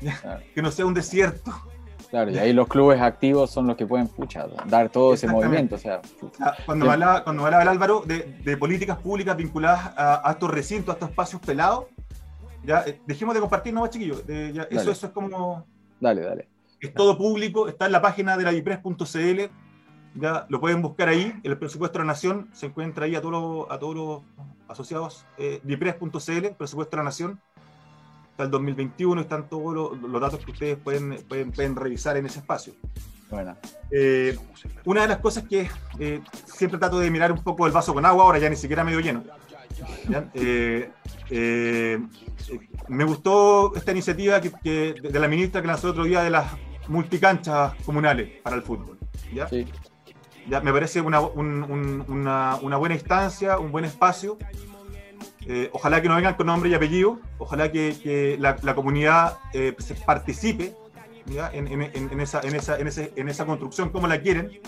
¿ya? 0.00 0.40
Que 0.54 0.62
no 0.62 0.70
sea 0.70 0.86
un 0.86 0.94
desierto. 0.94 1.52
Claro, 2.10 2.30
y 2.30 2.38
ahí 2.38 2.52
los 2.52 2.66
clubes 2.66 3.00
activos 3.00 3.50
son 3.50 3.68
los 3.68 3.76
que 3.76 3.86
pueden, 3.86 4.08
pucha, 4.08 4.46
dar 4.66 4.88
todo 4.88 5.14
ese 5.14 5.28
movimiento. 5.28 5.76
O 5.76 5.78
sea, 5.78 6.00
Ah, 6.40 6.54
Cuando, 6.66 6.86
me 6.86 6.92
hablaba, 6.92 7.22
cuando 7.22 7.42
me 7.42 7.46
hablaba 7.46 7.62
el 7.62 7.68
Álvaro 7.68 8.02
de, 8.04 8.40
de 8.44 8.56
políticas 8.56 8.98
públicas 8.98 9.36
vinculadas 9.36 9.92
a, 9.96 10.28
a 10.28 10.32
estos 10.32 10.50
recintos, 10.50 10.92
a 10.92 10.94
estos 10.94 11.10
espacios 11.10 11.40
pelados, 11.40 11.84
ya 12.64 12.82
eh, 12.86 13.00
dejemos 13.06 13.34
de 13.34 13.40
compartir, 13.40 13.72
no, 13.72 13.86
chiquillos. 13.86 14.26
de- 14.26 14.52
ya, 14.52 14.62
eso, 14.70 14.90
eso 14.90 15.06
es 15.06 15.12
como. 15.12 15.64
dale, 16.00 16.22
dale. 16.22 16.48
Es 16.80 16.92
todo 16.94 17.16
público, 17.16 17.68
está 17.68 17.86
en 17.86 17.92
la 17.92 18.02
página 18.02 18.36
de 18.36 18.42
la 18.44 18.50
Bipres.cl. 18.50 19.40
Ya 20.16 20.46
lo 20.48 20.60
pueden 20.60 20.82
buscar 20.82 21.08
ahí. 21.08 21.32
El 21.44 21.56
presupuesto 21.58 21.98
de 21.98 22.04
la 22.04 22.12
Nación 22.12 22.48
se 22.52 22.66
encuentra 22.66 23.04
ahí 23.04 23.14
a 23.14 23.20
todos 23.20 23.32
los, 23.32 23.70
a 23.70 23.78
todos 23.78 23.94
los 23.94 24.22
asociados. 24.66 25.24
Eh, 25.38 25.60
Bipres.cl, 25.62 26.48
presupuesto 26.58 26.90
de 26.90 26.96
la 26.96 27.04
Nación. 27.04 27.40
Está 28.40 28.46
el 28.46 28.50
2021, 28.52 29.20
están 29.20 29.48
todos 29.50 29.74
los, 29.74 30.00
los 30.10 30.18
datos 30.18 30.42
que 30.42 30.50
ustedes 30.50 30.78
pueden, 30.78 31.18
pueden, 31.28 31.52
pueden 31.52 31.76
revisar 31.76 32.16
en 32.16 32.24
ese 32.24 32.38
espacio. 32.38 32.72
Bueno, 33.28 33.54
Eh, 33.90 34.34
una 34.86 35.02
de 35.02 35.08
las 35.08 35.18
cosas 35.18 35.44
que 35.46 35.68
eh, 35.98 36.22
siempre 36.46 36.78
trato 36.78 36.98
de 36.98 37.10
mirar 37.10 37.32
un 37.32 37.42
poco 37.44 37.66
el 37.66 37.72
vaso 37.72 37.92
con 37.92 38.06
agua, 38.06 38.24
ahora 38.24 38.38
ya 38.38 38.48
ni 38.48 38.56
siquiera 38.56 38.82
medio 38.82 39.00
lleno. 39.00 39.22
Eh, 40.32 40.90
eh, 41.28 41.98
me 42.88 43.04
gustó 43.04 43.74
esta 43.76 43.92
iniciativa 43.92 44.40
que, 44.40 44.50
que- 44.64 44.94
de 45.02 45.20
la 45.20 45.28
ministra 45.28 45.60
que 45.60 45.66
lanzó 45.68 45.90
otro 45.90 46.04
día 46.04 46.22
de 46.22 46.30
las 46.30 46.46
multicanchas 46.88 47.74
comunales 47.84 48.40
para 48.42 48.56
el 48.56 48.62
fútbol. 48.62 48.98
¿ya? 49.34 49.48
Ya, 50.48 50.62
me 50.62 50.72
parece 50.72 51.02
una, 51.02 51.20
una, 51.20 52.76
buena 52.78 52.94
instancia, 52.94 53.58
un 53.58 53.70
buen 53.70 53.84
espacio. 53.84 54.38
Eh, 55.46 55.70
ojalá 55.72 56.02
que 56.02 56.08
no 56.08 56.16
vengan 56.16 56.34
con 56.34 56.46
nombre 56.46 56.68
y 56.68 56.74
apellido, 56.74 57.18
ojalá 57.38 57.72
que, 57.72 58.36
la, 58.38 58.74
comunidad 58.74 59.38
eh, 59.54 59.74
participe 60.04 60.74
En, 61.52 61.66
en, 61.68 62.20
esa, 62.20 62.40
en, 62.40 62.54
esa, 62.54 62.78
en, 62.78 62.86
ese, 62.86 63.12
en 63.16 63.28
esa 63.28 63.46
construcción 63.46 63.90
como 63.90 64.06
la 64.06 64.20
quieren 64.20 64.60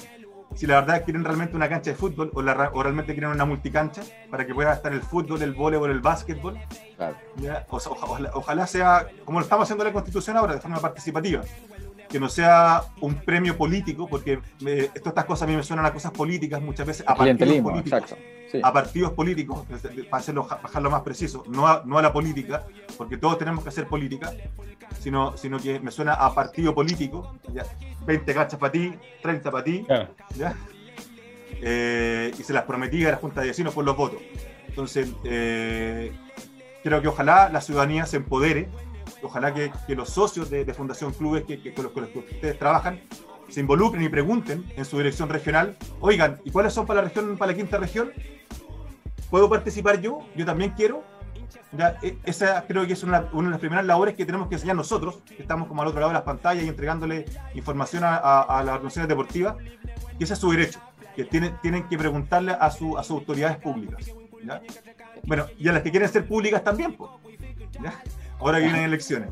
si 0.55 0.67
la 0.67 0.81
verdad 0.81 1.05
quieren 1.05 1.25
realmente 1.25 1.57
una 1.57 1.69
cancha 1.69 1.91
de 1.91 1.97
fútbol 1.97 2.31
o, 2.35 2.43
realmente 2.83 3.13
quieren 3.15 3.31
una 3.31 3.45
multicancha 3.45 4.03
para 4.31 4.47
que 4.47 4.55
pueda 4.55 4.73
estar 4.73 4.93
el 4.93 5.03
fútbol, 5.03 5.43
el 5.43 5.55
voleibol, 5.55 5.91
el 5.91 6.01
básquetbol. 6.01 6.59
ojalá, 7.69 8.67
sea 8.67 9.07
como 9.25 9.41
lo 9.41 9.45
estamos 9.45 9.65
haciendo 9.65 9.85
en 9.85 9.89
la 9.89 9.93
Constitución 9.93 10.37
ahora, 10.37 10.55
de 10.55 10.61
forma 10.61 10.79
participativa. 10.81 11.43
Que 12.13 12.21
no 12.21 12.29
sea 12.29 12.83
un 13.01 13.15
premio 13.15 13.57
político, 13.57 14.07
porque 14.07 14.39
estas 14.95 15.25
cosas 15.25 15.49
a 15.49 15.51
mí 15.51 15.57
me 15.57 15.63
suenan 15.63 15.87
a 15.87 15.93
cosas 15.93 16.13
políticas 16.13 16.61
muchas 16.61 16.87
veces, 16.87 17.05
a 17.09 17.15
partidos 17.15 17.63
políticos. 17.63 18.15
A 18.63 18.71
partidos 18.71 19.13
políticos, 19.13 19.65
para 20.11 20.21
hacerlo, 20.21 20.47
bajarlo 20.47 20.91
más 20.91 21.01
preciso, 21.01 21.43
no 21.49 21.67
a, 21.67 21.83
no 21.87 21.97
a 21.97 22.03
la 22.03 22.13
política, 22.13 22.67
porque 22.99 23.17
todos 23.17 23.39
tenemos 23.39 23.65
que 23.65 23.71
hacer 23.71 23.87
política, 23.87 24.31
sino, 25.01 25.39
sino 25.39 25.59
que 25.59 25.81
me 25.81 25.91
suena 25.91 26.13
a 26.13 26.35
partido 26.35 26.75
político, 26.75 27.35
¿ya? 27.55 27.65
20 28.05 28.31
gachas 28.35 28.61
para 28.61 28.73
ti, 28.73 28.93
30 29.23 29.51
para 29.51 29.65
ti, 29.65 29.87
¿ya? 30.37 30.55
Eh, 31.63 32.33
y 32.39 32.43
se 32.43 32.53
las 32.53 32.65
prometí 32.65 33.05
a 33.07 33.13
la 33.13 33.17
Junta 33.17 33.41
de 33.41 33.47
Vecinos 33.47 33.73
por 33.73 33.87
los 33.87 33.97
votos. 33.97 34.21
Entonces, 34.69 35.11
eh, 35.25 36.13
creo 36.83 37.01
que 37.01 37.09
ojalá 37.09 37.49
la 37.49 37.61
ciudadanía 37.61 38.05
se 38.05 38.19
empodere, 38.19 38.69
ojalá 39.23 39.53
que, 39.55 39.73
los 39.95 40.11
socios 40.11 40.51
de, 40.51 40.73
Fundación 40.75 41.13
Clubes 41.13 41.45
que, 41.45 41.75
con, 41.75 41.85
los, 41.85 41.93
que 41.93 42.19
ustedes 42.19 42.59
trabajan 42.59 43.01
se 43.49 43.61
involucren 43.61 44.03
y 44.03 44.09
pregunten 44.09 44.65
en 44.77 44.85
su 44.85 44.97
dirección 44.97 45.29
regional, 45.29 45.77
oigan, 46.01 46.41
¿y 46.45 46.51
cuáles 46.51 46.73
son 46.73 46.87
para 46.87 47.03
la 47.03 47.09
región, 47.09 47.37
para 47.37 47.53
la 47.53 47.57
quinta 47.57 47.77
región? 47.77 48.11
¿Puedo 49.31 49.49
participar 49.49 50.01
yo? 50.01 50.21
Yo 50.35 50.47
también 50.47 50.71
quiero. 50.71 51.05
E, 52.03 52.19
esa 52.25 52.67
creo 52.67 52.87
que 52.87 52.95
es 52.95 53.03
una, 53.03 53.21
de 53.21 53.51
las 53.51 53.59
primeras 53.59 53.85
labores 53.85 54.15
que 54.15 54.27
tenemos 54.27 54.49
que 54.49 54.55
enseñar 54.55 54.77
nosotros, 54.77 55.21
que 55.27 55.43
estamos 55.43 55.69
como 55.69 55.83
al 55.83 55.89
otro 55.89 56.01
lado 56.01 56.11
de 56.11 56.15
las 56.15 56.23
pantallas 56.23 56.65
y 56.65 56.69
entregándole 56.69 57.27
información 57.55 58.05
a, 58.05 58.17
a, 58.17 58.63
las 58.63 58.75
organizaciones 58.75 59.09
deportivas, 59.09 59.57
que 60.19 60.25
ese 60.25 60.35
es 60.35 60.39
su 60.39 60.51
derecho, 60.51 60.81
que 61.15 61.25
tienen, 61.25 61.57
tienen 61.61 61.89
que 61.89 61.99
preguntarle 61.99 62.53
a, 62.59 62.71
su, 62.71 62.97
a 62.99 63.03
sus 63.03 63.19
autoridades 63.19 63.57
públicas. 63.59 64.11
Bueno, 65.25 65.47
y 65.59 65.69
a 65.69 65.73
las 65.73 65.83
que 65.83 65.91
quieren 65.91 66.09
ser 66.09 66.27
públicas 66.27 66.65
también, 66.65 66.95
pues, 66.95 67.11
¿ya? 67.83 68.03
Ahora 68.43 68.59
vienen 68.59 68.85
elecciones. 68.85 69.31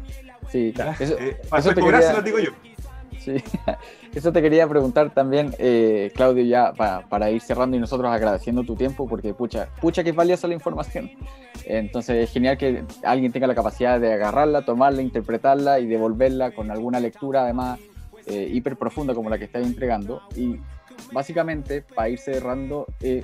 Sí, 0.50 0.74
eso, 0.98 1.18
eh, 1.18 1.40
para 1.48 1.60
eso 1.60 1.74
te 1.74 1.80
quería... 1.80 2.12
lo 2.12 2.22
digo 2.22 2.38
yo. 2.38 2.50
Sí, 3.18 3.36
eso 4.14 4.32
te 4.32 4.40
quería 4.40 4.66
preguntar 4.66 5.12
también, 5.12 5.54
eh, 5.58 6.10
Claudio, 6.14 6.42
ya 6.44 6.72
para, 6.72 7.06
para, 7.08 7.30
ir 7.30 7.40
cerrando 7.42 7.76
y 7.76 7.80
nosotros 7.80 8.10
agradeciendo 8.10 8.64
tu 8.64 8.74
tiempo, 8.74 9.06
porque 9.06 9.34
pucha, 9.34 9.68
pucha 9.80 10.02
que 10.02 10.10
es 10.10 10.16
valiosa 10.16 10.48
la 10.48 10.54
información. 10.54 11.10
Entonces 11.66 12.24
es 12.24 12.32
genial 12.32 12.56
que 12.56 12.84
alguien 13.04 13.30
tenga 13.30 13.46
la 13.46 13.54
capacidad 13.54 14.00
de 14.00 14.14
agarrarla, 14.14 14.64
tomarla, 14.64 15.02
interpretarla 15.02 15.78
y 15.80 15.86
devolverla 15.86 16.52
con 16.52 16.70
alguna 16.70 16.98
lectura 16.98 17.42
además 17.42 17.78
eh, 18.26 18.48
hiper 18.52 18.76
profunda 18.76 19.14
como 19.14 19.30
la 19.30 19.38
que 19.38 19.44
estáis 19.44 19.66
entregando. 19.66 20.22
Y 20.36 20.56
básicamente, 21.12 21.82
para 21.82 22.08
ir 22.08 22.18
cerrando, 22.18 22.86
eh, 23.00 23.22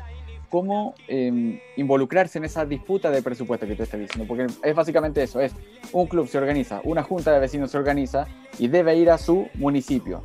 cómo 0.49 0.95
em, 1.09 1.59
involucrarse 1.77 2.39
en 2.39 2.45
esa 2.45 2.65
disputa 2.65 3.11
de 3.11 3.23
presupuesto 3.23 3.67
que 3.67 3.75
tú 3.75 3.83
estás 3.83 4.01
diciendo, 4.01 4.27
porque 4.27 4.53
es 4.63 4.75
básicamente 4.75 5.23
eso, 5.23 5.41
es 5.41 5.53
un 5.93 6.07
club 6.07 6.29
se 6.29 6.39
organiza, 6.39 6.81
una 6.85 7.03
junta 7.03 7.33
de 7.33 7.41
vecinos 7.41 7.71
se 7.71 7.79
organiza 7.79 8.27
y 8.59 8.69
debe 8.69 8.97
ir 8.97 9.11
a 9.11 9.19
su 9.19 9.49
municipio. 9.55 10.23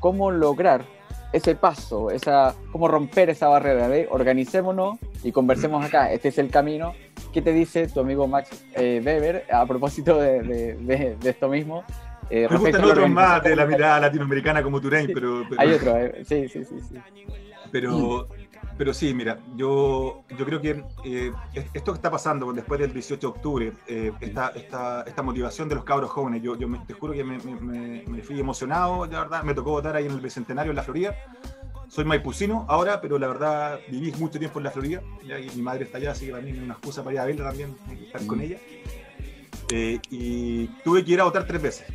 ¿Cómo 0.00 0.30
lograr 0.30 0.84
ese 1.32 1.54
paso, 1.54 2.10
esa, 2.10 2.54
cómo 2.72 2.88
romper 2.88 3.30
esa 3.30 3.48
barrera 3.48 3.88
de 3.88 4.06
organicémonos 4.10 4.98
y 5.22 5.32
conversemos 5.32 5.84
acá, 5.84 6.12
este 6.12 6.28
es 6.28 6.38
el 6.38 6.50
camino 6.50 6.94
¿Qué 7.36 7.42
te 7.42 7.52
dice 7.52 7.86
tu 7.86 8.00
amigo 8.00 8.26
Max 8.26 8.48
eh, 8.74 9.02
Weber 9.04 9.44
a 9.52 9.66
propósito 9.66 10.18
de, 10.18 11.18
esto 11.22 11.50
mismo? 11.50 11.84
Eh, 12.30 12.48
Me 12.50 12.56
gustan 12.56 12.82
otros 12.82 13.10
más 13.10 13.42
de 13.42 13.54
la 13.54 13.66
mirada 13.66 14.00
latinoamericana 14.00 14.62
como 14.62 14.80
Turain, 14.80 15.10
pero, 15.12 15.44
Hay 15.58 15.70
otro, 15.70 15.98
eh, 15.98 16.24
sí, 16.24 16.48
sí, 16.48 16.64
sí, 16.64 16.80
sí. 16.80 16.94
Pero, 17.70 18.26
pero 18.76 18.92
sí, 18.92 19.14
mira, 19.14 19.38
yo, 19.56 20.24
yo 20.36 20.44
creo 20.44 20.60
que 20.60 20.84
eh, 21.04 21.32
esto 21.74 21.92
que 21.92 21.96
está 21.96 22.10
pasando 22.10 22.52
después 22.52 22.80
del 22.80 22.92
18 22.92 23.20
de 23.20 23.26
octubre, 23.26 23.72
esta, 24.20 24.48
esta, 24.48 25.02
esta, 25.02 25.22
motivación 25.22 25.68
de 25.68 25.74
los 25.74 25.84
cabros 25.84 26.10
jóvenes, 26.10 26.42
yo, 26.42 26.56
yo 26.56 26.68
te 26.86 26.94
juro 26.94 27.12
que 27.12 27.24
me, 27.24 27.38
me, 27.38 28.02
me, 28.06 28.22
fui 28.22 28.38
emocionado, 28.38 29.06
la 29.06 29.20
verdad, 29.20 29.42
me 29.42 29.54
tocó 29.54 29.70
votar 29.70 29.96
ahí 29.96 30.06
en 30.06 30.12
el 30.12 30.20
Bicentenario 30.20 30.70
en 30.70 30.76
la 30.76 30.82
Florida 30.82 31.14
soy 31.88 32.04
maipucino 32.04 32.66
ahora, 32.68 33.00
pero 33.00 33.18
la 33.18 33.28
verdad 33.28 33.80
viví 33.88 34.12
mucho 34.12 34.38
tiempo 34.38 34.58
en 34.58 34.64
la 34.64 34.70
Florida 34.70 35.02
y 35.22 35.56
mi 35.56 35.62
madre 35.62 35.84
está 35.84 35.98
allá, 35.98 36.12
así 36.12 36.26
que 36.26 36.32
mí 36.32 36.50
es 36.50 36.58
una 36.58 36.74
excusa 36.74 37.02
para 37.02 37.14
ir 37.14 37.20
a 37.20 37.24
verla 37.24 37.48
también, 37.48 37.76
estar 38.04 38.26
con 38.26 38.38
mm. 38.38 38.42
ella. 38.42 38.58
Eh, 39.72 39.98
y 40.10 40.66
tuve 40.84 41.04
que 41.04 41.12
ir 41.12 41.20
a 41.20 41.24
votar 41.24 41.46
tres 41.46 41.62
veces. 41.62 41.86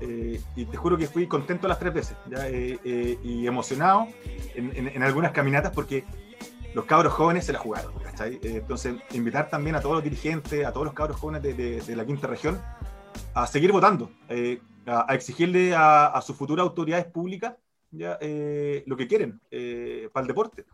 Eh, 0.00 0.40
y 0.56 0.64
te 0.66 0.76
juro 0.76 0.98
que 0.98 1.06
fui 1.06 1.26
contento 1.26 1.66
las 1.66 1.78
tres 1.78 1.94
veces 1.94 2.16
eh, 2.30 3.18
y 3.22 3.46
emocionado 3.46 4.08
en, 4.54 5.02
algunas 5.02 5.32
caminatas 5.32 5.72
porque 5.72 6.04
los 6.74 6.84
cabros 6.84 7.12
jóvenes 7.14 7.46
se 7.46 7.52
la 7.52 7.58
jugaron. 7.58 7.92
entonces, 8.42 8.96
invitar 9.12 9.48
también 9.48 9.76
a 9.76 9.80
todos 9.80 9.96
los 9.96 10.04
dirigentes, 10.04 10.66
a 10.66 10.72
todos 10.72 10.84
los 10.84 10.94
cabros 10.94 11.18
jóvenes 11.18 11.42
de, 11.42 11.96
la 11.96 12.04
quinta 12.04 12.26
región 12.26 12.60
a 13.34 13.46
seguir 13.46 13.72
votando, 13.72 14.10
a, 14.86 15.14
exigirle 15.14 15.74
a 15.74 16.20
sus 16.24 16.36
futuras 16.36 16.64
autoridades 16.64 17.06
públicas 17.06 17.54
ya, 17.90 18.18
eh, 18.20 18.84
lo 18.86 18.96
que 18.96 19.08
quieren 19.08 19.40
eh, 19.50 20.08
para 20.12 20.22
el 20.22 20.28
deporte. 20.28 20.64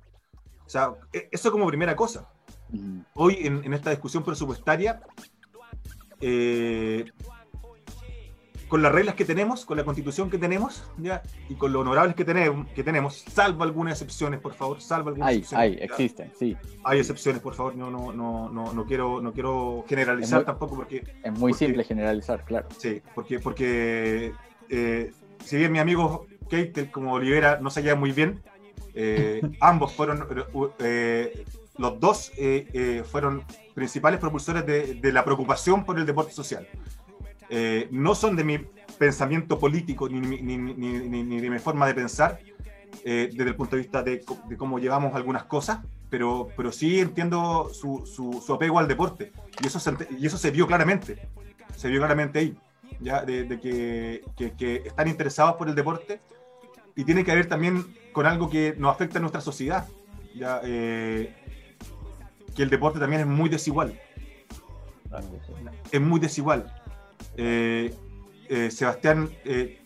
O 0.64 0.68
sea, 0.68 0.94
e, 1.12 1.28
eso 1.30 1.50
como 1.50 1.66
primera 1.66 1.96
cosa. 1.96 2.28
Hoy 3.14 3.38
en, 3.42 3.72
esta 3.72 3.90
discusión 3.90 4.24
presupuestaria, 4.24 5.00
eh, 6.20 7.04
con 8.68 8.82
las 8.82 8.92
reglas 8.92 9.14
que 9.14 9.24
tenemos, 9.24 9.64
con 9.64 9.76
la 9.76 9.84
constitución 9.84 10.30
que 10.30 10.38
tenemos, 10.38 10.90
¿ya? 10.98 11.22
y 11.48 11.54
con 11.54 11.72
lo 11.72 11.80
honorables 11.80 12.16
que 12.16 12.24
tenemos, 12.24 12.66
que 12.68 12.82
tenemos, 12.82 13.24
salvo 13.32 13.62
algunas 13.62 13.94
excepciones, 13.94 14.40
por 14.40 14.54
favor, 14.54 14.80
salvo 14.80 15.10
algunas 15.10 15.28
hay, 15.28 15.36
excepciones. 15.36 15.78
Hay, 15.78 15.84
existen, 15.84 16.32
sí. 16.38 16.56
Hay 16.84 16.98
excepciones, 16.98 17.40
por 17.40 17.54
favor, 17.54 17.76
no, 17.76 17.90
no, 17.90 18.12
no, 18.12 18.48
no, 18.48 18.72
no 18.72 18.84
quiero, 18.84 19.20
no 19.20 19.32
quiero 19.32 19.84
generalizar 19.88 20.44
tampoco 20.44 20.76
porque... 20.76 21.04
Es 21.22 21.32
muy 21.32 21.52
simple 21.52 21.84
generalizar, 21.84 22.44
claro. 22.44 22.68
Sí, 22.76 23.00
porque, 23.14 23.38
porque 23.38 24.32
si 24.68 25.56
bien 25.56 25.72
mi 25.72 25.78
amigo 25.78 26.26
Keitel 26.48 26.90
como 26.90 27.14
Olivera 27.14 27.58
no 27.60 27.70
se 27.70 27.82
llevan 27.82 28.00
muy 28.00 28.12
bien. 28.12 28.42
Eh, 28.94 29.40
ambos 29.60 29.92
fueron, 29.92 30.26
eh, 30.78 31.44
los 31.78 32.00
dos 32.00 32.32
eh, 32.36 33.02
fueron 33.10 33.44
principales 33.74 34.18
propulsores 34.18 34.64
de, 34.66 35.12
la 35.12 35.24
preocupación 35.24 35.84
por 35.84 35.98
el 35.98 36.06
deporte 36.06 36.32
social. 36.32 36.66
No 37.90 38.14
son 38.14 38.36
de 38.36 38.44
mi 38.44 38.58
pensamiento 38.98 39.58
político 39.58 40.08
ni, 40.08 40.20
ni, 40.20 41.40
de 41.40 41.50
mi 41.50 41.58
forma 41.58 41.86
de 41.86 41.94
pensar 41.94 42.38
desde 43.04 43.42
el 43.42 43.54
punto 43.54 43.76
de 43.76 43.82
vista 43.82 44.02
de, 44.02 44.24
cómo 44.56 44.78
llevamos 44.78 45.14
algunas 45.14 45.44
cosas, 45.44 45.78
pero, 46.10 46.48
pero 46.56 46.72
sí 46.72 47.00
entiendo 47.00 47.70
su, 47.72 48.04
su, 48.06 48.52
apego 48.52 48.78
al 48.78 48.88
deporte 48.88 49.32
y 49.62 49.66
eso, 49.66 49.78
se, 49.78 49.94
y 50.18 50.26
eso 50.26 50.38
se 50.38 50.50
vio 50.50 50.66
claramente, 50.66 51.28
se 51.76 51.88
vio 51.88 52.00
claramente 52.00 52.38
ahí. 52.38 52.56
¿ya? 53.00 53.22
De, 53.22 53.46
que, 53.60 54.22
que, 54.36 54.52
que, 54.52 54.76
están 54.86 55.08
interesados 55.08 55.56
por 55.56 55.68
el 55.68 55.74
deporte 55.74 56.20
y 56.94 57.04
tiene 57.04 57.24
que 57.24 57.34
ver 57.34 57.46
también 57.46 57.84
con 58.12 58.26
algo 58.26 58.48
que 58.48 58.74
nos 58.78 58.94
afecta 58.94 59.18
a 59.18 59.20
nuestra 59.20 59.40
sociedad, 59.40 59.86
ya, 60.34 60.60
eh, 60.64 61.34
que 62.54 62.62
el 62.62 62.70
deporte 62.70 62.98
también 62.98 63.20
es 63.22 63.26
muy 63.26 63.48
desigual. 63.48 63.98
Es 65.92 66.00
muy 66.00 66.18
desigual. 66.18 66.72
Eh, 67.36 67.94
eh, 68.48 68.70
Sebastián 68.70 69.28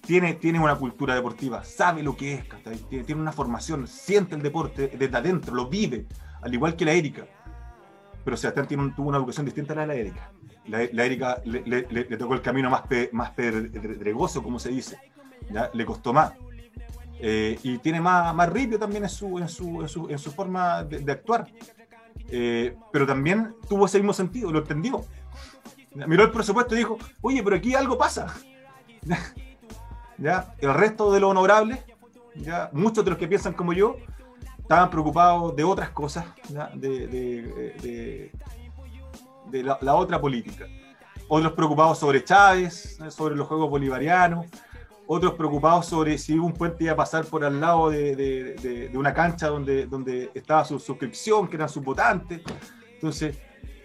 tiene, 0.07 0.35
tiene 0.35 0.61
una 0.61 0.77
cultura 0.77 1.15
deportiva, 1.15 1.65
sabe 1.65 2.03
lo 2.03 2.17
que 2.17 2.35
es, 2.35 2.45
tiene, 2.89 3.05
tiene, 3.05 3.21
una 3.21 3.33
formación, 3.33 3.87
siente 3.87 4.35
el 4.35 4.43
deporte 4.43 4.89
desde 4.89 5.17
adentro, 5.17 5.55
lo 5.55 5.67
vive, 5.67 6.07
al 6.43 6.53
igual 6.53 6.77
que 6.77 6.85
la 6.85 6.93
Erika. 6.93 7.27
Pero 8.25 8.37
Sebastián 8.37 8.69
tiene 8.69 8.93
tuvo 8.95 9.09
una 9.09 9.19
educación 9.19 9.47
distinta 9.47 9.73
a 9.73 9.77
la 9.77 9.83
de 9.83 9.89
la 9.89 9.95
Erika. 9.95 10.31
La, 10.67 11.05
Erika 11.05 11.43
le, 11.45 12.05
tocó 12.17 12.35
el 12.35 12.43
camino 12.43 12.71
más, 12.71 12.83
más 13.13 13.31
pedregoso, 13.31 14.43
como 14.43 14.59
se 14.59 14.69
dice. 14.69 14.99
¿ya? 15.51 15.71
Le 15.73 15.85
costó 15.85 16.13
más. 16.13 16.33
Eh, 17.23 17.59
y 17.63 17.79
tiene 17.79 18.01
más, 18.01 18.35
más 18.35 18.49
ripio 18.51 18.79
también 18.79 19.03
en 19.03 19.09
su, 19.11 19.39
en 19.39 19.49
su, 19.49 20.09
en 20.09 20.19
su, 20.19 20.31
forma 20.33 20.85
de, 20.85 21.13
actuar. 21.13 21.47
Eh, 22.29 22.77
pero 22.93 23.07
también 23.07 23.55
tuvo 23.69 23.87
ese 23.87 23.99
mismo 23.99 24.13
sentido, 24.13 24.51
lo 24.51 24.61
entendió. 24.61 25.05
Miró 25.95 26.25
el 26.25 26.31
presupuesto 26.31 26.75
y 26.75 26.79
dijo, 26.79 26.99
oye, 27.21 27.43
pero 27.43 27.57
aquí 27.57 27.75
algo 27.75 27.99
pasa. 27.99 28.35
¿Ya? 30.19 30.55
El 30.59 30.75
resto 30.75 31.13
de 31.13 31.21
los 31.21 31.31
honorables, 31.31 31.79
¿ya? 32.35 32.69
muchos 32.73 33.05
de 33.05 33.11
los 33.11 33.19
que 33.19 33.27
piensan 33.27 33.55
como 33.55 33.73
yo, 33.73 33.97
estaban 34.59 34.91
preocupados 34.91 35.57
de 35.57 35.65
otras 35.65 35.91
cosas, 35.91 36.27
de, 36.75 37.09
de, 37.09 38.33
de, 39.51 39.63
la, 39.65 39.95
otra 39.97 40.21
política. 40.21 40.67
Otros 41.27 41.55
preocupados 41.55 41.99
sobre 41.99 42.23
Chávez, 42.23 42.99
sobre 43.09 43.35
los 43.35 43.49
juegos 43.49 43.69
bolivarianos, 43.69 44.47
otros 45.09 45.35
preocupados 45.35 45.87
sobre 45.87 46.17
si 46.19 46.39
un 46.39 46.53
puente 46.53 46.85
iba 46.85 46.93
a 46.93 46.97
pasar 46.97 47.25
por 47.25 47.45
al 47.45 47.61
lado 47.61 47.91
de, 47.91 48.93
una 48.95 49.13
cancha 49.13 49.49
donde, 49.49 49.87
donde 49.87 50.31
estaba 50.35 50.65
su 50.65 50.79
suscripción, 50.79 51.49
que 51.49 51.57
eran 51.57 51.69
sus 51.69 51.83
votantes. 51.83 52.41
Entonces, 52.95 53.37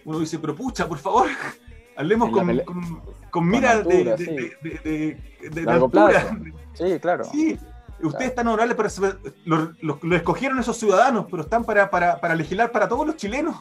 uno 0.04 0.20
dice, 0.20 0.38
pero 0.38 0.54
pucha, 0.54 0.86
por 0.86 0.98
favor, 0.98 1.28
hablemos 1.96 2.30
con, 2.30 2.58
con, 2.58 3.02
con, 3.30 3.48
mira 3.48 3.82
de, 3.82 5.16
de, 5.50 5.62
largo 5.62 5.88
plazo. 5.88 6.36
Sí, 6.74 6.98
claro. 7.00 7.24
Sí, 7.24 7.58
ustedes 8.02 8.30
están 8.30 8.48
honorables, 8.48 8.76
para, 8.76 9.16
lo, 9.44 9.72
lo, 9.80 10.16
escogieron 10.16 10.58
esos 10.58 10.76
ciudadanos, 10.76 11.26
pero 11.30 11.42
están 11.42 11.64
para, 11.64 11.90
para, 11.90 12.20
para 12.20 12.34
legislar 12.34 12.70
para 12.70 12.88
todos 12.88 13.06
los 13.06 13.16
chilenos, 13.16 13.56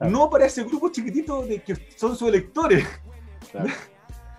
no 0.00 0.28
para 0.28 0.46
ese 0.46 0.64
grupo 0.64 0.90
chiquitito 0.90 1.42
de 1.42 1.62
que 1.62 1.76
son 1.96 2.16
sus 2.16 2.28
electores. 2.28 2.86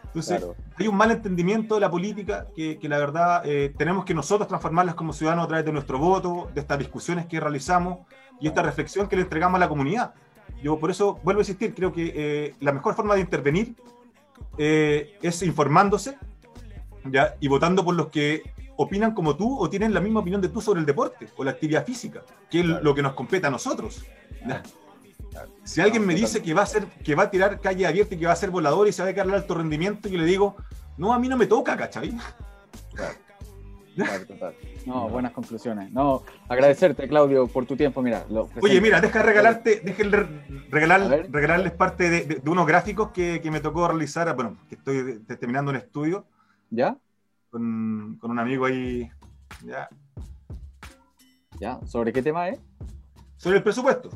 Entonces, 0.05 0.45
hay 0.77 0.87
un 0.87 0.95
mal 0.95 1.09
entendimiento 1.09 1.73
de 1.73 1.81
la 1.81 1.89
política 1.89 2.45
que, 2.55 2.77
que 2.77 2.87
la 2.87 2.99
verdad 2.99 3.41
eh, 3.45 3.73
tenemos 3.75 4.05
que 4.05 4.13
nosotros 4.13 4.47
transformarlas 4.47 4.93
como 4.93 5.11
ciudadanos 5.11 5.45
a 5.45 5.47
través 5.47 5.65
de 5.65 5.71
nuestro 5.71 5.97
voto, 5.97 6.51
de 6.53 6.61
estas 6.61 6.77
discusiones 6.77 7.25
que 7.25 7.39
realizamos 7.39 8.05
y 8.39 8.47
esta 8.47 8.61
reflexión 8.61 9.07
que 9.07 9.15
le 9.15 9.23
entregamos 9.23 9.55
a 9.57 9.59
la 9.61 9.69
comunidad. 9.69 10.13
Yo 10.63 10.79
por 10.79 10.89
eso 10.89 11.19
vuelvo 11.23 11.41
a 11.41 11.43
insistir, 11.43 11.75
creo 11.75 11.91
que 11.91 12.13
eh, 12.15 12.55
la 12.61 12.71
mejor 12.71 12.95
forma 12.95 13.15
de 13.15 13.21
intervenir 13.21 13.75
eh, 14.57 15.17
es 15.21 15.43
informándose 15.43 16.17
¿ya? 17.11 17.35
y 17.41 17.49
votando 17.49 17.83
por 17.83 17.95
los 17.95 18.07
que 18.07 18.43
opinan 18.77 19.13
como 19.13 19.35
tú 19.35 19.59
o 19.59 19.69
tienen 19.69 19.93
la 19.93 19.99
misma 19.99 20.21
opinión 20.21 20.41
de 20.41 20.47
tú 20.47 20.61
sobre 20.61 20.79
el 20.79 20.85
deporte 20.85 21.27
o 21.35 21.43
la 21.43 21.51
actividad 21.51 21.85
física, 21.85 22.23
que 22.49 22.61
es 22.61 22.65
lo 22.65 22.95
que 22.95 23.01
nos 23.01 23.13
compete 23.13 23.45
a 23.45 23.49
nosotros. 23.49 24.05
Si 25.65 25.81
alguien 25.81 26.05
me 26.05 26.15
dice 26.15 26.41
que 26.41 26.53
va 26.53 26.61
a 26.61 26.65
ser, 26.65 26.85
que 27.03 27.13
va 27.13 27.23
a 27.23 27.29
tirar 27.29 27.59
calle 27.59 27.85
abierta 27.85 28.15
y 28.15 28.19
que 28.19 28.25
va 28.25 28.31
a 28.31 28.37
ser 28.37 28.49
volador 28.49 28.87
y 28.87 28.93
se 28.93 29.03
va 29.03 29.09
a 29.09 29.13
quedar 29.13 29.27
al 29.27 29.33
alto 29.33 29.55
rendimiento, 29.55 30.07
yo 30.07 30.17
le 30.17 30.25
digo, 30.25 30.55
no, 30.97 31.13
a 31.13 31.19
mí 31.19 31.27
no 31.27 31.35
me 31.35 31.45
toca, 31.45 31.75
¿cachai? 31.75 32.15
No, 34.85 35.09
buenas 35.09 35.31
conclusiones. 35.31 35.91
No, 35.91 36.23
agradecerte, 36.47 37.07
Claudio, 37.07 37.47
por 37.47 37.65
tu 37.65 37.75
tiempo. 37.75 38.01
Mira, 38.01 38.25
Oye, 38.61 38.81
mira, 38.81 38.99
deja 39.01 39.21
regalarte, 39.21 39.81
deja 39.83 40.03
regalar, 40.69 41.27
regalarles 41.29 41.71
parte 41.73 42.09
de, 42.09 42.41
unos 42.45 42.65
gráficos 42.65 43.11
que, 43.11 43.41
me 43.51 43.59
tocó 43.59 43.87
realizar. 43.87 44.33
Bueno, 44.35 44.57
que 44.69 44.75
estoy 44.75 45.19
terminando 45.39 45.71
un 45.71 45.77
estudio. 45.77 46.25
¿Ya? 46.69 46.97
Con, 47.49 48.19
un 48.21 48.39
amigo 48.39 48.65
ahí. 48.65 49.09
¿Ya? 49.63 49.89
¿Ya? 51.59 51.79
¿Sobre 51.85 52.11
qué 52.11 52.21
tema 52.21 52.49
es? 52.49 52.59
Sobre 53.37 53.57
el 53.57 53.63
presupuesto. 53.63 54.09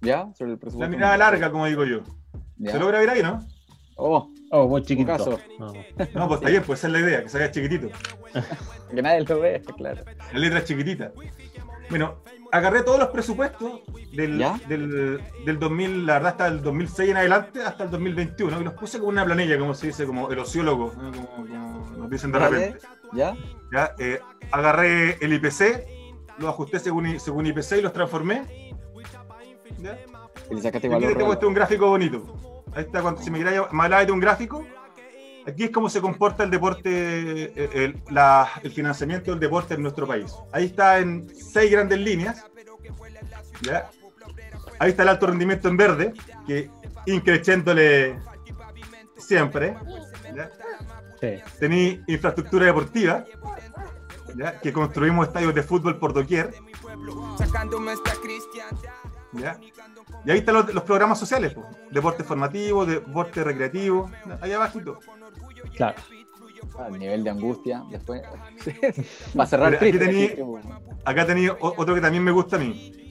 ¿Ya? 0.00 0.32
Sobre 0.34 0.52
el 0.52 0.58
presupuesto. 0.58 0.90
La 0.90 0.96
mirada 0.96 1.16
larga, 1.16 1.50
como 1.50 1.66
digo 1.66 1.84
yo. 1.84 2.02
¿Se 2.64 2.78
logra 2.78 2.98
ver 3.00 3.10
ahí, 3.10 3.22
no? 3.22 3.40
Oh, 4.00 4.30
oh 4.50 4.68
muy 4.68 4.82
chiquito. 4.82 5.40
No. 5.58 5.72
no, 6.14 6.28
pues 6.28 6.38
está 6.38 6.50
bien, 6.50 6.62
pues 6.64 6.78
esa 6.78 6.86
es 6.86 6.92
la 6.92 7.00
idea, 7.00 7.22
que 7.24 7.28
se 7.28 7.38
vea 7.38 7.50
chiquitito. 7.50 7.88
que 8.94 9.02
nadie 9.02 9.22
lo 9.22 9.40
ve, 9.40 9.60
claro. 9.76 10.04
La 10.32 10.38
letra 10.38 10.60
es 10.60 10.64
chiquitita. 10.66 11.12
Bueno, 11.90 12.22
agarré 12.52 12.84
todos 12.84 13.00
los 13.00 13.08
presupuestos 13.08 13.80
del, 14.12 14.38
del, 14.68 15.20
del, 15.44 15.58
2000, 15.58 16.06
la 16.06 16.14
verdad, 16.14 16.30
hasta 16.30 16.46
el 16.46 16.62
2006 16.62 17.10
en 17.10 17.16
adelante, 17.16 17.60
hasta 17.62 17.84
el 17.84 17.90
2021, 17.90 18.60
y 18.60 18.64
los 18.64 18.74
puse 18.74 18.98
como 18.98 19.10
una 19.10 19.24
planilla, 19.24 19.58
como 19.58 19.74
se 19.74 19.88
dice, 19.88 20.06
como 20.06 20.30
el 20.30 20.38
ociólogo, 20.38 20.92
como, 20.92 21.44
nos 21.96 22.08
dicen 22.08 22.30
de 22.30 22.38
repente. 22.38 22.78
¿Ya? 23.12 23.36
¿Ya? 23.72 23.94
Eh, 23.98 24.20
agarré 24.52 25.18
el 25.20 25.32
IPC, 25.32 26.38
lo 26.38 26.48
ajusté 26.48 26.78
según, 26.78 27.18
según 27.18 27.46
IPC 27.46 27.78
y 27.78 27.82
los 27.82 27.92
transformé. 27.92 28.76
¿Ya? 29.78 29.98
Y 30.52 30.60
sacaste 30.60 30.94
Aquí 30.94 31.06
te 31.14 31.46
un 31.46 31.54
gráfico 31.54 31.88
bonito. 31.88 32.47
Ahí 32.74 32.84
está, 32.84 33.02
cuando, 33.02 33.22
si 33.22 33.30
me 33.30 33.38
quería 33.38 33.60
hablar 33.60 34.06
de 34.06 34.12
un 34.12 34.20
gráfico, 34.20 34.64
aquí 35.46 35.64
es 35.64 35.70
cómo 35.70 35.88
se 35.88 36.00
comporta 36.00 36.44
el 36.44 36.50
deporte, 36.50 36.90
eh, 36.90 37.94
el, 38.62 38.72
financiamiento 38.72 39.30
del 39.30 39.40
deporte 39.40 39.74
en 39.74 39.82
nuestro 39.82 40.06
país. 40.06 40.34
Ahí 40.52 40.66
está 40.66 40.98
en 40.98 41.28
seis 41.34 41.70
grandes 41.70 41.98
líneas. 41.98 42.44
Ahí 44.78 44.90
está 44.90 45.02
el 45.02 45.08
alto 45.08 45.26
rendimiento 45.26 45.68
en 45.68 45.76
verde, 45.76 46.14
que 46.46 46.70
increciéndole 47.06 48.18
siempre. 49.16 49.76
¿ya? 50.34 50.50
Tení 51.58 52.00
infraestructura 52.06 52.66
deportiva, 52.66 53.24
que 54.62 54.72
construimos 54.72 55.26
estadios 55.26 55.54
de 55.54 55.62
fútbol 55.62 55.98
por 55.98 56.12
doquier. 56.12 56.54
¿ya? 59.32 59.58
Y 60.24 60.30
ahí 60.30 60.38
están 60.38 60.54
los, 60.54 60.82
programas 60.82 61.18
sociales, 61.18 61.54
deporte 61.90 62.24
formativo, 62.24 62.84
deporte 62.84 63.44
recreativo, 63.44 64.10
ahí 64.40 64.52
abajito. 64.52 64.98
Claro. 65.76 65.96
El 66.86 66.98
nivel 66.98 67.24
de 67.24 67.30
angustia, 67.30 67.82
después. 67.90 68.22
Va 69.38 69.44
a 69.44 69.46
cerrar 69.46 69.78
Acá 71.04 71.26
tenía 71.26 71.56
otro 71.60 71.94
que 71.94 72.00
también 72.00 72.22
me 72.22 72.30
gusta 72.30 72.56
a 72.56 72.58
mí. 72.58 73.10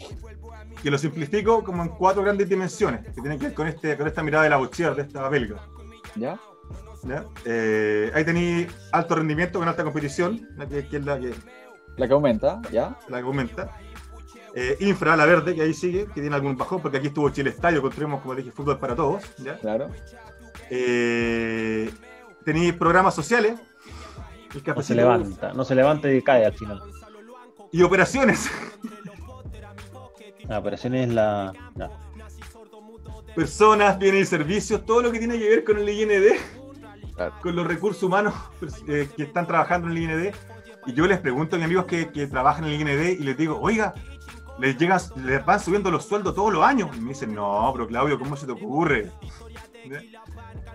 Que 0.82 0.92
lo 0.92 0.98
simplifico 0.98 1.64
como 1.64 1.84
en 1.84 1.90
cuatro 1.90 2.22
grandes 2.22 2.48
dimensiones, 2.48 3.04
que 3.06 3.22
tienen 3.22 3.40
que 3.40 3.48
ver 3.48 3.54
con, 3.54 3.68
este, 3.68 3.98
con 3.98 4.08
esta 4.08 4.22
mirada 4.22 4.44
de 4.44 4.50
la 4.52 4.58
boxear, 4.58 4.96
de 4.96 5.02
esta 5.02 5.28
belga. 5.30 5.58
¿Ya? 6.16 6.40
Eh, 7.46 8.12
ahí 8.14 8.26
tenéis 8.26 8.68
alto 8.92 9.16
rendimiento 9.16 9.60
con 9.60 9.68
alta 9.68 9.84
competición, 9.84 10.48
que, 10.70 10.80
es 10.80 11.06
la 11.06 11.20
que. 11.20 11.34
La 11.96 12.08
que 12.08 12.14
aumenta, 12.14 12.62
¿ya? 12.72 12.98
La 13.08 13.18
que 13.20 13.24
aumenta. 13.24 13.72
Eh, 14.56 14.78
infra, 14.80 15.16
la 15.16 15.26
verde, 15.26 15.54
que 15.56 15.62
ahí 15.62 15.74
sigue, 15.74 16.06
que 16.06 16.22
tiene 16.22 16.36
algún 16.36 16.58
bajón, 16.58 16.82
porque 16.82 16.98
aquí 16.98 17.08
estuvo 17.08 17.30
Chile 17.30 17.52
Estadio, 17.52 17.82
construimos, 17.82 18.22
como 18.22 18.36
dije, 18.36 18.52
fútbol 18.52 18.80
para 18.80 18.96
todos. 18.96 19.24
¿ya? 19.38 19.58
Claro. 19.60 19.90
Eh, 20.70 21.92
tenéis 22.44 22.74
programas 22.74 23.14
sociales. 23.14 23.60
no 24.66 24.82
se 24.82 24.96
levanta, 24.96 25.54
no 25.54 25.64
se 25.64 25.76
levanta 25.76 26.12
y 26.12 26.22
cae 26.22 26.46
al 26.46 26.54
final. 26.54 26.82
Y 27.72 27.84
operaciones. 27.84 28.50
La 30.48 30.60
operaciones 30.60 31.10
es 31.10 31.14
la. 31.14 31.52
Personas, 33.36 34.00
bienes 34.00 34.24
y 34.24 34.26
servicios, 34.26 34.86
todo 34.86 35.02
lo 35.02 35.12
que 35.12 35.20
tiene 35.20 35.38
que 35.38 35.48
ver 35.48 35.64
con 35.64 35.78
el 35.78 35.88
IND, 35.88 36.40
con 37.42 37.56
los 37.56 37.68
recursos 37.68 38.02
humanos 38.02 38.34
eh, 38.88 39.08
que 39.16 39.24
están 39.24 39.46
trabajando 39.46 39.88
en 39.88 39.98
el 39.98 40.04
IND. 40.04 40.36
Y 40.88 40.94
yo 40.94 41.06
les 41.06 41.20
pregunto 41.20 41.56
a 41.56 41.60
mis 41.60 41.66
amigos 41.66 41.86
que, 41.86 42.10
que 42.10 42.26
trabajan 42.28 42.66
en 42.66 42.72
el 42.72 42.82
IND 42.82 43.20
y 43.20 43.24
les 43.24 43.38
digo, 43.38 43.60
oiga, 43.62 43.94
les, 44.60 44.78
llegas, 44.78 45.16
les 45.18 45.46
van 45.46 45.60
subiendo 45.60 45.92
los 45.92 46.06
sueldos 46.06 46.36
todos 46.36 46.54
los 46.54 46.64
años. 46.64 46.90
Y 46.96 47.00
me 47.00 47.10
dicen, 47.10 47.34
no, 47.34 47.70
pero 47.74 47.88
Claudio, 47.88 48.20
¿cómo 48.20 48.36
se 48.36 48.46
te 48.46 48.52
ocurre? 48.52 49.12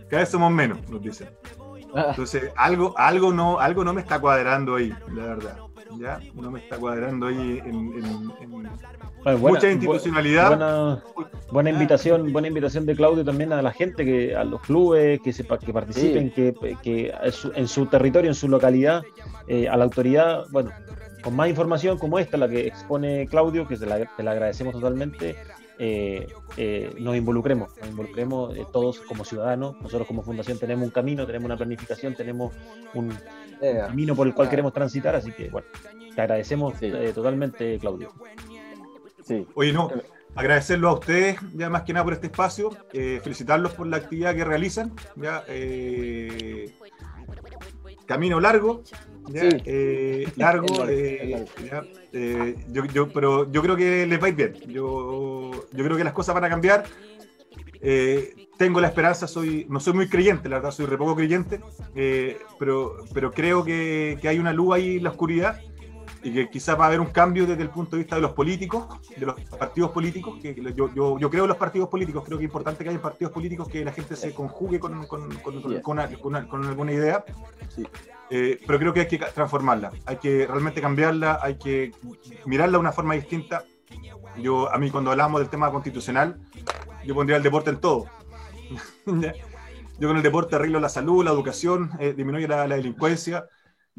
Cada 0.08 0.22
vez 0.22 0.28
somos 0.28 0.50
menos, 0.50 0.78
nos 0.88 1.02
dicen. 1.02 1.28
Ah. 1.94 2.06
Entonces, 2.10 2.50
algo, 2.56 2.94
algo, 2.96 3.32
no, 3.32 3.58
algo 3.58 3.84
no 3.84 3.92
me 3.92 4.00
está 4.00 4.20
cuadrando 4.20 4.76
ahí, 4.76 4.94
la 5.12 5.24
verdad. 5.24 5.58
¿ya? 5.98 6.20
No 6.34 6.50
me 6.50 6.60
está 6.60 6.78
cuadrando 6.78 7.26
ahí 7.26 7.60
en, 7.64 8.26
mucha 9.38 9.70
institucionalidad. 9.70 11.02
Buena, 11.50 11.70
invitación, 11.70 12.32
buena 12.32 12.48
invitación 12.48 12.86
de 12.86 12.96
Claudio 12.96 13.24
también 13.24 13.52
a 13.52 13.62
la 13.62 13.72
gente, 13.72 14.04
que 14.04 14.34
a 14.34 14.44
los 14.44 14.60
clubes 14.62 15.20
que, 15.20 15.32
se, 15.32 15.44
que 15.44 15.72
participen, 15.72 16.30
que, 16.30 16.54
que 16.82 17.12
en 17.54 17.68
su 17.68 17.86
territorio, 17.86 18.30
en 18.30 18.34
su 18.34 18.48
localidad, 18.48 19.02
eh, 19.48 19.68
a 19.68 19.76
la 19.76 19.84
autoridad, 19.84 20.44
bueno, 20.50 20.70
con 21.22 21.36
más 21.36 21.48
información 21.48 21.98
como 21.98 22.18
esta, 22.18 22.36
la 22.36 22.48
que 22.48 22.66
expone 22.66 23.26
Claudio, 23.28 23.66
que 23.66 23.76
se 23.76 23.86
la, 23.86 23.94
agradecemos 24.18 24.74
totalmente, 24.74 25.36
eh, 25.78 26.28
eh, 26.56 26.94
nos 26.98 27.16
involucremos, 27.16 27.76
nos 27.78 27.88
involucremos 27.88 28.56
eh, 28.56 28.66
todos 28.72 29.00
como 29.00 29.24
ciudadanos. 29.24 29.80
Nosotros 29.80 30.06
como 30.06 30.22
fundación 30.22 30.58
tenemos 30.58 30.84
un 30.84 30.90
camino, 30.90 31.26
tenemos 31.26 31.46
una 31.46 31.56
planificación, 31.56 32.14
tenemos 32.14 32.54
un, 32.94 33.16
camino 33.60 34.16
por 34.16 34.26
el 34.26 34.34
cual 34.34 34.48
queremos 34.48 34.72
transitar, 34.72 35.14
así 35.14 35.30
que 35.30 35.48
bueno, 35.48 35.68
te 36.14 36.20
agradecemos 36.20 36.74
totalmente, 37.14 37.78
Claudio. 37.78 38.12
Sí. 39.24 39.46
Oye, 39.54 39.72
no, 39.72 39.88
agradecerlo 40.34 40.88
a 40.88 40.94
ustedes, 40.94 41.38
ya 41.54 41.70
más 41.70 41.82
que 41.82 41.92
nada 41.92 42.02
por 42.02 42.12
este 42.12 42.26
espacio, 42.26 42.70
felicitarlos 42.90 43.72
por 43.74 43.86
la 43.86 43.98
actividad 43.98 44.34
que 44.34 44.44
realizan, 44.44 44.92
ya 45.14 45.44
camino 48.06 48.40
largo, 48.40 48.82
eh, 49.34 50.32
largo, 50.36 50.88
eh, 50.88 51.44
eh, 52.12 52.56
yo, 52.92 53.08
pero 53.08 53.50
yo 53.50 53.62
creo 53.62 53.76
que 53.76 54.06
les 54.06 54.20
va 54.20 54.26
a 54.26 54.28
ir 54.28 54.34
bien. 54.34 54.54
Yo, 54.68 55.50
yo 55.72 55.84
creo 55.84 55.96
que 55.96 56.04
las 56.04 56.12
cosas 56.12 56.34
van 56.34 56.44
a 56.44 56.48
cambiar. 56.48 56.84
tengo 58.58 58.80
la 58.80 58.88
esperanza, 58.88 59.26
soy, 59.26 59.66
no 59.68 59.80
soy 59.80 59.92
muy 59.92 60.08
creyente, 60.08 60.48
la 60.48 60.56
verdad, 60.56 60.70
soy 60.70 60.86
re 60.86 60.96
poco 60.96 61.16
creyente, 61.16 61.60
pero, 62.58 63.04
pero 63.12 63.30
creo 63.32 63.64
que, 63.64 64.18
que, 64.20 64.28
hay 64.28 64.38
una 64.38 64.52
luz 64.52 64.74
ahí 64.74 64.96
en 64.96 65.04
la 65.04 65.10
oscuridad 65.10 65.60
y 66.24 66.32
que 66.32 66.48
quizás 66.48 66.78
va 66.78 66.84
a 66.84 66.86
haber 66.86 67.00
un 67.00 67.08
cambio 67.08 67.46
desde 67.46 67.62
el 67.62 67.70
punto 67.70 67.96
de 67.96 68.02
vista 68.02 68.14
de 68.14 68.22
los 68.22 68.32
políticos, 68.32 68.86
de 69.16 69.26
los 69.26 69.40
partidos 69.58 69.90
políticos, 69.90 70.38
que 70.40 70.54
yo, 70.76 70.92
yo, 70.94 71.18
yo 71.18 71.30
creo 71.30 71.44
en 71.44 71.48
los 71.48 71.56
partidos 71.56 71.88
políticos, 71.88 72.22
creo 72.24 72.38
que 72.38 72.44
es 72.44 72.48
importante 72.48 72.84
que 72.84 72.90
haya 72.90 73.02
partidos 73.02 73.32
políticos 73.32 73.68
que 73.68 73.84
la 73.84 73.92
gente 73.92 74.14
se 74.14 74.32
conjugue 74.32 74.78
con, 74.78 75.06
con, 75.06 75.34
con, 75.38 75.60
con 75.82 76.64
alguna 76.64 76.92
idea. 76.92 77.24
Sí. 77.68 77.84
Eh, 78.34 78.58
pero 78.66 78.78
creo 78.78 78.94
que 78.94 79.00
hay 79.00 79.06
que 79.06 79.18
transformarla, 79.18 79.90
hay 80.06 80.16
que 80.16 80.46
realmente 80.46 80.80
cambiarla, 80.80 81.38
hay 81.42 81.56
que 81.56 81.92
mirarla 82.46 82.78
de 82.78 82.80
una 82.80 82.92
forma 82.92 83.12
distinta. 83.12 83.62
Yo, 84.38 84.72
a 84.72 84.78
mí 84.78 84.90
cuando 84.90 85.10
hablamos 85.10 85.38
del 85.42 85.50
tema 85.50 85.70
constitucional, 85.70 86.40
yo 87.04 87.14
pondría 87.14 87.36
el 87.36 87.42
deporte 87.42 87.68
en 87.68 87.78
todo. 87.78 88.06
yo 89.98 90.08
con 90.08 90.16
el 90.16 90.22
deporte 90.22 90.56
arreglo 90.56 90.80
la 90.80 90.88
salud, 90.88 91.22
la 91.22 91.30
educación, 91.30 91.90
eh, 91.98 92.14
disminuye 92.14 92.48
la, 92.48 92.66
delincuencia, 92.66 93.44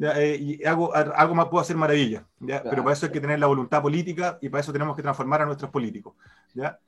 eh, 0.01 0.35
y 0.39 0.65
hago, 0.65 0.95
algo 0.95 1.35
más 1.35 1.45
puedo 1.49 1.61
hacer 1.61 1.77
maravilla, 1.77 2.25
pero 2.39 2.81
para 2.81 2.93
eso 2.93 3.05
hay 3.05 3.11
que 3.11 3.21
tener 3.21 3.37
la 3.37 3.45
voluntad 3.45 3.83
política 3.83 4.39
y 4.41 4.49
para 4.49 4.61
eso 4.61 4.73
tenemos 4.73 4.95
que 4.95 5.03
transformar 5.03 5.43
a 5.43 5.45
nuestros 5.45 5.69
políticos. 5.69 6.15
¿ya? 6.55 6.79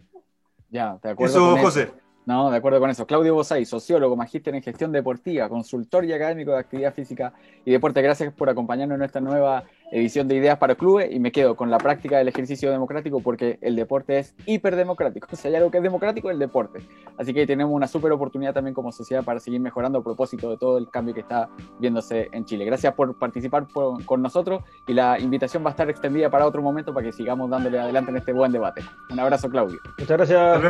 Ya, 0.72 0.98
de 1.00 1.12
acuerdo. 1.12 1.54
Eso, 1.54 1.58
José. 1.62 1.94
No, 2.26 2.50
de 2.50 2.58
acuerdo 2.58 2.80
con 2.80 2.90
eso. 2.90 3.06
Claudio 3.06 3.36
Bosay, 3.36 3.66
sociólogo, 3.66 4.16
magíster 4.16 4.56
en 4.56 4.64
gestión 4.64 4.92
deportiva, 4.92 5.48
consultor 5.48 6.06
y 6.06 6.14
académico 6.14 6.52
de 6.52 6.58
actividad 6.58 6.94
física 6.94 7.34
y 7.64 7.72
deporte. 7.72 8.02
Gracias 8.02 8.34
por 8.34 8.50
acompañarnos 8.50 8.96
en 8.96 9.00
nuestra 9.00 9.22
nueva 9.22 9.64
edición 9.96 10.28
de 10.28 10.36
Ideas 10.36 10.58
para 10.58 10.76
Clubes 10.76 11.10
y 11.12 11.20
me 11.20 11.32
quedo 11.32 11.56
con 11.56 11.72
la 11.72 11.78
práctica 11.78 12.18
del 12.18 12.28
ejercicio 12.28 12.70
democrático 12.70 13.22
porque 13.22 13.58
el 13.62 13.76
deporte 13.76 14.20
es 14.20 14.36
hiperdemocrático. 14.46 15.28
O 15.36 15.38
sea, 15.38 15.50
hay 15.50 15.56
algo 15.58 15.70
que 15.70 15.78
es 15.78 15.84
democrático, 15.84 16.30
el 16.32 16.40
deporte. 16.40 16.80
Así 17.18 17.34
que 17.34 17.46
tenemos 17.46 17.74
una 17.74 17.88
súper 17.88 18.12
oportunidad 18.14 18.54
también 18.54 18.74
como 18.74 18.92
sociedad 18.92 19.24
para 19.24 19.40
seguir 19.40 19.60
mejorando 19.60 20.00
a 20.00 20.04
propósito 20.04 20.50
de 20.50 20.58
todo 20.58 20.78
el 20.78 20.90
cambio 20.90 21.14
que 21.14 21.20
está 21.20 21.50
viéndose 21.80 22.30
en 22.32 22.46
Chile. 22.46 22.64
Gracias 22.64 22.94
por 22.94 23.20
participar 23.20 23.68
con 23.74 24.22
nosotros 24.22 24.64
y 24.88 24.94
la 24.94 25.20
invitación 25.20 25.64
va 25.64 25.70
a 25.70 25.72
estar 25.72 25.90
extendida 25.90 26.30
para 26.30 26.46
otro 26.46 26.62
momento 26.62 26.94
para 26.94 27.06
que 27.06 27.12
sigamos 27.12 27.50
dándole 27.50 27.80
adelante 27.80 28.12
en 28.12 28.18
este 28.18 28.32
buen 28.32 28.52
debate. 28.52 28.82
Un 29.10 29.20
abrazo, 29.20 29.50
Claudio. 29.50 29.78
Muchas 29.98 30.18
gracias. 30.18 30.62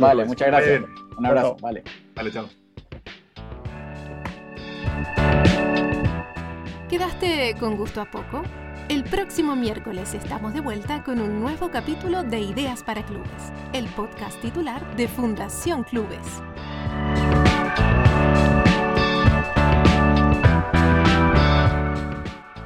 Vale, 0.00 0.24
muchas 0.24 0.48
gracias. 0.48 0.82
Un 1.16 1.26
abrazo. 1.26 1.56
Vale. 1.60 1.84
Vale, 2.14 2.32
chao. 2.32 2.46
¿Quedaste 6.92 7.56
con 7.58 7.78
gusto 7.78 8.02
a 8.02 8.04
poco? 8.04 8.42
El 8.90 9.02
próximo 9.04 9.56
miércoles 9.56 10.12
estamos 10.12 10.52
de 10.52 10.60
vuelta 10.60 11.02
con 11.02 11.22
un 11.22 11.40
nuevo 11.40 11.70
capítulo 11.70 12.22
de 12.22 12.40
Ideas 12.40 12.82
para 12.82 13.02
Clubes, 13.02 13.50
el 13.72 13.86
podcast 13.86 14.38
titular 14.42 14.94
de 14.94 15.08
Fundación 15.08 15.84
Clubes. 15.84 16.18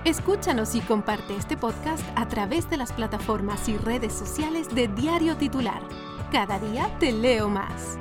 Escúchanos 0.04 0.74
y 0.74 0.80
comparte 0.80 1.36
este 1.36 1.56
podcast 1.56 2.02
a 2.16 2.26
través 2.26 2.68
de 2.68 2.78
las 2.78 2.92
plataformas 2.92 3.68
y 3.68 3.76
redes 3.76 4.12
sociales 4.12 4.74
de 4.74 4.88
Diario 4.88 5.36
Titular. 5.36 5.82
Cada 6.32 6.58
día 6.58 6.90
te 6.98 7.12
leo 7.12 7.48
más. 7.48 7.96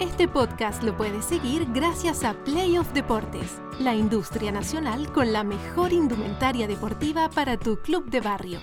Este 0.00 0.28
podcast 0.28 0.84
lo 0.84 0.96
puedes 0.96 1.24
seguir 1.24 1.66
gracias 1.72 2.22
a 2.22 2.32
Playoff 2.44 2.92
Deportes, 2.92 3.60
la 3.80 3.96
industria 3.96 4.52
nacional 4.52 5.12
con 5.12 5.32
la 5.32 5.42
mejor 5.42 5.92
indumentaria 5.92 6.68
deportiva 6.68 7.28
para 7.30 7.56
tu 7.56 7.78
club 7.78 8.08
de 8.08 8.20
barrio. 8.20 8.60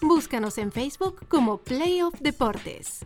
Búscanos 0.00 0.56
en 0.56 0.72
Facebook 0.72 1.28
como 1.28 1.58
Playoff 1.58 2.14
Deportes. 2.22 3.04